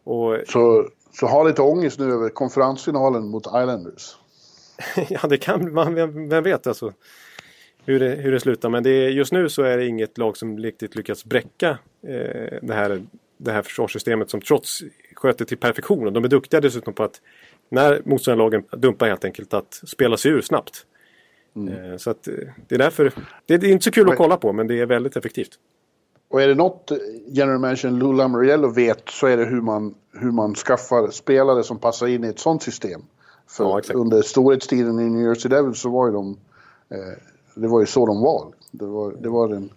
Och 0.04 0.36
Så, 0.48 0.88
så 1.12 1.26
ha 1.26 1.42
lite 1.42 1.62
ångest 1.62 1.98
nu 1.98 2.12
över 2.12 2.28
konferensfinalen 2.28 3.28
mot 3.28 3.46
Islanders. 3.46 4.16
ja, 5.08 5.20
det 5.28 5.38
kan 5.38 5.74
man, 5.74 5.94
vem, 5.94 6.28
vem 6.28 6.44
vet 6.44 6.66
alltså. 6.66 6.92
Hur 7.84 8.00
det, 8.00 8.08
hur 8.08 8.32
det 8.32 8.40
slutar. 8.40 8.68
Men 8.68 8.82
det 8.82 8.90
är, 8.90 9.08
just 9.08 9.32
nu 9.32 9.48
så 9.48 9.62
är 9.62 9.76
det 9.76 9.86
inget 9.86 10.18
lag 10.18 10.36
som 10.36 10.58
riktigt 10.58 10.96
lyckats 10.96 11.24
bräcka 11.24 11.78
eh, 12.02 12.58
det, 12.62 12.74
här, 12.74 13.02
det 13.36 13.52
här 13.52 13.62
försvarssystemet 13.62 14.30
som 14.30 14.40
trots 14.40 14.82
sköter 15.14 15.44
till 15.44 15.58
perfektion. 15.58 16.06
Och 16.06 16.12
de 16.12 16.24
är 16.24 16.28
duktiga 16.28 16.60
dessutom 16.60 16.94
på 16.94 17.02
att 17.02 17.20
när 17.68 18.02
motståndarlagen 18.04 18.64
dumpar 18.70 19.08
helt 19.08 19.24
enkelt 19.24 19.54
att 19.54 19.80
spela 19.86 20.16
sig 20.16 20.30
ur 20.30 20.40
snabbt. 20.40 20.86
Eh, 21.56 21.96
så 21.96 22.10
att 22.10 22.28
eh, 22.28 22.34
det 22.68 22.74
är 22.74 22.78
därför. 22.78 23.12
Det, 23.46 23.54
är 23.54 23.64
inte 23.64 23.84
så 23.84 23.90
kul 23.90 24.10
att 24.10 24.16
kolla 24.16 24.36
på 24.36 24.52
men 24.52 24.66
det 24.66 24.80
är 24.80 24.86
väldigt 24.86 25.16
effektivt. 25.16 25.58
Och 26.28 26.42
är 26.42 26.48
det 26.48 26.54
något 26.54 26.92
general 27.28 27.58
manager 27.58 27.90
Lou 27.90 28.12
Lamoriello 28.12 28.68
vet 28.68 29.08
så 29.08 29.26
är 29.26 29.36
det 29.36 29.44
hur 29.44 29.60
man, 29.60 29.94
hur 30.12 30.30
man 30.30 30.54
skaffar 30.54 31.10
spelare 31.10 31.62
som 31.62 31.78
passar 31.78 32.06
in 32.06 32.24
i 32.24 32.28
ett 32.28 32.38
sånt 32.38 32.62
system. 32.62 33.02
För 33.48 33.64
Ja, 33.64 33.94
under 33.94 34.22
storhetstiden 34.22 35.00
i 35.00 35.10
New 35.10 35.26
Jersey 35.26 35.48
Devils 35.48 35.80
så 35.80 35.90
var 35.90 36.06
ju 36.06 36.12
de... 36.12 36.38
Eh, 36.90 36.98
det 37.54 37.68
var 37.68 37.80
ju 37.80 37.86
så 37.86 38.06
de 38.06 38.20
var. 38.20 38.52
Det 38.70 38.86
var, 38.86 39.12
det 39.20 39.28
var 39.28 39.48
en... 39.48 39.70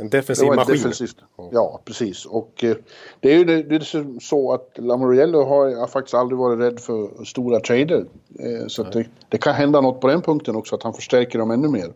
En 0.00 0.08
defensiv 0.08 0.46
maskin. 0.46 0.74
defensivt. 0.74 1.16
Ja, 1.52 1.80
precis. 1.84 2.24
Och 2.26 2.64
eh, 2.64 2.76
det 3.20 3.32
är 3.32 3.38
ju 3.38 3.44
det, 3.44 3.62
det 3.62 3.74
är 3.74 4.20
så 4.20 4.52
att 4.52 4.70
Lamoriello 4.76 5.44
har 5.44 5.76
har 5.76 5.86
faktiskt 5.86 6.14
aldrig 6.14 6.38
varit 6.38 6.58
rädd 6.58 6.80
för 6.80 7.24
stora 7.24 7.60
trader. 7.60 8.04
Eh, 8.38 8.66
så 8.66 8.82
det, 8.82 9.06
det 9.28 9.38
kan 9.38 9.54
hända 9.54 9.80
något 9.80 10.00
på 10.00 10.08
den 10.08 10.22
punkten 10.22 10.56
också, 10.56 10.74
att 10.74 10.82
han 10.82 10.94
förstärker 10.94 11.38
dem 11.38 11.50
ännu 11.50 11.68
mer. 11.68 11.92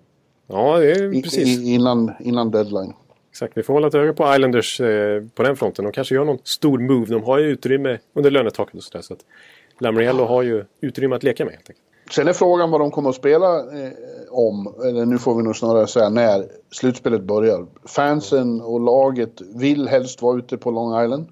Ja, 0.46 0.78
det 0.78 0.90
är 0.90 1.14
I, 1.14 1.22
precis. 1.22 1.59
i, 1.59 1.74
innan, 1.74 2.12
innan 2.20 2.50
deadline. 2.50 2.92
Exakt, 3.30 3.57
vi 3.57 3.62
får 3.62 3.74
hålla 3.74 3.88
ett 3.88 3.94
öga 3.94 4.12
på 4.12 4.34
Islanders 4.34 4.80
eh, 4.80 5.22
på 5.34 5.42
den 5.42 5.57
fronten. 5.57 5.84
De 5.84 5.92
kanske 5.92 6.14
gör 6.14 6.24
någon 6.24 6.38
stor 6.44 6.78
move. 6.78 7.07
De 7.07 7.22
har 7.22 7.38
ju 7.38 7.46
utrymme 7.46 7.98
under 8.14 8.30
lönetaket 8.30 8.74
och 8.74 8.82
sådär. 8.82 9.03
Så 9.03 9.14
att 9.14 9.20
Lamriello 9.83 10.24
har 10.24 10.43
ju 10.43 10.64
utrymme 10.80 11.16
att 11.16 11.22
leka 11.22 11.45
med 11.45 11.55
helt 11.55 11.70
enkelt. 11.70 11.87
Sen 12.11 12.28
är 12.28 12.33
frågan 12.33 12.70
vad 12.70 12.80
de 12.80 12.91
kommer 12.91 13.11
att 13.11 13.16
spela 13.16 13.59
eh, 13.59 13.93
om, 14.30 14.74
eller 14.85 15.07
nu 15.07 15.18
får 15.18 15.35
vi 15.35 15.43
nog 15.43 15.57
snarare 15.57 15.87
säga 15.87 16.09
när 16.09 16.47
slutspelet 16.70 17.22
börjar. 17.22 17.66
Fansen 17.85 18.61
och 18.61 18.80
laget 18.80 19.41
vill 19.55 19.89
helst 19.89 20.22
vara 20.22 20.39
ute 20.39 20.57
på 20.57 20.70
Long 20.70 21.05
Island. 21.05 21.26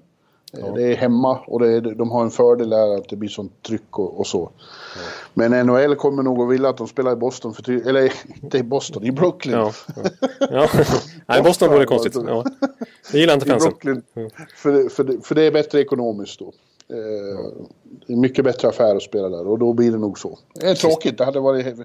Eh, 0.53 0.59
ja. 0.59 0.73
Det 0.75 0.83
är 0.83 0.95
hemma 0.95 1.39
och 1.47 1.59
det 1.59 1.67
är, 1.67 1.81
de 1.81 2.11
har 2.11 2.23
en 2.23 2.31
fördel 2.31 2.69
där 2.69 2.97
att 2.97 3.09
det 3.09 3.15
blir 3.15 3.29
sånt 3.29 3.63
tryck 3.63 3.99
och, 3.99 4.19
och 4.19 4.27
så. 4.27 4.51
Ja. 4.95 5.01
Men 5.33 5.65
NHL 5.65 5.95
kommer 5.95 6.23
nog 6.23 6.41
att 6.41 6.49
vilja 6.49 6.69
att 6.69 6.77
de 6.77 6.87
spelar 6.87 7.11
i 7.11 7.15
Boston, 7.15 7.53
för 7.53 7.87
eller 7.87 8.13
inte 8.43 8.57
i 8.57 8.63
Boston, 8.63 9.03
i 9.03 9.11
Brooklyn. 9.11 9.55
Ja, 9.55 9.71
ja. 10.39 10.69
Nej, 11.25 11.41
Boston 11.43 11.69
vore 11.69 11.85
konstigt. 11.85 12.15
Ja. 12.27 12.45
Det 13.11 13.19
gillar 13.19 13.33
inte 13.33 13.45
fansen. 13.45 13.69
Brooklyn, 13.69 14.03
för, 14.55 14.89
för, 14.89 15.21
för 15.23 15.35
det 15.35 15.43
är 15.43 15.51
bättre 15.51 15.81
ekonomiskt 15.81 16.39
då. 16.39 16.53
Eh, 16.91 17.65
det 18.07 18.13
är 18.13 18.17
mycket 18.17 18.45
bättre 18.45 18.67
affär 18.67 18.95
att 18.95 19.03
spela 19.03 19.29
där 19.29 19.47
och 19.47 19.59
då 19.59 19.73
blir 19.73 19.91
det 19.91 19.97
nog 19.97 20.19
så. 20.19 20.39
Det 20.53 20.67
är 20.67 20.75
tråkigt, 20.75 21.17
det 21.17 21.25
hade 21.25 21.39
varit 21.39 21.77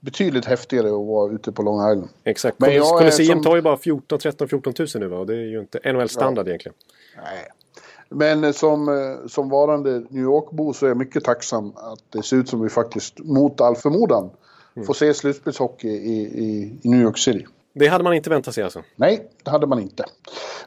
betydligt 0.00 0.44
häftigare 0.44 0.86
att 0.86 1.06
vara 1.06 1.32
ute 1.32 1.52
på 1.52 1.62
Long 1.62 1.92
Island. 1.92 2.08
Exakt, 2.24 2.60
Men 2.60 2.80
Colosseum 2.80 3.28
som... 3.28 3.42
tar 3.42 3.56
ju 3.56 3.62
bara 3.62 3.76
14, 3.76 4.18
13, 4.18 4.48
14 4.48 4.72
000 4.78 4.88
nu 4.94 5.06
va? 5.08 5.18
Och 5.18 5.26
det 5.26 5.34
är 5.34 5.46
ju 5.46 5.60
inte 5.60 5.92
NHL-standard 5.92 6.46
ja. 6.46 6.50
egentligen. 6.50 6.74
Nej. 7.16 7.48
Men 8.08 8.52
som, 8.52 8.88
eh, 8.88 9.26
som 9.26 9.48
varande 9.48 10.02
New 10.10 10.22
York-bo 10.22 10.72
så 10.72 10.86
är 10.86 10.90
jag 10.90 10.96
mycket 10.96 11.24
tacksam 11.24 11.72
att 11.76 12.00
det 12.08 12.22
ser 12.22 12.36
ut 12.36 12.48
som 12.48 12.62
vi 12.62 12.68
faktiskt 12.68 13.18
mot 13.18 13.60
all 13.60 13.76
förmodan 13.76 14.30
mm. 14.76 14.86
får 14.86 14.94
se 14.94 15.14
slutspelshockey 15.14 15.88
i, 15.88 16.20
i, 16.20 16.78
i 16.82 16.88
New 16.88 17.02
York 17.02 17.18
City. 17.18 17.46
Det 17.72 17.86
hade 17.86 18.04
man 18.04 18.14
inte 18.14 18.30
väntat 18.30 18.54
sig 18.54 18.64
alltså? 18.64 18.82
Nej, 18.96 19.30
det 19.42 19.50
hade 19.50 19.66
man 19.66 19.78
inte. 19.78 20.04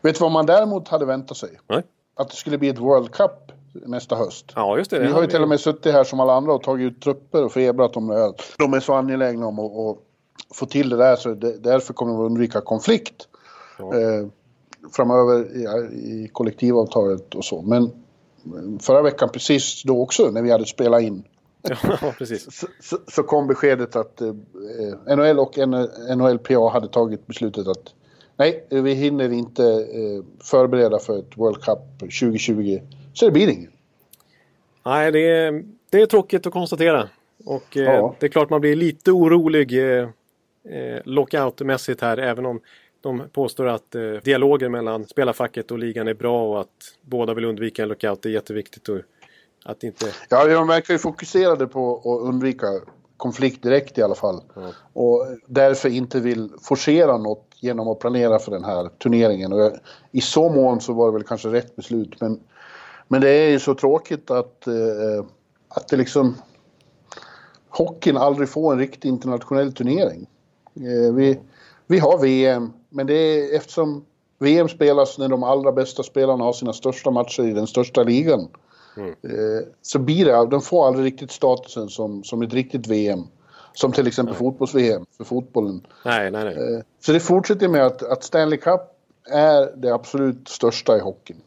Vet 0.02 0.16
du 0.16 0.20
vad 0.20 0.32
man 0.32 0.46
däremot 0.46 0.88
hade 0.88 1.06
väntat 1.06 1.38
sig? 1.38 1.50
Nej. 1.68 1.84
Att 2.16 2.30
det 2.30 2.36
skulle 2.36 2.58
bli 2.58 2.70
ett 2.70 2.80
World 2.80 3.12
Cup 3.12 3.53
nästa 3.74 4.16
höst. 4.16 4.52
Ja, 4.56 4.78
just 4.78 4.92
det. 4.92 5.00
Vi 5.00 5.08
har 5.08 5.22
ju 5.22 5.28
till 5.28 5.42
och 5.42 5.50
med 5.50 5.60
suttit 5.60 5.94
här 5.94 6.04
som 6.04 6.20
alla 6.20 6.34
andra 6.34 6.54
och 6.54 6.64
tagit 6.64 6.92
ut 6.92 7.02
trupper 7.02 7.44
och 7.44 7.52
febrat 7.52 7.98
om 7.98 8.08
det. 8.08 8.34
De 8.58 8.74
är 8.74 8.80
så 8.80 8.94
angelägna 8.94 9.48
om 9.48 9.60
att, 9.60 9.72
att 9.72 9.98
få 10.54 10.66
till 10.66 10.90
det 10.90 10.98
där 10.98 11.16
så 11.16 11.34
det, 11.34 11.58
därför 11.58 11.94
kommer 11.94 12.18
vi 12.18 12.24
undvika 12.24 12.62
konflikt. 12.62 13.28
Ja. 13.80 14.00
Eh, 14.00 14.28
framöver 14.92 15.56
i, 15.56 15.64
i 16.24 16.30
kollektivavtalet 16.34 17.36
och 17.36 17.46
så. 17.46 17.62
Men 17.62 17.92
förra 18.80 19.02
veckan 19.02 19.30
precis 19.34 19.84
då 19.84 20.02
också 20.02 20.32
när 20.32 20.42
vi 20.42 20.52
hade 20.52 20.66
spelat 20.66 21.02
in 21.02 21.24
Ja. 21.70 22.14
Så, 22.50 22.68
så, 22.82 22.98
så, 23.08 23.24
kom 23.24 23.48
beskedet 23.48 23.96
att 23.96 24.22
eh, 24.22 24.34
NHL 25.16 25.40
och 25.40 25.58
NHLPA 26.18 26.70
hade 26.70 26.88
tagit 26.88 27.28
beslutet 27.28 27.68
att 27.68 27.94
nej, 28.38 28.68
vi 28.70 28.94
hinner 28.94 29.32
inte 29.32 29.64
eh, 29.66 30.24
förbereda 30.44 31.00
för 31.00 31.20
ett 31.20 31.38
World 31.38 31.64
Cup 31.64 32.00
2020. 32.00 32.80
Så 33.14 33.26
det 33.26 33.32
blir 33.32 33.48
inget. 33.48 33.70
Nej, 34.86 35.12
det 35.12 35.20
är, 35.20 35.64
det 35.90 36.02
är 36.02 36.06
tråkigt 36.06 36.48
att 36.48 36.54
konstatera. 36.54 37.10
Och 37.46 37.78
eh, 37.78 37.84
ja. 37.84 38.16
det 38.20 38.26
är 38.26 38.30
klart 38.30 38.50
man 38.50 38.62
blir 38.62 38.76
lite 38.76 39.12
orolig 39.12 39.98
eh, 39.98 40.10
eh 40.70 41.02
lockoutmässigt 41.06 42.02
här 42.02 42.18
även 42.18 42.46
om 42.46 42.62
de 43.02 43.24
påstår 43.34 43.68
att 43.68 43.96
eh, 43.96 44.02
dialogen 44.24 44.72
mellan 44.72 45.06
spelarfacket 45.06 45.72
och 45.72 45.80
ligan 45.80 46.08
är 46.08 46.14
bra 46.14 46.50
och 46.50 46.62
att 46.62 46.98
båda 47.02 47.34
vill 47.34 47.46
undvika 47.46 47.84
en 47.84 47.90
lockout. 47.90 48.22
Det 48.22 48.30
är 48.30 48.34
jätteviktigt. 48.34 48.90
Och 48.90 49.00
att 49.66 49.84
inte... 49.84 50.06
Ja, 50.30 50.46
de 50.46 50.68
verkar 50.68 50.94
ju 50.94 50.98
fokuserade 50.98 51.68
på 51.68 51.98
att 51.98 52.30
undvika 52.30 52.68
konflikt 53.18 53.64
direkt 53.64 53.98
i 53.98 54.02
alla 54.02 54.16
fall. 54.16 54.42
Mm. 54.56 54.72
Och 54.94 55.28
därför 55.48 55.90
inte 55.90 56.20
vill 56.20 56.50
forcera 56.62 57.18
något 57.18 57.48
genom 57.60 57.88
att 57.88 58.00
planera 58.00 58.40
för 58.40 58.52
den 58.52 58.64
här 58.64 58.90
turneringen. 58.90 59.54
Och 59.54 59.60
jag, 59.60 59.72
I 60.12 60.22
så 60.22 60.50
mån 60.50 60.82
så 60.82 60.94
var 60.94 61.08
det 61.08 61.14
väl 61.14 61.24
kanske 61.24 61.48
rätt 61.48 61.76
beslut. 61.76 62.22
Men, 62.22 62.40
men 63.14 63.22
det 63.22 63.30
är 63.30 63.50
ju 63.50 63.60
så 63.60 63.76
tråkigt 63.76 64.32
att, 64.32 64.68
eh, 64.68 65.26
att 65.68 65.88
det 65.88 65.98
liksom... 65.98 66.36
Hockeyn 67.70 68.18
aldrig 68.18 68.50
får 68.50 68.74
en 68.74 68.80
riktig 68.80 69.10
internationell 69.10 69.74
turnering. 69.74 70.28
Eh, 70.76 71.14
vi, 71.14 71.40
vi 71.88 72.00
har 72.00 72.18
VM, 72.18 72.74
men 72.90 73.08
det 73.08 73.14
är 73.14 73.56
eftersom 73.56 74.06
VM 74.40 74.70
spelas 74.70 75.18
när 75.18 75.28
de 75.28 75.44
allra 75.44 75.72
bästa 75.72 76.04
spelarna 76.04 76.44
har 76.44 76.54
sina 76.54 76.74
största 76.74 77.12
matcher 77.12 77.44
i 77.44 77.54
den 77.54 77.68
största 77.68 78.04
ligan. 78.04 78.48
Mm. 78.98 79.10
Eh, 79.10 79.68
så 79.82 80.00
blir 80.00 80.26
det, 80.26 80.48
de 80.52 80.62
får 80.62 80.88
aldrig 80.88 81.06
riktigt 81.06 81.32
statusen 81.32 81.90
som, 81.90 82.24
som 82.24 82.42
ett 82.42 82.54
riktigt 82.54 82.88
VM. 82.88 83.24
Som 83.74 83.92
till 83.92 84.08
exempel 84.08 84.36
fotbolls-VM 84.36 85.06
för 85.18 85.24
fotbollen. 85.24 85.88
Nej, 86.06 86.32
nej, 86.32 86.44
nej. 86.44 86.56
Eh, 86.56 86.82
så 87.00 87.12
det 87.12 87.20
fortsätter 87.20 87.68
med 87.68 87.86
att, 87.86 88.04
att 88.04 88.24
Stanley 88.24 88.58
Cup 88.58 88.82
är 89.32 89.76
det 89.76 89.94
absolut 89.94 90.48
största 90.48 90.98
i 90.98 91.00
hockeyn. 91.00 91.42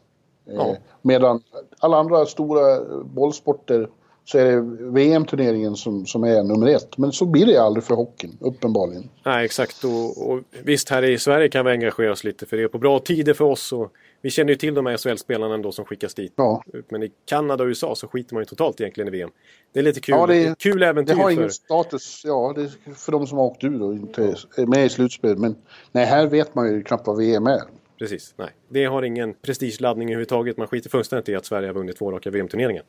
Eh, 0.49 0.55
ja. 0.55 0.75
Medan 1.01 1.41
alla 1.79 1.97
andra 1.97 2.25
stora 2.25 2.81
bollsporter 3.03 3.89
så 4.27 4.37
är 4.37 4.45
det 4.45 4.61
VM-turneringen 4.91 5.75
som, 5.75 6.05
som 6.05 6.23
är 6.23 6.43
nummer 6.43 6.67
ett. 6.67 6.97
Men 6.97 7.11
så 7.11 7.25
blir 7.25 7.45
det 7.45 7.57
aldrig 7.57 7.83
för 7.83 7.95
hockeyn, 7.95 8.37
uppenbarligen. 8.41 9.09
Nej, 9.25 9.45
exakt. 9.45 9.83
Och, 9.83 10.29
och, 10.29 10.39
visst, 10.63 10.89
här 10.89 11.03
i 11.03 11.17
Sverige 11.17 11.49
kan 11.49 11.65
vi 11.65 11.71
engagera 11.71 12.11
oss 12.11 12.23
lite 12.23 12.45
för 12.45 12.57
det 12.57 12.63
är 12.63 12.67
på 12.67 12.77
bra 12.77 12.99
tider 12.99 13.33
för 13.33 13.45
oss. 13.45 13.73
Och 13.73 13.91
vi 14.21 14.29
känner 14.29 14.49
ju 14.49 14.55
till 14.55 14.73
de 14.73 14.85
här 14.85 14.97
SHL-spelarna 14.97 15.53
ändå 15.53 15.71
som 15.71 15.85
skickas 15.85 16.13
dit. 16.13 16.33
Ja. 16.35 16.63
Men 16.89 17.03
i 17.03 17.11
Kanada 17.25 17.63
och 17.63 17.67
USA 17.67 17.95
så 17.95 18.07
skiter 18.07 18.33
man 18.33 18.41
ju 18.41 18.45
totalt 18.45 18.81
egentligen 18.81 19.07
i 19.07 19.11
VM. 19.11 19.29
Det 19.73 19.79
är 19.79 19.83
lite 19.83 19.99
kul. 19.99 20.15
Ja, 20.15 20.27
det 20.27 20.45
är, 20.45 20.55
kul 20.55 20.83
äventyr. 20.83 21.15
Det 21.15 21.21
har 21.21 21.31
ingen 21.31 21.51
status, 21.51 22.21
ja, 22.25 22.53
det 22.55 22.61
är 22.61 22.93
för 22.95 23.11
de 23.11 23.27
som 23.27 23.37
har 23.37 23.45
åkt 23.45 23.63
ur 23.63 23.81
och 23.81 23.93
inte 23.93 24.35
är 24.57 24.65
med 24.65 24.85
i 24.85 24.89
slutspel. 24.89 25.37
Men 25.37 25.55
nej, 25.91 26.05
här 26.05 26.27
vet 26.27 26.55
man 26.55 26.69
ju 26.71 26.83
knappt 26.83 27.07
vad 27.07 27.17
VM 27.17 27.47
är. 27.47 27.61
Precis, 27.99 28.33
nej. 28.37 28.49
Det 28.67 28.85
har 28.85 29.03
ingen 29.03 29.33
prestigeladdning 29.33 30.09
överhuvudtaget. 30.09 30.57
Man 30.57 30.67
skiter 30.67 30.89
fullständigt 30.89 31.29
i 31.29 31.35
att 31.35 31.45
Sverige 31.45 31.67
har 31.67 31.73
vunnit 31.73 31.97
två 31.97 32.11
raka 32.11 32.29
VM-turneringar. 32.29 32.83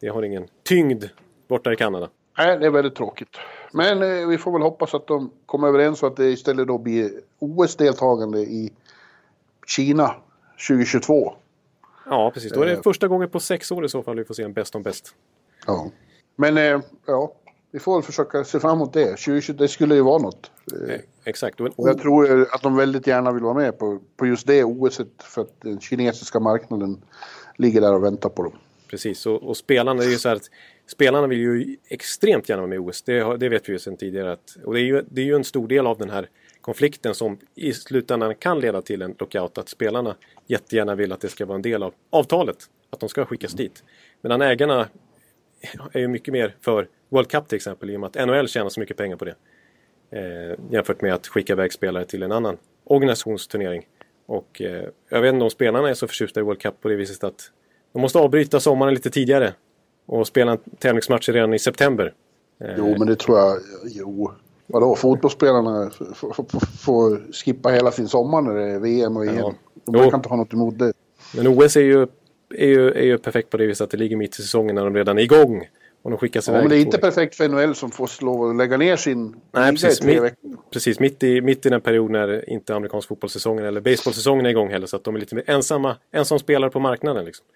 Det 0.00 0.08
har 0.08 0.22
ingen 0.22 0.48
tyngd 0.62 1.04
borta 1.48 1.72
i 1.72 1.76
Kanada. 1.76 2.08
Nej, 2.38 2.58
det 2.58 2.66
är 2.66 2.70
väldigt 2.70 2.94
tråkigt. 2.94 3.36
Men 3.72 4.02
eh, 4.02 4.28
vi 4.28 4.38
får 4.38 4.52
väl 4.52 4.62
hoppas 4.62 4.94
att 4.94 5.06
de 5.06 5.30
kommer 5.46 5.68
överens 5.68 5.98
så 5.98 6.06
att 6.06 6.16
det 6.16 6.30
istället 6.30 6.66
då 6.66 6.78
blir 6.78 7.10
OS-deltagande 7.38 8.38
i 8.38 8.72
Kina 9.66 10.14
2022. 10.68 11.34
Ja, 12.06 12.30
precis. 12.34 12.52
Då 12.52 12.62
är 12.62 12.66
det 12.66 12.72
eh. 12.72 12.82
första 12.82 13.08
gången 13.08 13.30
på 13.30 13.40
sex 13.40 13.70
år 13.70 13.84
i 13.84 13.88
så 13.88 14.02
fall 14.02 14.16
vi 14.16 14.24
får 14.24 14.34
se 14.34 14.42
en 14.42 14.52
Best 14.52 14.74
on 14.74 14.82
Best. 14.82 15.14
Ja. 15.66 15.90
Men 16.36 16.56
eh, 16.58 16.80
ja, 17.06 17.32
vi 17.72 17.78
får 17.78 17.94
väl 17.94 18.02
försöka 18.02 18.44
se 18.44 18.60
fram 18.60 18.76
emot 18.76 18.92
det. 18.92 19.06
2020, 19.06 19.52
det 19.52 19.68
skulle 19.68 19.94
ju 19.94 20.00
vara 20.00 20.22
något. 20.22 20.50
Eh, 20.88 21.00
exakt. 21.24 21.60
Och 21.60 21.88
jag 21.88 21.98
tror 21.98 22.46
att 22.54 22.62
de 22.62 22.76
väldigt 22.76 23.06
gärna 23.06 23.32
vill 23.32 23.42
vara 23.42 23.54
med 23.54 23.78
på, 23.78 24.00
på 24.16 24.26
just 24.26 24.46
det 24.46 24.64
OS 24.64 25.00
för 25.18 25.42
att 25.42 25.60
den 25.60 25.80
kinesiska 25.80 26.40
marknaden 26.40 27.02
ligger 27.56 27.80
där 27.80 27.94
och 27.94 28.04
väntar 28.04 28.28
på 28.28 28.42
dem. 28.42 28.52
Precis, 28.90 29.26
och, 29.26 29.42
och 29.42 29.56
spelarna, 29.56 30.02
är 30.02 30.08
ju 30.08 30.18
så 30.18 30.28
att 30.28 30.50
spelarna 30.86 31.26
vill 31.26 31.38
ju 31.38 31.76
extremt 31.88 32.48
gärna 32.48 32.62
vara 32.62 32.68
med 32.68 32.76
i 32.76 32.78
OS. 32.78 33.02
Det, 33.02 33.36
det 33.36 33.48
vet 33.48 33.68
vi 33.68 33.72
ju 33.72 33.78
sedan 33.78 33.96
tidigare. 33.96 34.32
Att, 34.32 34.56
och 34.64 34.74
det 34.74 34.80
är, 34.80 34.84
ju, 34.84 35.04
det 35.10 35.20
är 35.20 35.24
ju 35.24 35.34
en 35.34 35.44
stor 35.44 35.68
del 35.68 35.86
av 35.86 35.98
den 35.98 36.10
här 36.10 36.28
konflikten 36.60 37.14
som 37.14 37.38
i 37.54 37.72
slutändan 37.72 38.34
kan 38.34 38.60
leda 38.60 38.82
till 38.82 39.02
en 39.02 39.14
lockout. 39.18 39.58
Att 39.58 39.68
spelarna 39.68 40.16
jättegärna 40.46 40.94
vill 40.94 41.12
att 41.12 41.20
det 41.20 41.28
ska 41.28 41.46
vara 41.46 41.56
en 41.56 41.62
del 41.62 41.82
av 41.82 41.94
avtalet. 42.10 42.56
Att 42.90 43.00
de 43.00 43.08
ska 43.08 43.24
skickas 43.24 43.52
dit. 43.52 43.84
Medan 44.22 44.42
ägarna 44.42 44.88
är 45.92 46.00
ju 46.00 46.08
mycket 46.08 46.32
mer 46.32 46.56
för 46.60 46.88
World 47.08 47.28
Cup 47.28 47.48
till 47.48 47.56
exempel 47.56 47.90
i 47.90 47.96
och 47.96 48.00
med 48.00 48.06
att 48.06 48.26
NHL 48.28 48.48
tjänar 48.48 48.68
så 48.68 48.80
mycket 48.80 48.96
pengar 48.96 49.16
på 49.16 49.24
det. 49.24 49.34
Eh, 50.10 50.58
jämfört 50.70 51.02
med 51.02 51.14
att 51.14 51.26
skicka 51.26 51.52
iväg 51.52 51.72
spelare 51.72 52.04
till 52.04 52.22
en 52.22 52.32
annan 52.32 52.56
organisationsturnering. 52.84 53.86
Och 54.26 54.62
eh, 54.62 54.84
jag 55.08 55.20
vet 55.20 55.32
inte 55.32 55.44
om 55.44 55.50
spelarna 55.50 55.90
är 55.90 55.94
så 55.94 56.06
förtjusta 56.06 56.40
i 56.40 56.42
World 56.42 56.60
Cup 56.60 56.80
på 56.80 56.88
det 56.88 56.96
viset 56.96 57.24
att 57.24 57.50
de 57.92 58.02
måste 58.02 58.18
avbryta 58.18 58.60
sommaren 58.60 58.94
lite 58.94 59.10
tidigare. 59.10 59.54
Och 60.06 60.26
spela 60.26 60.52
en 60.52 60.58
tävlingsmatch 60.78 61.28
redan 61.28 61.54
i 61.54 61.58
september. 61.58 62.14
Eh, 62.60 62.74
jo, 62.78 62.94
men 62.98 63.08
det 63.08 63.16
tror 63.16 63.38
jag. 63.38 63.58
Jo. 63.84 64.32
Vadå, 64.66 64.96
fotbollsspelarna 64.96 65.90
får 66.78 67.32
skippa 67.32 67.68
hela 67.68 67.90
sin 67.90 68.08
sommar 68.08 68.42
när 68.42 68.54
det 68.54 68.70
är 68.70 68.78
VM 68.78 69.16
och 69.16 69.26
EM. 69.26 69.36
Ja. 69.36 69.54
De 69.84 70.10
kan 70.10 70.18
inte 70.18 70.28
ha 70.28 70.36
något 70.36 70.52
emot 70.52 70.78
det. 70.78 70.92
Men 71.36 71.46
OS 71.46 71.76
är 71.76 71.80
ju, 71.80 72.06
är, 72.58 72.66
ju, 72.66 72.90
är 72.90 73.04
ju 73.04 73.18
perfekt 73.18 73.50
på 73.50 73.56
det 73.56 73.66
viset 73.66 73.84
att 73.84 73.90
det 73.90 73.96
ligger 73.96 74.16
mitt 74.16 74.38
i 74.38 74.42
säsongen 74.42 74.74
när 74.74 74.84
de 74.84 74.96
redan 74.96 75.18
är 75.18 75.22
igång. 75.22 75.68
Och 76.02 76.10
de 76.10 76.18
skickas 76.18 76.48
ja, 76.48 76.54
men 76.54 76.68
det 76.68 76.76
är 76.76 76.80
inte 76.80 76.98
perfekt 76.98 77.34
för 77.34 77.48
NHL 77.48 77.74
som 77.74 77.90
får 77.90 78.24
lov 78.24 78.50
att 78.50 78.56
lägga 78.56 78.76
ner 78.76 78.96
sin 78.96 79.36
Nej, 79.52 79.72
precis, 79.72 80.02
mitt. 80.02 80.22
Precis, 80.70 81.00
mitt 81.00 81.22
i, 81.22 81.40
mitt 81.40 81.66
i 81.66 81.68
den 81.68 81.80
period 81.80 82.10
när 82.10 82.50
inte 82.50 82.74
amerikansk 82.74 83.08
fotbollssäsongen 83.08 83.64
eller 83.64 83.80
baseballsäsongen 83.80 84.46
är 84.46 84.50
igång 84.50 84.70
heller. 84.70 84.86
Så 84.86 84.96
att 84.96 85.04
de 85.04 85.16
är 85.16 85.20
lite 85.20 85.34
mer 85.34 85.44
ensamma, 85.46 85.96
ensam 86.10 86.38
spelare 86.38 86.70
på 86.70 86.80
marknaden. 86.80 87.24
Liksom. 87.24 87.46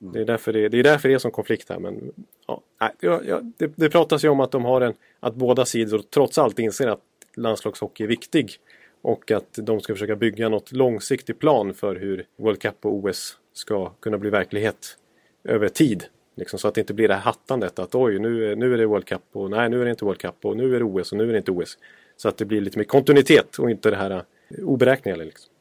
Mm. 0.00 0.12
Det, 0.12 0.20
är 0.20 0.24
därför 0.24 0.52
det, 0.52 0.68
det 0.68 0.78
är 0.78 0.82
därför 0.82 1.08
det 1.08 1.14
är 1.14 1.18
som 1.18 1.30
konflikt 1.30 1.68
här. 1.68 1.78
Men, 1.78 2.12
ja, 2.46 2.62
ja 3.00 3.40
det, 3.56 3.72
det 3.76 3.90
pratas 3.90 4.24
ju 4.24 4.28
om 4.28 4.40
att 4.40 4.50
de 4.50 4.64
har 4.64 4.80
en, 4.80 4.94
att 5.20 5.34
båda 5.34 5.64
sidor 5.64 6.02
trots 6.14 6.38
allt 6.38 6.58
inser 6.58 6.86
att 6.88 7.02
landslagshockey 7.36 8.04
är 8.04 8.08
viktig. 8.08 8.56
Och 9.02 9.30
att 9.30 9.52
de 9.52 9.80
ska 9.80 9.94
försöka 9.94 10.16
bygga 10.16 10.48
något 10.48 10.72
långsiktig 10.72 11.38
plan 11.38 11.74
för 11.74 11.96
hur 11.96 12.26
World 12.36 12.62
Cup 12.62 12.84
och 12.84 12.94
OS 12.94 13.36
ska 13.60 13.90
kunna 14.00 14.18
bli 14.18 14.30
verklighet 14.30 14.96
över 15.44 15.68
tid. 15.68 16.04
Liksom, 16.34 16.58
så 16.58 16.68
att 16.68 16.74
det 16.74 16.80
inte 16.80 16.94
blir 16.94 17.08
det 17.08 17.14
här 17.14 17.20
hattandet 17.20 17.78
att 17.78 17.94
oj, 17.94 18.18
nu, 18.18 18.56
nu 18.56 18.74
är 18.74 18.78
det 18.78 18.86
World 18.86 19.04
Cup 19.04 19.22
och 19.32 19.50
nej, 19.50 19.68
nu 19.68 19.80
är 19.80 19.84
det 19.84 19.90
inte 19.90 20.04
World 20.04 20.20
Cup 20.20 20.44
och 20.44 20.56
nu 20.56 20.74
är 20.74 20.78
det 20.78 20.84
OS 20.84 21.12
och 21.12 21.18
nu 21.18 21.28
är 21.28 21.32
det 21.32 21.38
inte 21.38 21.50
OS. 21.50 21.78
Så 22.16 22.28
att 22.28 22.36
det 22.36 22.44
blir 22.44 22.60
lite 22.60 22.78
mer 22.78 22.84
kontinuitet 22.84 23.58
och 23.58 23.70
inte 23.70 23.90
det 23.90 23.96
här 23.96 24.24
oberäkneliga. 24.58 25.24
Liksom. 25.24 25.52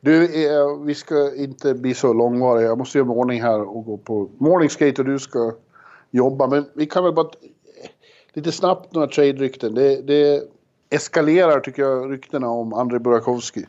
Du, 0.00 0.24
eh, 0.24 0.78
vi 0.84 0.94
ska 0.94 1.34
inte 1.34 1.74
bli 1.74 1.94
så 1.94 2.12
långvariga. 2.12 2.66
Jag 2.66 2.78
måste 2.78 2.98
göra 2.98 3.06
mig 3.08 3.16
ordning 3.16 3.42
här 3.42 3.60
och 3.60 3.84
gå 3.84 3.96
på 3.96 4.30
morning 4.38 4.68
skate 4.68 5.02
och 5.02 5.08
du 5.08 5.18
ska 5.18 5.54
jobba. 6.10 6.46
Men 6.46 6.64
vi 6.74 6.86
kan 6.86 7.04
väl 7.04 7.12
bara 7.12 7.30
lite 8.32 8.52
snabbt 8.52 8.94
några 8.94 9.06
trade-rykten. 9.06 9.74
Det, 9.74 10.02
det 10.02 10.42
eskalerar 10.90 11.60
tycker 11.60 11.82
jag 11.82 12.12
ryktena 12.12 12.48
om 12.48 12.72
Andrei 12.72 12.98
Burakovsky. 12.98 13.64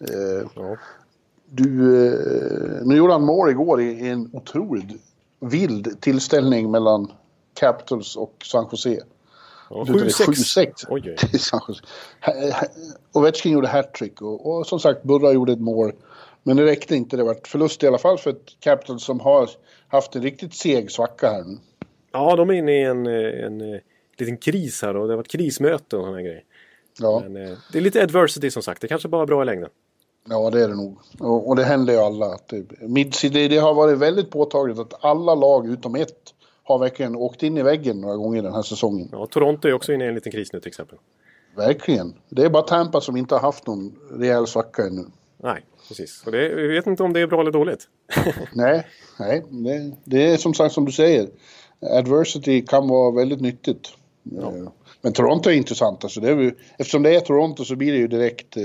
Eh, 0.00 0.48
Ja. 0.54 0.76
Du, 1.50 2.06
eh, 2.06 2.86
nu 2.86 2.96
gjorde 2.96 3.12
han 3.12 3.24
mål 3.24 3.50
igår 3.50 3.80
i 3.80 4.08
en 4.08 4.30
otroligt 4.32 5.02
vild 5.40 6.00
tillställning 6.00 6.70
mellan 6.70 7.12
Capitals 7.60 8.16
och 8.16 8.34
San 8.44 8.66
Jose. 8.72 9.00
Ja, 9.70 9.84
Du, 9.86 9.92
det 9.98 9.98
är 10.00 10.04
7-6. 10.04 10.66
7-6 10.66 10.86
Oj, 10.88 11.02
oj. 11.06 11.16
till 11.16 11.40
San 11.40 11.60
Jose. 11.68 11.80
Ha- 12.20 12.32
ha- 12.52 12.66
Ovechkin 13.12 13.52
gjorde 13.52 13.68
hattrick 13.68 14.22
och, 14.22 14.46
och 14.58 14.66
som 14.66 14.80
sagt 14.80 15.02
Burra 15.02 15.32
gjorde 15.32 15.52
ett 15.52 15.60
mål. 15.60 15.92
Men 16.42 16.56
det 16.56 16.64
räckte 16.64 16.96
inte, 16.96 17.16
det 17.16 17.24
var 17.24 17.36
förlust 17.46 17.82
i 17.82 17.86
alla 17.86 17.98
fall 17.98 18.18
för 18.18 18.30
ett 18.30 18.46
Capitals 18.60 19.04
som 19.04 19.20
har 19.20 19.50
haft 19.88 20.14
en 20.16 20.22
riktigt 20.22 20.54
seg 20.54 20.90
svacka 20.90 21.26
här 21.30 21.44
nu. 21.44 21.56
Ja, 22.12 22.36
de 22.36 22.50
är 22.50 22.54
inne 22.54 22.72
i 22.80 22.82
en, 22.84 23.06
eh, 23.06 23.44
en, 23.46 23.74
eh, 23.74 23.80
liten 24.18 24.36
kris 24.36 24.82
här 24.82 24.96
och 24.96 25.06
det 25.06 25.12
har 25.12 25.16
varit 25.16 25.28
krismöte 25.28 25.96
och 25.96 26.02
sådana 26.02 26.22
grejer. 26.22 26.42
Ja, 27.00 27.20
Men, 27.28 27.32
det 27.72 27.78
är 27.78 27.80
lite 27.80 28.02
adversity 28.02 28.50
som 28.50 28.62
sagt. 28.62 28.80
Det 28.80 28.88
kanske 28.88 29.08
bara 29.08 29.22
är 29.22 29.26
bra 29.26 29.42
i 29.42 29.46
längden. 29.46 29.70
Ja 30.30 30.50
det 30.50 30.64
är 30.64 30.68
det 30.68 30.76
nog. 30.76 30.98
Och, 31.18 31.48
och 31.48 31.56
det 31.56 31.64
händer 31.64 31.92
ju 31.92 31.98
alla. 31.98 32.26
Att 32.26 32.48
det, 32.48 33.48
det, 33.48 33.58
har 33.58 33.74
varit 33.74 33.98
väldigt 33.98 34.30
påtagligt 34.30 34.78
att 34.78 35.04
alla 35.04 35.34
lag 35.34 35.68
utom 35.68 35.94
ett 35.94 36.34
har 36.62 36.78
verkligen 36.78 37.16
åkt 37.16 37.42
in 37.42 37.58
i 37.58 37.62
väggen 37.62 38.00
några 38.00 38.16
gånger 38.16 38.42
den 38.42 38.54
här 38.54 38.62
säsongen. 38.62 39.08
Ja, 39.12 39.26
Toronto 39.26 39.68
är 39.68 39.72
också 39.72 39.92
inne 39.92 40.04
i 40.04 40.08
en 40.08 40.14
liten 40.14 40.32
kris 40.32 40.52
nu 40.52 40.60
till 40.60 40.68
exempel. 40.68 40.98
Verkligen. 41.56 42.14
Det 42.28 42.42
är 42.42 42.50
bara 42.50 42.62
Tampa 42.62 43.00
som 43.00 43.16
inte 43.16 43.34
har 43.34 43.42
haft 43.42 43.66
någon 43.66 43.94
rejäl 44.10 44.46
svacka 44.46 44.82
ännu. 44.82 45.04
Nej, 45.36 45.64
precis. 45.88 46.22
Och 46.26 46.32
det, 46.32 46.54
vi 46.54 46.66
vet 46.66 46.86
inte 46.86 47.02
om 47.02 47.12
det 47.12 47.20
är 47.20 47.26
bra 47.26 47.40
eller 47.40 47.50
dåligt. 47.50 47.88
Nej, 48.52 48.86
nej 49.18 49.44
det, 49.50 49.92
det 50.04 50.32
är 50.32 50.36
som 50.36 50.54
sagt 50.54 50.74
som 50.74 50.84
du 50.84 50.92
säger. 50.92 51.28
Adversity 51.80 52.62
kan 52.62 52.88
vara 52.88 53.10
väldigt 53.10 53.40
nyttigt. 53.40 53.88
Eh, 54.42 54.68
Men 55.00 55.12
Toronto 55.12 55.50
är 55.50 55.54
intressant. 55.54 56.04
Alltså 56.04 56.20
det 56.20 56.30
är 56.30 56.54
eftersom 56.78 57.02
det 57.02 57.14
är 57.14 57.20
Toronto 57.20 57.64
så 57.64 57.76
blir 57.76 57.92
det 57.92 57.98
ju 57.98 58.08
direkt... 58.08 58.56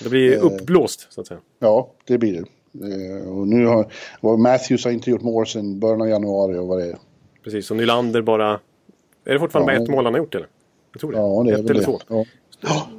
eh, 0.00 0.04
Det 0.04 0.10
blir 0.10 0.38
uppblåst 0.38 1.06
så 1.12 1.20
att 1.20 1.26
säga. 1.26 1.40
Ja, 1.58 1.90
det 2.04 2.18
blir 2.18 2.32
det. 2.32 2.46
Eh, 2.86 3.28
Och 3.38 3.48
nu 3.48 3.66
har 3.66 4.36
Matthews 4.36 4.84
har 4.84 4.92
inte 4.92 5.10
gjort 5.10 5.22
mål 5.22 5.46
sedan 5.46 5.80
början 5.80 6.00
av 6.02 6.08
januari 6.08 6.58
och 6.58 6.66
vad 6.66 6.78
det 6.78 6.86
är. 6.90 6.98
Precis, 7.44 7.70
och 7.70 7.76
Nylander 7.76 8.22
bara... 8.22 8.60
Är 9.24 9.32
det 9.32 9.38
fortfarande 9.38 9.72
Ja. 9.72 9.78
bara 9.78 9.84
ett 9.84 9.90
mål 9.90 10.04
han 10.04 10.14
har 10.14 10.18
gjort 10.18 10.34
eller? 10.34 10.48
Jag 10.92 11.00
tror 11.00 11.12
det. 11.12 11.18
Ja, 11.18 11.42
det 11.46 11.50
är 11.50 11.54
ett 11.64 11.70
eller 11.70 11.80
det. 11.80 11.84
två. 11.86 12.00
Ja. 12.08 12.24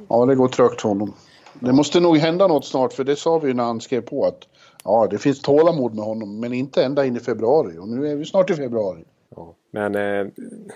ja, 0.08 0.26
det 0.26 0.34
går 0.34 0.48
trögt 0.48 0.80
för 0.80 0.88
honom. 0.88 1.14
Det 1.60 1.72
måste 1.72 2.00
nog 2.00 2.16
hända 2.18 2.46
något 2.46 2.66
snart, 2.66 2.92
för 2.92 3.04
det 3.04 3.16
sa 3.16 3.38
vi 3.38 3.48
ju 3.48 3.54
när 3.54 3.64
han 3.64 3.80
skrev 3.80 4.00
på 4.00 4.24
att 4.26 4.38
ja, 4.84 5.06
det 5.10 5.18
finns 5.18 5.42
tålamod 5.42 5.94
med 5.94 6.04
honom, 6.04 6.40
men 6.40 6.52
inte 6.52 6.84
ända 6.84 7.06
in 7.06 7.16
i 7.16 7.20
februari. 7.20 7.78
Och 7.78 7.88
nu 7.88 8.08
är 8.10 8.16
vi 8.16 8.24
snart 8.24 8.50
i 8.50 8.54
februari. 8.54 9.04
Ja. 9.36 9.54
Men 9.70 9.94
eh, 9.94 10.26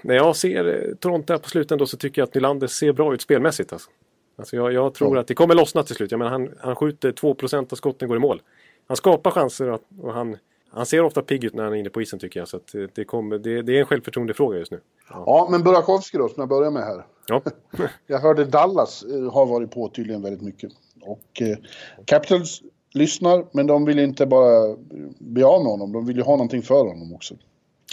när 0.02 0.14
jag 0.14 0.36
ser 0.36 0.64
eh, 0.88 0.94
Toronto 0.94 1.32
här 1.32 1.38
på 1.40 1.48
slutet 1.48 1.78
då 1.78 1.86
så 1.86 1.96
tycker 1.96 2.20
jag 2.22 2.26
att 2.28 2.34
Nylander 2.34 2.66
ser 2.66 2.92
bra 2.92 3.14
ut 3.14 3.20
spelmässigt. 3.22 3.72
Alltså. 3.72 3.90
Alltså 4.38 4.56
jag, 4.56 4.72
jag 4.72 4.94
tror 4.94 5.14
Ja. 5.16 5.20
att 5.20 5.26
det 5.26 5.34
kommer 5.34 5.54
lossna 5.54 5.82
till 5.82 5.94
slut. 5.94 6.10
Jag 6.10 6.18
menar, 6.18 6.30
han, 6.30 6.54
han 6.60 6.76
skjuter 6.76 7.12
2% 7.12 7.72
av 7.72 7.76
skotten 7.76 8.08
går 8.08 8.16
i 8.16 8.20
mål. 8.20 8.42
Han 8.86 8.96
skapar 8.96 9.30
chanser 9.30 9.70
och, 9.70 9.80
och 10.02 10.12
han, 10.12 10.36
han 10.70 10.86
ser 10.86 11.02
ofta 11.02 11.22
pigg 11.22 11.44
ut 11.44 11.54
när 11.54 11.64
han 11.64 11.72
är 11.72 11.76
inne 11.76 11.90
på 11.90 12.02
isen 12.02 12.18
tycker 12.18 12.40
jag. 12.40 12.48
Så 12.48 12.56
eh, 12.56 12.88
det, 12.94 13.04
kommer, 13.04 13.38
det, 13.38 13.62
det 13.62 13.76
är 13.76 13.80
en 13.80 13.86
självförtroendefråga 13.86 14.58
just 14.58 14.70
nu. 14.72 14.80
Ja, 15.10 15.48
men 15.50 15.62
Burakovsky 15.62 16.18
då, 16.18 16.28
som 16.28 16.40
jag 16.40 16.48
börjar 16.48 16.70
med 16.70 16.82
här. 16.82 17.06
Ja, 17.28 17.42
Jag 18.06 18.18
hörde 18.18 18.44
Dallas 18.44 19.02
eh, 19.02 19.32
har 19.32 19.46
varit 19.46 19.70
på 19.70 19.88
tydligen 19.88 20.22
väldigt 20.22 20.42
mycket. 20.42 20.72
Och 21.00 21.42
eh, 21.42 21.56
Capitals 22.04 22.62
lyssnar, 22.94 23.44
men 23.52 23.66
de 23.66 23.84
vill 23.84 23.98
inte 23.98 24.26
bara 24.26 24.76
bli 25.18 25.42
av 25.42 25.62
med 25.62 25.70
honom. 25.70 25.92
De 25.92 26.06
vill 26.06 26.16
ju 26.16 26.22
ha 26.22 26.32
någonting 26.32 26.62
för 26.62 26.84
honom 26.84 27.14
också. 27.14 27.34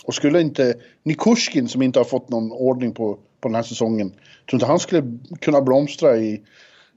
Och 0.04 0.14
skulle 0.16 0.41
inte 0.41 0.74
Nikushkin, 1.04 1.68
som 1.68 1.82
inte 1.82 2.00
har 2.00 2.04
fått 2.04 2.30
någon 2.30 2.52
ordning 2.52 2.93
på, 2.93 3.14
på 3.41 3.48
den 3.48 3.56
här 3.56 3.64
säsongen, 3.64 4.10
tror 4.10 4.54
inte 4.54 4.66
han 4.66 4.80
skulle 4.80 5.18
kunna 5.41 5.62
blomstra 5.62 6.18
i, 6.18 6.41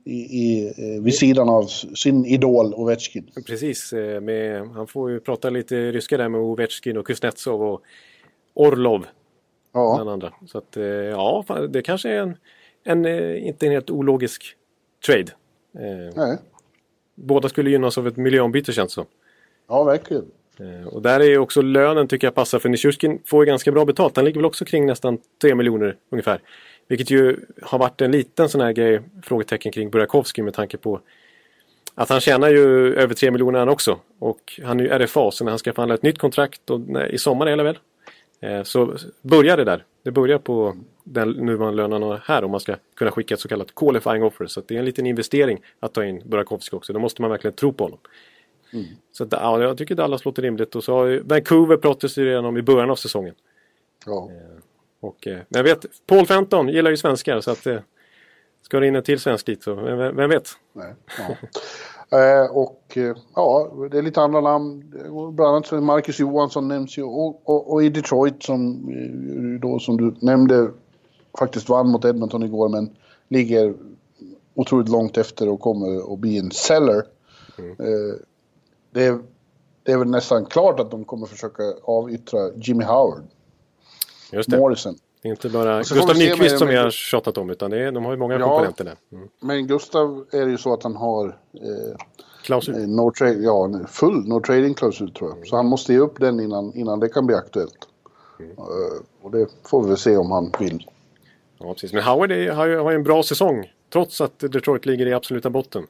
i, 0.04 0.12
i, 0.14 0.66
eh, 0.66 1.02
vid 1.02 1.14
sidan 1.14 1.48
av 1.48 1.62
sin 1.94 2.24
idol 2.24 2.74
Ovechkin. 2.74 3.30
precis. 3.46 3.92
eh, 3.92 4.20
Med, 4.20 4.68
han 4.68 4.86
får 4.86 5.10
ju 5.10 5.20
prata 5.20 5.50
lite 5.50 5.92
ryska 5.92 6.16
där 6.16 6.28
med 6.28 6.40
Ovechkin 6.40 6.96
och 6.96 7.06
Kuznetsov 7.06 7.62
och 7.62 7.82
Orlov 8.54 9.06
bland 9.72 10.08
Ja, 10.08 10.12
andra. 10.12 10.32
Så 10.46 10.58
att 10.58 10.76
eh, 10.76 10.84
ja, 10.84 11.44
det 11.70 11.82
kanske 11.82 12.08
är 12.10 12.20
en, 12.22 12.36
en 12.84 13.06
inte 13.36 13.66
en 13.66 13.72
helt 13.72 13.90
ologisk 13.90 14.56
trade. 15.06 15.32
Nej. 16.16 16.38
Båda 17.14 17.48
skulle 17.48 17.70
gynnas 17.70 17.98
av 17.98 18.06
ett 18.08 18.16
miljöombyte 18.16 18.72
känns 18.72 18.90
det 18.90 18.94
som. 18.94 19.06
ja 19.68 19.84
verkligen. 19.84 20.24
Eh, 20.60 20.86
och 20.86 21.02
där 21.02 21.20
är 21.20 21.24
ju 21.24 21.38
också 21.38 21.62
lönen 21.62 22.08
tycker 22.08 22.26
jag 22.26 22.34
passar 22.34 22.58
för 22.58 22.68
Nishushkin 22.68 23.22
får 23.26 23.44
ju 23.44 23.46
ganska 23.46 23.72
bra 23.72 23.84
betalt. 23.84 24.16
Han 24.16 24.24
ligger 24.24 24.40
väl 24.40 24.46
också 24.46 24.64
kring 24.64 24.86
nästan 24.86 25.18
3 25.42 25.54
miljoner 25.54 25.96
ungefär. 26.10 26.40
Vilket 26.88 27.10
ju 27.10 27.36
har 27.62 27.78
varit 27.78 28.00
en 28.00 28.10
liten 28.10 28.48
sån 28.48 28.60
här 28.60 28.72
grej, 28.72 29.00
frågetecken 29.22 29.72
kring 29.72 29.90
Burakovsky 29.90 30.42
med 30.42 30.54
tanke 30.54 30.76
på 30.76 31.00
att 31.94 32.08
han 32.08 32.20
tjänar 32.20 32.48
ju 32.48 32.94
över 32.94 33.14
3 33.14 33.30
miljoner 33.30 33.58
han 33.58 33.68
också. 33.68 33.98
Och 34.18 34.60
han 34.64 34.80
är 34.80 34.84
ju 34.84 34.90
RFA 34.90 35.30
så 35.30 35.44
när 35.44 35.52
han 35.52 35.58
ska 35.58 35.72
förhandla 35.72 35.94
ett 35.94 36.02
nytt 36.02 36.18
kontrakt 36.18 36.70
och, 36.70 36.80
nej, 36.80 37.14
i 37.14 37.18
sommar 37.18 37.46
är 37.46 37.56
det 37.56 37.62
väl? 37.62 37.78
Eh, 38.40 38.62
så 38.62 38.96
börjar 39.22 39.56
det 39.56 39.64
där. 39.64 39.84
Det 40.04 40.10
börjar 40.10 40.38
på 40.38 40.76
den 41.04 41.30
nuvarande 41.30 41.76
lönen 41.76 41.92
han 41.92 42.10
har 42.10 42.20
här 42.24 42.44
om 42.44 42.50
man 42.50 42.60
ska 42.60 42.76
kunna 42.96 43.10
skicka 43.10 43.34
ett 43.34 43.40
så 43.40 43.48
kallat 43.48 43.74
qualifying 43.74 44.22
offer. 44.22 44.46
Så 44.46 44.60
att 44.60 44.68
det 44.68 44.74
är 44.74 44.78
en 44.78 44.84
liten 44.84 45.06
investering 45.06 45.58
att 45.80 45.94
ta 45.94 46.04
in 46.04 46.22
Burakovsky 46.24 46.76
också. 46.76 46.92
Då 46.92 46.98
måste 46.98 47.22
man 47.22 47.30
verkligen 47.30 47.54
tro 47.54 47.72
på 47.72 47.84
honom. 47.84 47.98
Så 49.12 49.24
att, 49.24 49.32
ja, 49.32 49.62
jag 49.62 49.78
tycker 49.78 49.94
Dallas 49.94 50.24
låter 50.24 50.42
rimligt. 50.42 50.74
Och 50.74 50.84
så 50.84 50.94
har 50.94 51.06
ju 51.06 51.22
Vancouver 51.22 51.76
pratades 51.76 52.14
det 52.14 52.24
redan 52.24 52.44
om 52.44 52.56
i 52.56 52.62
början 52.62 52.90
av 52.90 52.96
säsongen. 52.96 53.34
Ja. 54.06 54.30
Och, 55.00 55.26
eh, 55.26 55.38
men 55.48 55.58
jag 55.58 55.64
vet, 55.64 55.86
Paul 56.06 56.26
Fenton 56.26 56.68
gillar 56.68 56.90
ju 56.90 56.96
svenskar 56.96 57.40
så 57.40 57.50
att 57.50 57.66
eh, 57.66 57.78
ska 58.62 58.80
det 58.80 58.86
in 58.86 58.96
en 58.96 59.02
till 59.02 59.20
svensk 59.20 59.46
dit 59.46 59.62
så 59.62 59.74
vem, 59.74 60.16
vem 60.16 60.30
vet? 60.30 60.48
Nej, 60.72 60.94
ja. 61.18 61.36
Eh, 62.10 62.50
och 62.50 62.82
eh, 62.96 63.16
ja, 63.34 63.72
det 63.90 63.98
är 63.98 64.02
lite 64.02 64.20
andra 64.20 64.40
namn. 64.40 64.94
Bland 65.32 65.40
annat 65.40 65.66
så 65.66 65.80
Marcus 65.80 66.18
Johansson 66.18 66.68
nämns 66.68 66.98
ju. 66.98 67.02
Och, 67.02 67.48
och, 67.48 67.72
och 67.72 67.82
i 67.82 67.88
Detroit 67.88 68.42
som, 68.42 68.88
eh, 68.88 69.60
då, 69.60 69.78
som 69.78 69.96
du 69.96 70.14
nämnde 70.20 70.70
faktiskt 71.38 71.68
vann 71.68 71.88
mot 71.88 72.04
Edmonton 72.04 72.42
igår 72.42 72.68
men 72.68 72.96
ligger 73.28 73.74
otroligt 74.54 74.88
långt 74.88 75.16
efter 75.16 75.48
och 75.48 75.60
kommer 75.60 76.12
att 76.12 76.18
bli 76.18 76.38
en 76.38 76.50
seller. 76.50 77.02
Eh, 77.58 78.14
det, 78.90 79.04
är, 79.04 79.18
det 79.82 79.92
är 79.92 79.98
väl 79.98 80.08
nästan 80.08 80.46
klart 80.46 80.80
att 80.80 80.90
de 80.90 81.04
kommer 81.04 81.26
försöka 81.26 81.62
avyttra 81.82 82.38
Jimmy 82.56 82.84
Howard, 82.84 83.22
Just 84.32 84.50
det. 84.50 84.58
Morrison. 84.58 84.94
Det 85.22 85.28
är 85.28 85.30
inte 85.30 85.48
bara 85.48 85.78
Gustav 85.78 86.16
Nyqvist 86.16 86.58
som 86.58 86.68
vi 86.68 86.76
har 86.76 86.90
tjatat 86.90 87.38
om 87.38 87.50
utan 87.50 87.70
det 87.70 87.78
är, 87.82 87.92
de 87.92 88.04
har 88.04 88.12
ju 88.12 88.18
många 88.18 88.38
Ja. 88.38 88.48
komponenter 88.48 88.84
där. 88.84 88.96
Mm. 89.12 89.28
Men 89.40 89.66
Gustav 89.66 90.26
är 90.32 90.44
det 90.44 90.50
ju 90.50 90.58
så 90.58 90.72
att 90.74 90.82
han 90.82 90.96
har 90.96 91.26
eh, 91.54 91.96
Klausul. 92.42 92.74
Eh, 92.74 92.80
No 92.88 93.12
ja, 93.42 93.70
full 93.88 94.28
no 94.28 94.40
trading-klausul 94.40 95.10
tror 95.12 95.30
jag. 95.36 95.46
Så 95.46 95.56
han 95.56 95.66
måste 95.66 95.92
ge 95.92 95.98
upp 95.98 96.20
den 96.20 96.40
innan, 96.40 96.74
innan 96.74 97.00
det 97.00 97.08
kan 97.08 97.26
bli 97.26 97.36
aktuellt. 97.36 97.88
Eh, 98.40 98.64
och 99.22 99.30
det 99.30 99.46
får 99.64 99.82
vi 99.82 99.88
väl 99.88 99.96
se 99.98 100.16
om 100.16 100.30
han 100.30 100.52
vill. 100.58 100.86
Ja, 101.58 101.72
precis. 101.72 101.92
Men 101.92 102.02
Howard 102.02 102.32
är, 102.32 102.50
har, 102.52 102.66
ju, 102.66 102.78
har 102.78 102.92
en 102.92 103.02
bra 103.02 103.22
säsong. 103.22 103.72
Trots 103.92 104.20
att 104.20 104.38
Detroit 104.38 104.86
ligger 104.86 105.06
i 105.06 105.12
absoluta 105.12 105.50
botten. 105.50 105.86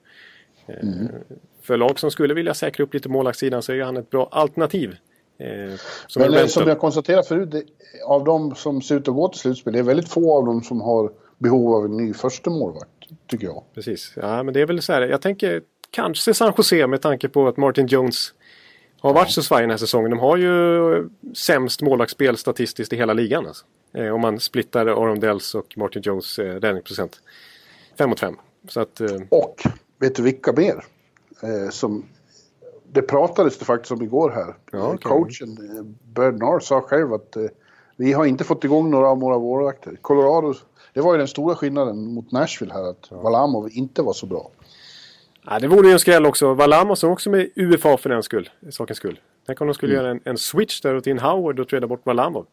Eh, 0.66 0.76
För 1.68 1.76
lag 1.76 1.98
som 1.98 2.10
skulle 2.10 2.34
vilja 2.34 2.54
säkra 2.54 2.84
upp 2.84 2.94
lite 2.94 3.08
målvaktssidan 3.08 3.62
så 3.62 3.72
är 3.72 3.82
han 3.82 3.96
ett 3.96 4.10
bra 4.10 4.28
alternativ. 4.30 4.96
Eh, 5.38 5.78
som 6.06 6.22
Men 6.22 6.34
en 6.34 6.40
eh, 6.40 6.46
som 6.46 6.68
jag 6.68 6.78
konstaterat 6.78 7.28
förut, 7.28 7.50
det, 7.50 7.62
av 8.06 8.24
de 8.24 8.54
som 8.54 8.82
ser 8.82 8.96
ut 8.96 9.08
att 9.08 9.14
gå 9.14 9.28
till 9.28 9.40
slutspel, 9.40 9.72
det 9.72 9.78
är 9.78 9.82
väldigt 9.82 10.08
få 10.08 10.38
av 10.38 10.46
dem 10.46 10.62
som 10.62 10.80
har 10.80 11.10
behov 11.38 11.74
av 11.74 11.84
en 11.84 11.96
ny 11.96 12.14
första 12.14 12.50
målvakt 12.50 12.90
tycker 13.26 13.46
jag. 13.46 13.62
Precis. 13.74 14.12
Ja, 14.16 14.42
men 14.42 14.54
det 14.54 14.60
är 14.60 14.66
väl 14.66 14.82
så 14.82 14.92
här. 14.92 15.02
Jag 15.02 15.22
tänker 15.22 15.62
kanske 15.90 16.34
San 16.34 16.52
Jose 16.56 16.86
med 16.86 17.02
tanke 17.02 17.28
på 17.28 17.48
att 17.48 17.56
Martin 17.56 17.86
Jones 17.86 18.34
har 19.00 19.12
varit 19.12 19.30
så 19.30 19.42
svajig 19.42 19.62
den 19.62 19.70
här 19.70 19.78
säsongen. 19.78 20.10
De 20.10 20.18
har 20.18 20.36
ju 20.36 21.08
sämst 21.34 21.82
målvaktsspel 21.82 22.36
statistiskt 22.36 22.92
i 22.92 22.96
hela 22.96 23.12
ligan. 23.12 23.46
Alltså. 23.46 23.64
Eh, 23.94 24.14
om 24.14 24.20
man 24.20 24.40
splittar 24.40 24.86
Aron 24.86 25.20
Dells 25.20 25.54
och 25.54 25.74
Martin 25.76 26.02
Jones 26.02 26.38
eh, 26.38 26.54
räddningsprocent. 26.54 27.20
5 27.98 28.10
mot 28.10 28.20
5. 28.20 28.36
Så 28.68 28.80
att, 28.80 29.00
eh, 29.00 29.20
Och 29.28 29.62
vet 30.00 30.14
du 30.14 30.22
vilka 30.22 30.52
mer? 30.52 30.84
Eh, 31.42 31.70
som, 31.70 32.04
det 32.92 33.02
pratades 33.02 33.58
det 33.58 33.64
faktiskt 33.64 33.92
om 33.92 34.02
igår 34.02 34.30
här. 34.30 34.56
Ja, 34.72 34.86
okej. 34.86 34.98
Coachen 35.02 35.76
eh, 35.76 35.84
Bernard 36.14 36.62
sa 36.62 36.80
själv 36.80 37.12
att 37.12 37.36
eh, 37.36 37.44
vi 37.96 38.12
har 38.12 38.24
inte 38.24 38.44
fått 38.44 38.64
igång 38.64 38.90
några 38.90 39.08
av 39.08 39.20
våra 39.20 39.38
målvakter. 39.38 39.96
Colorado, 40.00 40.54
det 40.94 41.00
var 41.00 41.12
ju 41.12 41.18
den 41.18 41.28
stora 41.28 41.54
skillnaden 41.54 42.14
mot 42.14 42.32
Nashville 42.32 42.72
här, 42.74 42.90
att 42.90 43.10
Valamov 43.10 43.68
inte 43.72 44.02
var 44.02 44.12
så 44.12 44.26
bra. 44.26 44.50
ja, 45.46 45.58
det 45.58 45.68
vore 45.68 45.86
ju 45.86 45.92
en 45.92 45.98
skräll 45.98 46.26
också. 46.26 46.54
Valamos 46.54 47.04
är 47.04 47.10
också 47.10 47.30
med 47.30 47.50
UFA 47.56 47.96
för 47.96 48.08
den 48.08 48.22
skull, 48.22 48.50
sakens 48.70 48.98
skull. 48.98 49.20
Tänk 49.46 49.60
om 49.60 49.66
de 49.66 49.74
skulle 49.74 49.94
göra 49.94 50.10
en, 50.10 50.20
en 50.24 50.38
switch 50.38 50.80
där 50.80 50.94
och 50.94 51.04
till 51.04 51.12
en 51.12 51.18
Howard 51.18 51.60
och 51.60 51.68
träda 51.68 51.86
bort 51.86 52.06
Valamov. 52.06 52.46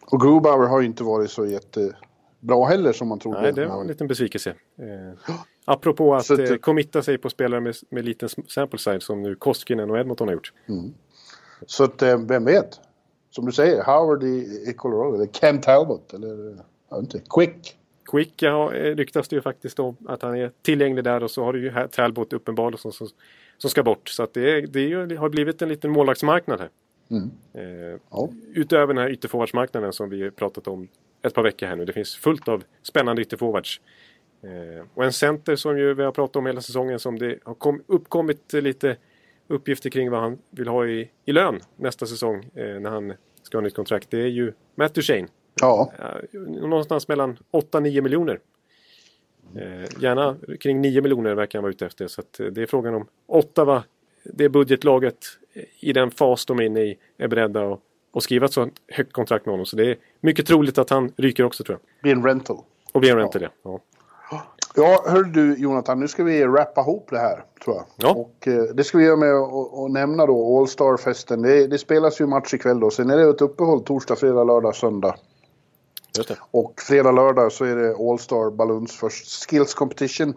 Och 0.00 0.20
Grubauer 0.20 0.68
har 0.68 0.80
ju 0.80 0.86
inte 0.86 1.04
varit 1.04 1.30
så 1.30 1.46
jättebra 1.46 2.66
heller 2.68 2.92
som 2.92 3.08
man 3.08 3.18
trodde. 3.18 3.42
Nej, 3.42 3.52
det 3.52 3.66
var 3.66 3.80
en 3.80 3.86
liten 3.86 4.06
besvikelse. 4.06 4.50
Eh, 4.78 5.34
Apropå 5.68 6.14
att 6.14 6.26
Så 6.26 6.42
eh, 6.42 6.56
committa 6.56 7.02
sig 7.02 7.18
på 7.18 7.30
spelare 7.30 7.60
med, 7.60 7.74
med 7.90 8.04
liten 8.04 8.28
sample 8.28 8.78
size 8.78 9.00
som 9.00 9.22
nu 9.22 9.34
Koskinen 9.34 9.90
och 9.90 9.98
Edmonton 9.98 10.28
har 10.28 10.34
gjort. 10.34 10.52
Så 11.66 11.84
att, 11.84 12.02
eh, 12.02 12.18
vem 12.18 12.44
vet? 12.44 12.80
Som 13.30 13.46
du 13.46 13.52
säger, 13.52 13.84
Howard 13.84 14.22
i, 14.22 14.64
i 14.70 14.74
Colorado, 14.76 15.14
eller 15.14 15.26
Cam 15.26 15.60
Talbot, 15.60 16.14
eller 16.14 16.56
jag 16.90 16.98
inte, 16.98 17.20
Quick. 17.30 17.76
Quick 18.10 18.42
ja, 18.42 18.74
eh, 18.74 18.96
ryktas 18.96 19.28
det 19.28 19.36
ju 19.36 19.42
faktiskt 19.42 19.78
om 19.78 19.96
att 20.06 20.22
han 20.22 20.36
är 20.36 20.52
tillgänglig 20.62 21.04
där 21.04 21.22
och 21.22 21.30
så 21.30 21.44
har 21.44 21.52
du 21.52 21.62
ju 21.62 21.70
här 21.70 21.86
Talbot 21.86 22.32
uppenbarligen 22.32 22.78
som, 22.78 22.92
som, 22.92 23.08
som 23.58 23.70
ska 23.70 23.82
bort. 23.82 24.08
Så 24.08 24.22
att 24.22 24.34
det, 24.34 24.50
är, 24.50 24.66
det 24.66 24.80
är 24.80 24.88
ju, 24.88 25.06
det 25.06 25.16
har 25.16 25.28
blivit 25.28 25.62
en 25.62 25.68
liten 25.68 25.90
målvaktsmarknad 25.90 26.60
här. 26.60 26.70
Eh, 27.54 28.00
Ja. 28.10 28.28
Utöver 28.54 28.94
den 28.94 29.02
här 29.02 29.10
ytterforwardsmarknaden 29.10 29.92
som 29.92 30.10
vi 30.10 30.30
pratat 30.30 30.68
om 30.68 30.88
ett 31.22 31.34
par 31.34 31.42
veckor 31.42 31.66
här 31.66 31.76
nu. 31.76 31.84
Det 31.84 31.92
finns 31.92 32.16
fullt 32.16 32.48
av 32.48 32.64
spännande 32.82 33.22
ytterforwards. 33.22 33.80
Eh, 34.46 34.84
och 34.94 35.04
en 35.04 35.12
center 35.12 35.56
som 35.56 35.78
ju 35.78 35.94
vi 35.94 36.02
har 36.02 36.12
pratat 36.12 36.36
om 36.36 36.46
hela 36.46 36.60
säsongen 36.60 36.98
som 36.98 37.18
det 37.18 37.38
har 37.44 37.54
kom, 37.54 37.82
uppkommit 37.86 38.52
lite 38.52 38.96
uppgifter 39.48 39.90
kring 39.90 40.10
vad 40.10 40.20
han 40.20 40.38
vill 40.50 40.68
ha 40.68 40.86
i, 40.86 41.10
i 41.24 41.32
lön 41.32 41.60
nästa 41.76 42.06
säsong 42.06 42.44
eh, 42.54 42.80
när 42.80 42.90
han 42.90 43.12
ska 43.42 43.56
ha 43.58 43.62
nytt 43.62 43.74
kontrakt. 43.74 44.10
Det 44.10 44.20
är 44.20 44.26
ju 44.26 44.52
Matt 44.74 44.94
Duchene. 44.94 45.28
Ja, 45.60 45.92
Eh, 45.98 46.40
någonstans 46.40 47.08
mellan 47.08 47.38
8-9 47.52 48.00
miljoner. 48.00 48.40
Gärna 50.00 50.36
kring 50.60 50.80
9 50.80 51.02
miljoner 51.02 51.34
verkar 51.34 51.58
han 51.58 51.62
vara 51.62 51.70
ute 51.70 51.86
efter. 51.86 52.06
Så 52.06 52.22
det 52.36 52.62
är 52.62 52.66
frågan 52.66 52.94
om 52.94 53.06
Ottawa, 53.26 53.84
det 54.24 54.48
budgetlaget 54.48 55.18
i 55.80 55.92
den 55.92 56.10
fas 56.10 56.46
de 56.46 56.58
är 56.58 56.62
inne 56.62 56.80
i, 56.80 56.98
är 57.18 57.28
beredda 57.28 57.72
att, 57.72 57.80
att 58.12 58.22
skriva 58.22 58.46
ett 58.46 58.52
sånt 58.52 58.74
högt 58.88 59.12
kontrakt 59.12 59.46
med 59.46 59.52
honom. 59.52 59.66
Så 59.66 59.76
det 59.76 59.90
är 59.90 59.96
mycket 60.20 60.46
troligt 60.46 60.78
att 60.78 60.90
han 60.90 61.12
ryker 61.16 61.44
också 61.44 61.64
tror 61.64 61.78
jag. 61.78 62.02
blir 62.02 62.12
en 62.12 62.24
rental. 62.24 62.58
Och 62.92 63.00
blir 63.00 63.10
en 63.10 63.18
rental 63.18 63.42
ja. 63.42 63.50
ja. 63.62 63.80
Ja, 64.76 65.04
hör 65.06 65.22
du 65.22 65.56
Jonathan, 65.56 66.00
nu 66.00 66.08
ska 66.08 66.24
vi 66.24 66.44
rappa 66.44 66.80
ihop 66.80 67.08
det 67.10 67.18
här, 67.18 67.44
tror 67.64 67.76
jag. 67.76 67.84
Ja. 67.96 68.14
Och 68.14 68.48
eh, 68.48 68.62
det 68.62 68.84
ska 68.84 68.98
vi 68.98 69.04
göra 69.04 69.16
med 69.16 69.34
att 69.34 69.90
nämna 69.90 70.26
då 70.26 70.58
All 70.58 70.68
Star-festen. 70.68 71.42
Det, 71.42 71.66
det 71.66 71.78
spelas 71.78 72.20
ju 72.20 72.26
match 72.26 72.54
ikväll 72.54 72.80
då, 72.80 72.90
sen 72.90 73.10
är 73.10 73.16
det 73.16 73.30
ett 73.30 73.40
uppehåll 73.40 73.84
torsdag, 73.84 74.16
fredag, 74.16 74.44
lördag, 74.44 74.76
söndag. 74.76 75.16
Och 76.50 76.80
fredag, 76.80 77.12
lördag 77.12 77.52
så 77.52 77.64
är 77.64 77.76
det 77.76 77.94
All 77.94 78.18
Star 78.18 78.50
Balloons 78.50 78.92
först 78.92 79.50
Skills 79.50 79.74
Competition 79.74 80.34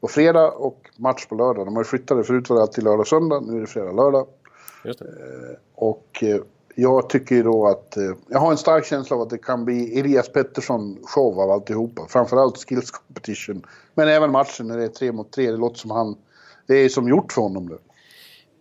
på 0.00 0.08
fredag 0.08 0.50
och 0.50 0.90
match 0.96 1.26
på 1.26 1.34
lördag. 1.34 1.66
De 1.66 1.76
har 1.76 1.82
ju 1.82 1.88
flyttat 1.88 2.18
det, 2.18 2.24
förut 2.24 2.50
var 2.50 2.56
det 2.56 2.62
alltid 2.62 2.84
lördag, 2.84 3.06
söndag, 3.06 3.40
nu 3.40 3.56
är 3.56 3.60
det 3.60 3.66
fredag, 3.66 3.92
lördag. 3.92 4.26
Just 4.84 4.98
det. 4.98 5.06
Och 5.74 6.22
eh, 6.22 6.40
jag 6.80 7.08
tycker 7.08 7.44
då 7.44 7.66
att, 7.66 7.96
eh, 7.96 8.02
jag 8.28 8.38
har 8.38 8.50
en 8.50 8.58
stark 8.58 8.86
känsla 8.86 9.16
av 9.16 9.22
att 9.22 9.30
det 9.30 9.38
kan 9.38 9.64
bli 9.64 9.98
Elias 10.00 10.32
Pettersson 10.32 10.98
show 11.02 11.40
av 11.40 11.50
alltihopa. 11.50 12.06
Framförallt 12.08 12.68
skills 12.68 12.90
competition. 12.90 13.66
Men 13.94 14.08
även 14.08 14.32
matchen 14.32 14.68
när 14.68 14.76
det 14.76 14.84
är 14.84 14.88
tre 14.88 15.12
mot 15.12 15.32
tre, 15.32 15.50
det 15.50 15.56
låter 15.56 15.78
som 15.78 15.90
han, 15.90 16.16
det 16.66 16.74
är 16.74 16.88
som 16.88 17.08
gjort 17.08 17.32
för 17.32 17.42
honom 17.42 17.66
nu. 17.66 17.78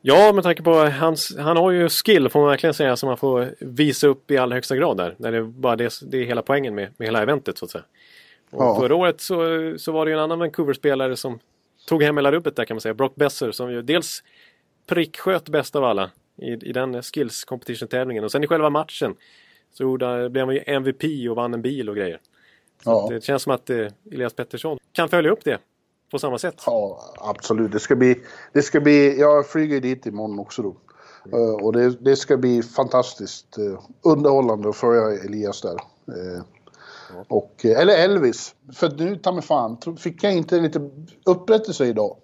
Ja, 0.01 0.33
med 0.33 0.43
tanke 0.43 0.63
på 0.63 0.73
hans, 0.73 1.37
han 1.37 1.57
har 1.57 1.71
ju 1.71 1.89
skill 1.89 2.29
får 2.29 2.39
man 2.39 2.49
verkligen 2.49 2.73
säga 2.73 2.95
som 2.95 3.07
man 3.07 3.17
får 3.17 3.55
visa 3.59 4.07
upp 4.07 4.31
i 4.31 4.37
allra 4.37 4.55
högsta 4.55 4.75
grad 4.75 4.97
där. 4.97 5.15
När 5.17 5.31
det, 5.31 5.43
bara 5.43 5.75
det, 5.75 5.93
det 6.01 6.17
är 6.17 6.25
hela 6.25 6.41
poängen 6.41 6.75
med, 6.75 6.89
med 6.97 7.07
hela 7.07 7.21
eventet 7.21 7.57
så 7.57 7.65
att 7.65 7.71
säga. 7.71 7.83
Och 8.51 8.63
Ja. 8.63 8.79
Förra 8.79 8.95
året 8.95 9.21
så, 9.21 9.37
så 9.77 9.91
var 9.91 10.05
det 10.05 10.11
ju 10.11 10.17
en 10.17 10.23
annan 10.23 10.39
Vancouver-spelare 10.39 11.15
som 11.15 11.39
tog 11.87 12.03
hem 12.03 12.17
hela 12.17 12.31
rubbet 12.31 12.55
där 12.55 12.65
kan 12.65 12.75
man 12.75 12.81
säga. 12.81 12.93
Brock 12.93 13.15
Besser 13.15 13.51
som 13.51 13.71
ju 13.71 13.81
dels 13.81 14.23
pricksköt 14.87 15.49
bäst 15.49 15.75
av 15.75 15.83
alla 15.83 16.09
i, 16.37 16.69
i 16.69 16.73
den 16.73 17.03
skills 17.03 17.43
competition-tävlingen. 17.43 18.23
Och 18.23 18.31
sen 18.31 18.43
i 18.43 18.47
själva 18.47 18.69
matchen 18.69 19.15
så 19.73 19.83
gjorde, 19.83 20.29
blev 20.29 20.45
han 20.45 20.55
ju 20.55 20.63
MVP 20.67 21.29
och 21.29 21.35
vann 21.35 21.53
en 21.53 21.61
bil 21.61 21.89
och 21.89 21.95
grejer. 21.95 22.19
Ja. 22.85 23.07
Det 23.09 23.23
känns 23.23 23.43
som 23.43 23.53
att 23.53 23.69
eh, 23.69 23.87
Elias 24.11 24.33
Pettersson 24.33 24.77
kan 24.91 25.09
följa 25.09 25.31
upp 25.31 25.43
det 25.43 25.59
på 26.11 26.19
samma 26.19 26.37
sätt. 26.37 26.63
Ja, 26.65 27.13
absolut. 27.17 27.71
Det 27.71 27.79
ska 27.79 27.95
bli, 27.95 28.21
det 28.53 28.61
ska 28.61 28.79
bli, 28.79 29.19
jag 29.19 29.49
flyger 29.49 29.81
dit 29.81 30.05
imorgon 30.05 30.39
också 30.39 30.61
då. 30.61 30.75
Eh, 31.37 31.65
och 31.65 31.73
det, 31.73 31.89
det 31.89 32.15
ska 32.15 32.37
bli 32.37 32.63
fantastiskt 32.63 33.59
uh, 33.59 33.79
underhållande 34.01 34.69
att 34.69 34.75
följa 34.75 35.23
Elias 35.25 35.61
där. 35.61 35.75
Eh, 36.07 36.43
och, 37.27 37.65
eh, 37.65 37.79
eller 37.79 37.97
Elvis. 37.97 38.55
För 38.73 38.89
nu, 38.89 39.15
ta 39.15 39.31
mig 39.31 39.43
fan, 39.43 39.77
fick 39.97 40.23
jag 40.23 40.33
inte 40.33 40.59
lite 40.59 40.89
upprättelse 41.25 41.85
idag? 41.85 42.17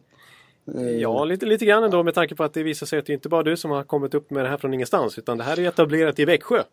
Ja, 1.00 1.24
lite, 1.24 1.46
lite 1.46 1.66
grann 1.66 1.84
ändå 1.84 2.04
med 2.04 2.14
tanke 2.14 2.36
på 2.36 2.44
att 2.44 2.54
det 2.54 2.64
visar 2.64 2.86
sig 2.86 3.00
att 3.00 3.06
det 3.06 3.14
inte 3.14 3.30
bara 3.30 3.42
är 3.42 3.46
du 3.46 3.58
som 3.58 3.72
har 3.72 3.84
kommit 3.84 4.14
upp 4.14 4.32
med 4.32 4.46
det 4.46 4.50
här 4.50 4.58
från 4.58 4.74
ingenstans. 4.74 5.18
Utan 5.18 5.38
det 5.38 5.44
här 5.44 5.60
är 5.60 5.68
etablerat 5.68 6.20
i 6.20 6.26
Växjö. 6.26 6.64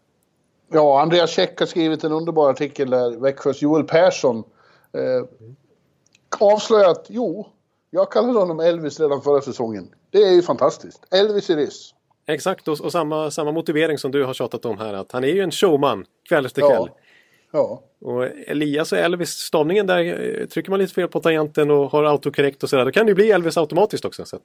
Ja, 0.72 1.02
Andreas 1.02 1.30
Käck 1.30 1.58
har 1.60 1.66
skrivit 1.66 2.04
en 2.04 2.12
underbar 2.12 2.50
artikel 2.50 2.90
där 2.90 3.20
Växjös 3.20 3.62
Joel 3.62 3.84
Persson 3.84 4.38
eh, 4.92 5.48
avslöjat, 6.40 7.06
jo, 7.08 7.46
jag 7.90 8.12
kallade 8.12 8.38
honom 8.38 8.60
Elvis 8.60 9.00
redan 9.00 9.22
förra 9.22 9.40
säsongen. 9.40 9.88
Det 10.10 10.22
är 10.22 10.32
ju 10.32 10.42
fantastiskt. 10.42 11.14
Elvis 11.14 11.50
it 11.50 11.58
is. 11.58 11.94
Exakt, 12.26 12.68
och, 12.68 12.80
och 12.80 12.92
samma, 12.92 13.30
samma 13.30 13.52
motivering 13.52 13.98
som 13.98 14.10
du 14.10 14.24
har 14.24 14.34
tjatat 14.34 14.64
om 14.64 14.78
här. 14.78 14.94
Att 14.94 15.12
han 15.12 15.24
är 15.24 15.28
ju 15.28 15.40
en 15.40 15.50
showman 15.50 16.04
kväll 16.28 16.46
efter 16.46 16.62
kväll. 16.62 16.88
Ja. 16.88 16.96
Ja. 17.52 17.82
Och 18.00 18.24
Elias 18.26 18.92
och 18.92 18.98
Elvis, 18.98 19.30
stavningen 19.30 19.86
där, 19.86 20.04
eh, 20.40 20.46
trycker 20.46 20.70
man 20.70 20.78
lite 20.78 20.94
fel 20.94 21.08
på 21.08 21.20
tangenten 21.20 21.70
och 21.70 21.90
har 21.90 22.04
autokorrekt 22.04 22.62
och 22.62 22.70
sådär. 22.70 22.84
Då 22.84 22.90
kan 22.92 23.06
det 23.06 23.10
ju 23.10 23.14
bli 23.14 23.30
Elvis 23.30 23.56
automatiskt 23.56 24.04
också. 24.04 24.24
Så 24.24 24.36
att, 24.36 24.42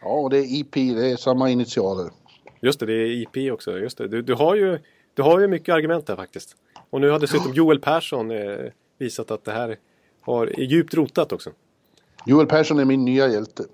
ja, 0.00 0.08
och 0.08 0.30
det 0.30 0.38
är 0.38 0.60
EP, 0.60 0.74
det 0.74 1.06
är 1.10 1.16
samma 1.16 1.50
initialer. 1.50 2.10
just 2.60 2.80
det, 2.80 2.86
det 2.86 2.92
är 2.92 3.06
IP 3.22 3.52
också. 3.52 3.78
Just 3.78 3.98
det. 3.98 4.08
Du, 4.08 4.22
du, 4.22 4.34
har 4.34 4.54
ju, 4.54 4.78
du 5.14 5.22
har 5.22 5.40
ju 5.40 5.48
mycket 5.48 5.74
argument 5.74 6.06
där 6.06 6.16
faktiskt. 6.16 6.56
Och 6.90 7.00
nu 7.00 7.10
har 7.10 7.18
dessutom 7.18 7.52
Joel 7.52 7.80
Persson 7.80 8.30
eh, 8.30 8.56
visat 8.98 9.30
att 9.30 9.44
det 9.44 9.52
här 9.52 9.76
har, 10.20 10.46
är 10.46 10.64
djupt 10.64 10.94
rotat 10.94 11.32
också. 11.32 11.50
Joel 12.26 12.46
Persson 12.46 12.78
är 12.78 12.84
min 12.84 13.04
nya 13.04 13.28
hjälte. 13.28 13.64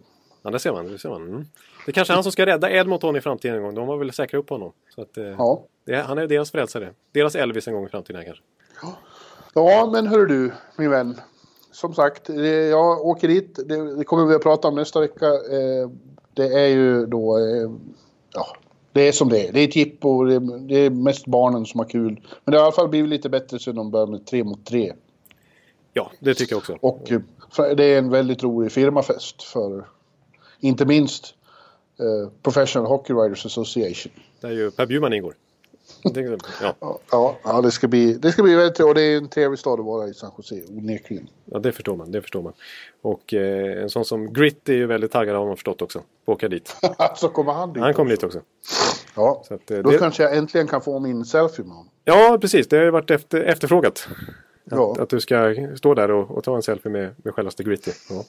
Ja, 0.42 0.50
det 0.50 0.58
ser 0.58 0.72
man. 0.72 0.92
Det, 0.92 0.98
ser 0.98 1.08
man. 1.08 1.22
Mm. 1.28 1.44
det 1.86 1.90
är 1.90 1.92
kanske 1.92 2.12
är 2.12 2.14
han 2.14 2.22
som 2.22 2.32
ska 2.32 2.46
rädda 2.46 2.70
Edmonton 2.70 3.16
i 3.16 3.20
framtiden 3.20 3.56
en 3.56 3.62
gång. 3.62 3.74
De 3.74 3.88
har 3.88 3.96
väl 3.96 4.12
säkrat 4.12 4.38
upp 4.40 4.50
honom. 4.50 4.72
Så 4.94 5.02
att, 5.02 5.16
eh, 5.18 5.24
Ja. 5.24 5.64
det, 5.86 5.96
han 5.96 6.18
är 6.18 6.26
deras 6.26 6.50
frälsare. 6.50 6.90
Deras 7.12 7.34
Elvis 7.34 7.68
en 7.68 7.74
gång 7.74 7.86
i 7.86 7.88
framtiden 7.88 8.24
kanske. 8.24 8.42
Ja, 9.54 9.88
men 9.92 10.06
hör 10.06 10.26
du, 10.26 10.52
min 10.76 10.90
vän. 10.90 11.20
Som 11.72 11.94
sagt, 11.94 12.28
jag 12.70 13.06
åker 13.06 13.28
dit. 13.28 13.58
Det, 13.98 14.04
kommer 14.04 14.26
vi 14.26 14.34
att 14.34 14.42
prata 14.42 14.68
om 14.68 14.74
nästa 14.74 15.00
vecka. 15.00 15.26
Eh, 15.26 15.90
Det 16.34 16.46
är 16.46 16.66
ju 16.68 17.06
då... 17.06 17.38
eh, 17.38 17.70
Ja, 18.32 18.46
det 18.92 19.08
är 19.08 19.12
som 19.12 19.28
det 19.28 19.48
är. 19.48 19.52
Det 19.52 19.60
är 19.60 19.64
ett 19.68 19.76
jippo. 19.76 20.24
Det 20.24 20.76
är, 20.76 20.90
mest 20.90 21.26
barnen 21.26 21.66
som 21.66 21.80
har 21.80 21.88
kul. 21.88 22.20
Men 22.44 22.52
det 22.52 22.58
har 22.58 22.64
i 22.64 22.66
alla 22.66 22.72
fall 22.72 22.88
blivit 22.88 23.10
lite 23.10 23.28
bättre 23.28 23.58
sen 23.58 23.74
de 23.74 23.90
började 23.90 24.12
med 24.12 24.26
tre 24.26 24.44
mot 24.44 24.66
tre. 24.66 24.92
Ja, 25.92 26.10
det 26.20 26.34
tycker 26.34 26.52
jag 26.52 26.58
också. 26.58 26.78
Och 26.80 27.12
eh, 27.12 27.20
det 27.76 27.84
är 27.84 27.98
en 27.98 28.10
väldigt 28.10 28.42
rolig 28.42 28.72
firmafest 28.72 29.42
för 29.42 29.84
inte 30.60 30.86
minst 30.86 31.34
Professional 32.42 32.88
Hockey 32.88 33.12
Writers 33.12 33.46
Association. 33.46 34.12
Där 34.40 34.50
ju 34.50 34.70
Per 34.70 34.86
Bjurman 34.86 35.12
ingår. 35.12 35.34
Ja, 36.62 36.98
Ja, 37.10 37.36
ja 37.44 37.60
det, 37.60 37.70
ska 37.70 37.88
bli, 37.88 38.12
det 38.12 38.32
ska 38.32 38.42
bli 38.42 38.54
väldigt 38.54 38.74
trevligt. 38.76 38.90
Och 38.90 38.94
det 38.94 39.02
är 39.02 39.16
en 39.16 39.28
trevlig 39.28 39.58
stad 39.58 39.80
att 39.80 39.86
vara 39.86 40.08
i 40.08 40.14
San 40.14 40.30
Jose, 40.36 40.54
onekligen. 40.68 41.28
ja, 41.44 41.58
det 41.58 41.72
förstår 41.72 41.96
man. 41.96 42.12
Det 42.12 42.22
förstår 42.22 42.42
man. 42.42 42.52
Och 43.02 43.34
eh, 43.34 43.82
en 43.82 43.90
sån 43.90 44.04
som 44.04 44.32
Grit 44.32 44.68
är 44.68 44.72
ju 44.72 44.86
väldigt 44.86 45.12
taggad 45.12 45.36
har 45.36 45.46
man 45.46 45.56
förstått 45.56 45.82
också. 45.82 45.98
På 45.98 46.32
att 46.32 46.36
åka 46.38 46.48
dit. 46.48 46.76
Så 47.16 47.28
kommer 47.28 47.52
han 47.52 47.72
dit. 47.72 47.82
Han 47.82 47.94
kommer 47.94 48.10
dit 48.10 48.22
också. 48.24 48.40
Ja, 49.16 49.42
att, 49.50 49.70
eh, 49.70 49.78
då 49.78 49.90
det, 49.90 49.98
kanske 49.98 50.22
jag 50.22 50.36
äntligen 50.36 50.66
kan 50.66 50.80
få 50.80 50.98
min 50.98 51.24
selfie 51.24 51.64
med 51.64 51.74
honom. 51.74 51.88
Ja, 52.04 52.38
precis. 52.40 52.68
Det 52.68 52.76
har 52.76 52.84
ju 52.84 52.90
varit 52.90 53.10
efter, 53.10 53.40
efterfrågat. 53.40 54.08
Ja. 54.64 54.96
Att 54.98 55.08
du 55.08 55.20
ska 55.20 55.54
stå 55.76 55.94
där 55.94 56.10
och, 56.10 56.30
och 56.30 56.44
ta 56.44 56.56
en 56.56 56.62
selfie 56.62 56.92
med, 56.92 57.14
med 57.24 57.34
självaste 57.34 57.62
Gritty. 57.62 57.90
Ja. 58.10 58.24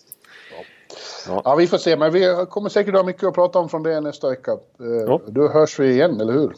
Ja, 1.27 1.55
vi 1.55 1.67
får 1.67 1.77
se. 1.77 1.97
Men 1.97 2.13
vi 2.13 2.45
kommer 2.49 2.69
säkert 2.69 2.95
ha 2.95 3.03
mycket 3.03 3.23
att 3.23 3.33
prata 3.33 3.59
om 3.59 3.69
från 3.69 3.83
det 3.83 4.01
nästa 4.01 4.29
vecka. 4.29 4.51
Eh, 4.51 4.85
Ja. 5.07 5.21
Då 5.27 5.47
hörs 5.47 5.79
vi 5.79 5.91
igen, 5.91 6.21
eller 6.21 6.33
hur? 6.33 6.53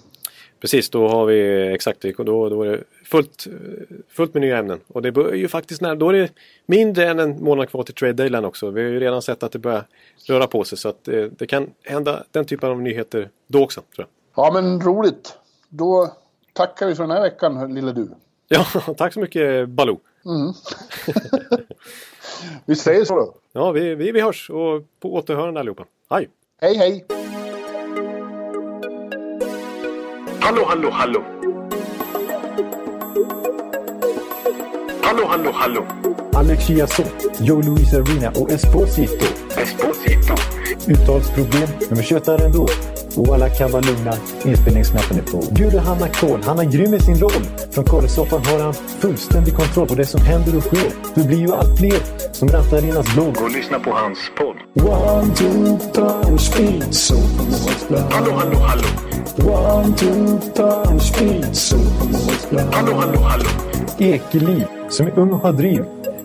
Precis, 0.64 0.90
då 0.90 1.08
har 1.08 1.26
vi 1.26 1.68
exakt 1.74 2.02
då, 2.18 2.50
då 2.50 2.64
är 2.64 2.70
det 2.70 2.84
fullt, 3.06 3.48
fullt 4.10 4.34
med 4.34 4.42
nya 4.42 4.58
ämnen. 4.58 4.80
Och 4.88 5.02
det 5.02 5.12
börjar 5.12 5.36
ju 5.36 5.48
faktiskt 5.48 5.82
när, 5.82 5.96
då 5.96 6.10
är 6.10 6.14
det 6.14 6.32
mindre 6.66 7.08
än 7.08 7.20
en 7.20 7.44
månad 7.44 7.70
kvar 7.70 7.84
till 7.84 7.96
trade 7.96 8.14
deadline 8.14 8.46
också. 8.46 8.70
Vi 8.70 8.82
har 8.82 8.90
ju 8.90 9.00
redan 9.00 9.22
sett 9.22 9.44
att 9.44 9.52
det 9.52 9.60
börjar 9.60 9.86
röra 10.28 10.48
på 10.48 10.64
sig 10.64 10.78
så 10.78 10.90
att 10.90 11.08
eh, 11.08 11.24
det 11.24 11.48
kan 11.48 11.70
hända 11.84 12.24
den 12.32 12.46
typen 12.46 12.70
av 12.70 12.82
nyheter 12.82 13.30
då 13.48 13.64
också. 13.64 13.82
Tror 13.96 14.08
jag. 14.36 14.46
Ja, 14.46 14.52
men 14.54 14.82
roligt. 14.82 15.38
Då 15.70 16.14
tackar 16.54 16.88
vi 16.88 16.96
för 16.96 17.04
den 17.04 17.12
här 17.12 17.22
veckan, 17.22 17.76
lille 17.76 17.92
du. 17.92 18.10
Ja, 18.48 18.66
tack 18.98 19.14
så 19.14 19.20
mycket 19.20 19.70
Baloo. 19.70 20.00
Vi 22.66 22.76
säger 22.76 23.06
så 23.06 23.16
då. 23.16 23.36
Ja, 23.52 23.72
vi, 23.72 23.96
vi, 23.96 24.12
vi 24.12 24.22
hörs 24.22 24.50
och 24.50 24.84
på 25.00 25.14
återhörande 25.14 25.60
allihopa. 25.60 25.86
Hej! 26.10 26.30
Hej, 26.62 26.78
hej! 26.78 27.23
Hallå, 30.44 30.66
hallå, 30.66 30.90
hallå. 30.92 31.24
Hallå, 35.02 35.26
hallå, 35.28 35.52
hallå. 35.54 35.86
Alex 36.34 36.68
Chiazot, 36.68 37.40
Joe 37.40 37.62
Luis 37.62 37.94
Arena 37.94 38.30
och 38.36 38.52
Esposito. 38.52 39.43
Esposito. 39.64 40.34
Uttalsproblem, 40.88 41.70
men 41.90 41.98
vi 41.98 42.04
tjötar 42.04 42.46
ändå. 42.46 42.68
Och 43.16 43.34
alla 43.36 43.50
kan 43.50 43.72
vara 43.72 43.82
lugna, 43.82 44.14
inspelningsknappen 44.46 45.18
är 45.18 45.22
på. 45.22 45.54
Bjuder 45.54 45.80
Hanna 45.80 46.08
Kohl, 46.08 46.44
han 46.44 46.60
är 46.60 46.64
grym 46.64 46.94
i 46.94 47.00
sin 47.00 47.20
roll. 47.20 47.44
Från 47.72 47.86
Kållesoffan 47.86 48.46
har 48.46 48.60
han 48.60 48.74
fullständig 48.74 49.56
kontroll 49.56 49.88
på 49.88 49.96
det 49.96 50.06
som 50.06 50.22
händer 50.22 50.58
och 50.58 50.64
sker. 50.64 50.92
Det 51.16 51.28
blir 51.28 51.38
ju 51.38 51.54
allt 51.54 51.80
fler 51.80 52.00
som 52.32 52.48
rattar 52.48 52.86
i 52.86 52.92
hans 52.92 53.14
blogg. 53.14 53.38
Och 53.42 53.52
lyssna 53.52 53.80
på 53.80 53.92
hans 53.92 54.20
podd. 54.38 54.56
One, 54.88 55.36
two, 55.36 55.78
time, 55.94 56.38
speed, 56.38 56.94
so 56.94 57.16
Hallå, 58.12 58.32
hallå, 58.32 58.58
hallå. 58.58 58.84
One, 59.38 59.96
two, 59.96 60.40
time, 60.56 61.00
speed, 61.00 61.56
so 61.56 61.78
Hallå, 62.72 62.94
hallå, 62.96 63.20
hallå. 63.20 63.50
Ekeliv, 64.00 64.66
som 64.90 65.08
är 65.08 65.20
ung 65.20 65.32
och 65.32 65.40
har 65.40 65.54
driv. 65.54 65.86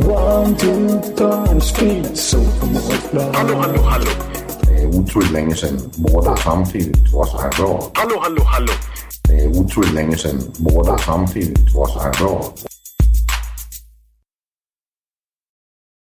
One, 0.00 0.56
two, 0.56 1.00
time, 1.16 1.60
speed, 1.60 2.16
so 2.16 2.38
Hallå, 3.32 3.54
hallå, 3.56 3.82
hallå. 3.82 4.10
Det 4.62 4.82
är 4.82 4.86
otroligt 4.86 5.30
länge 5.30 5.54
sedan 5.54 5.80
båda 5.96 6.36
samtidigt 6.36 7.12
var 7.12 7.24
så 7.26 7.38
här 7.38 7.50
bra. 7.50 7.90
Hallå, 7.94 8.18
hallå, 8.22 8.42
hallå. 8.44 8.72
Det 9.22 9.34
är 9.34 9.48
otroligt 9.60 9.94
länge 9.94 10.16
sedan 10.16 10.40
båda 10.58 10.98
samtidigt 10.98 11.74
var 11.74 11.86
så 11.86 11.98
här 12.00 12.12
bra. 12.12 12.52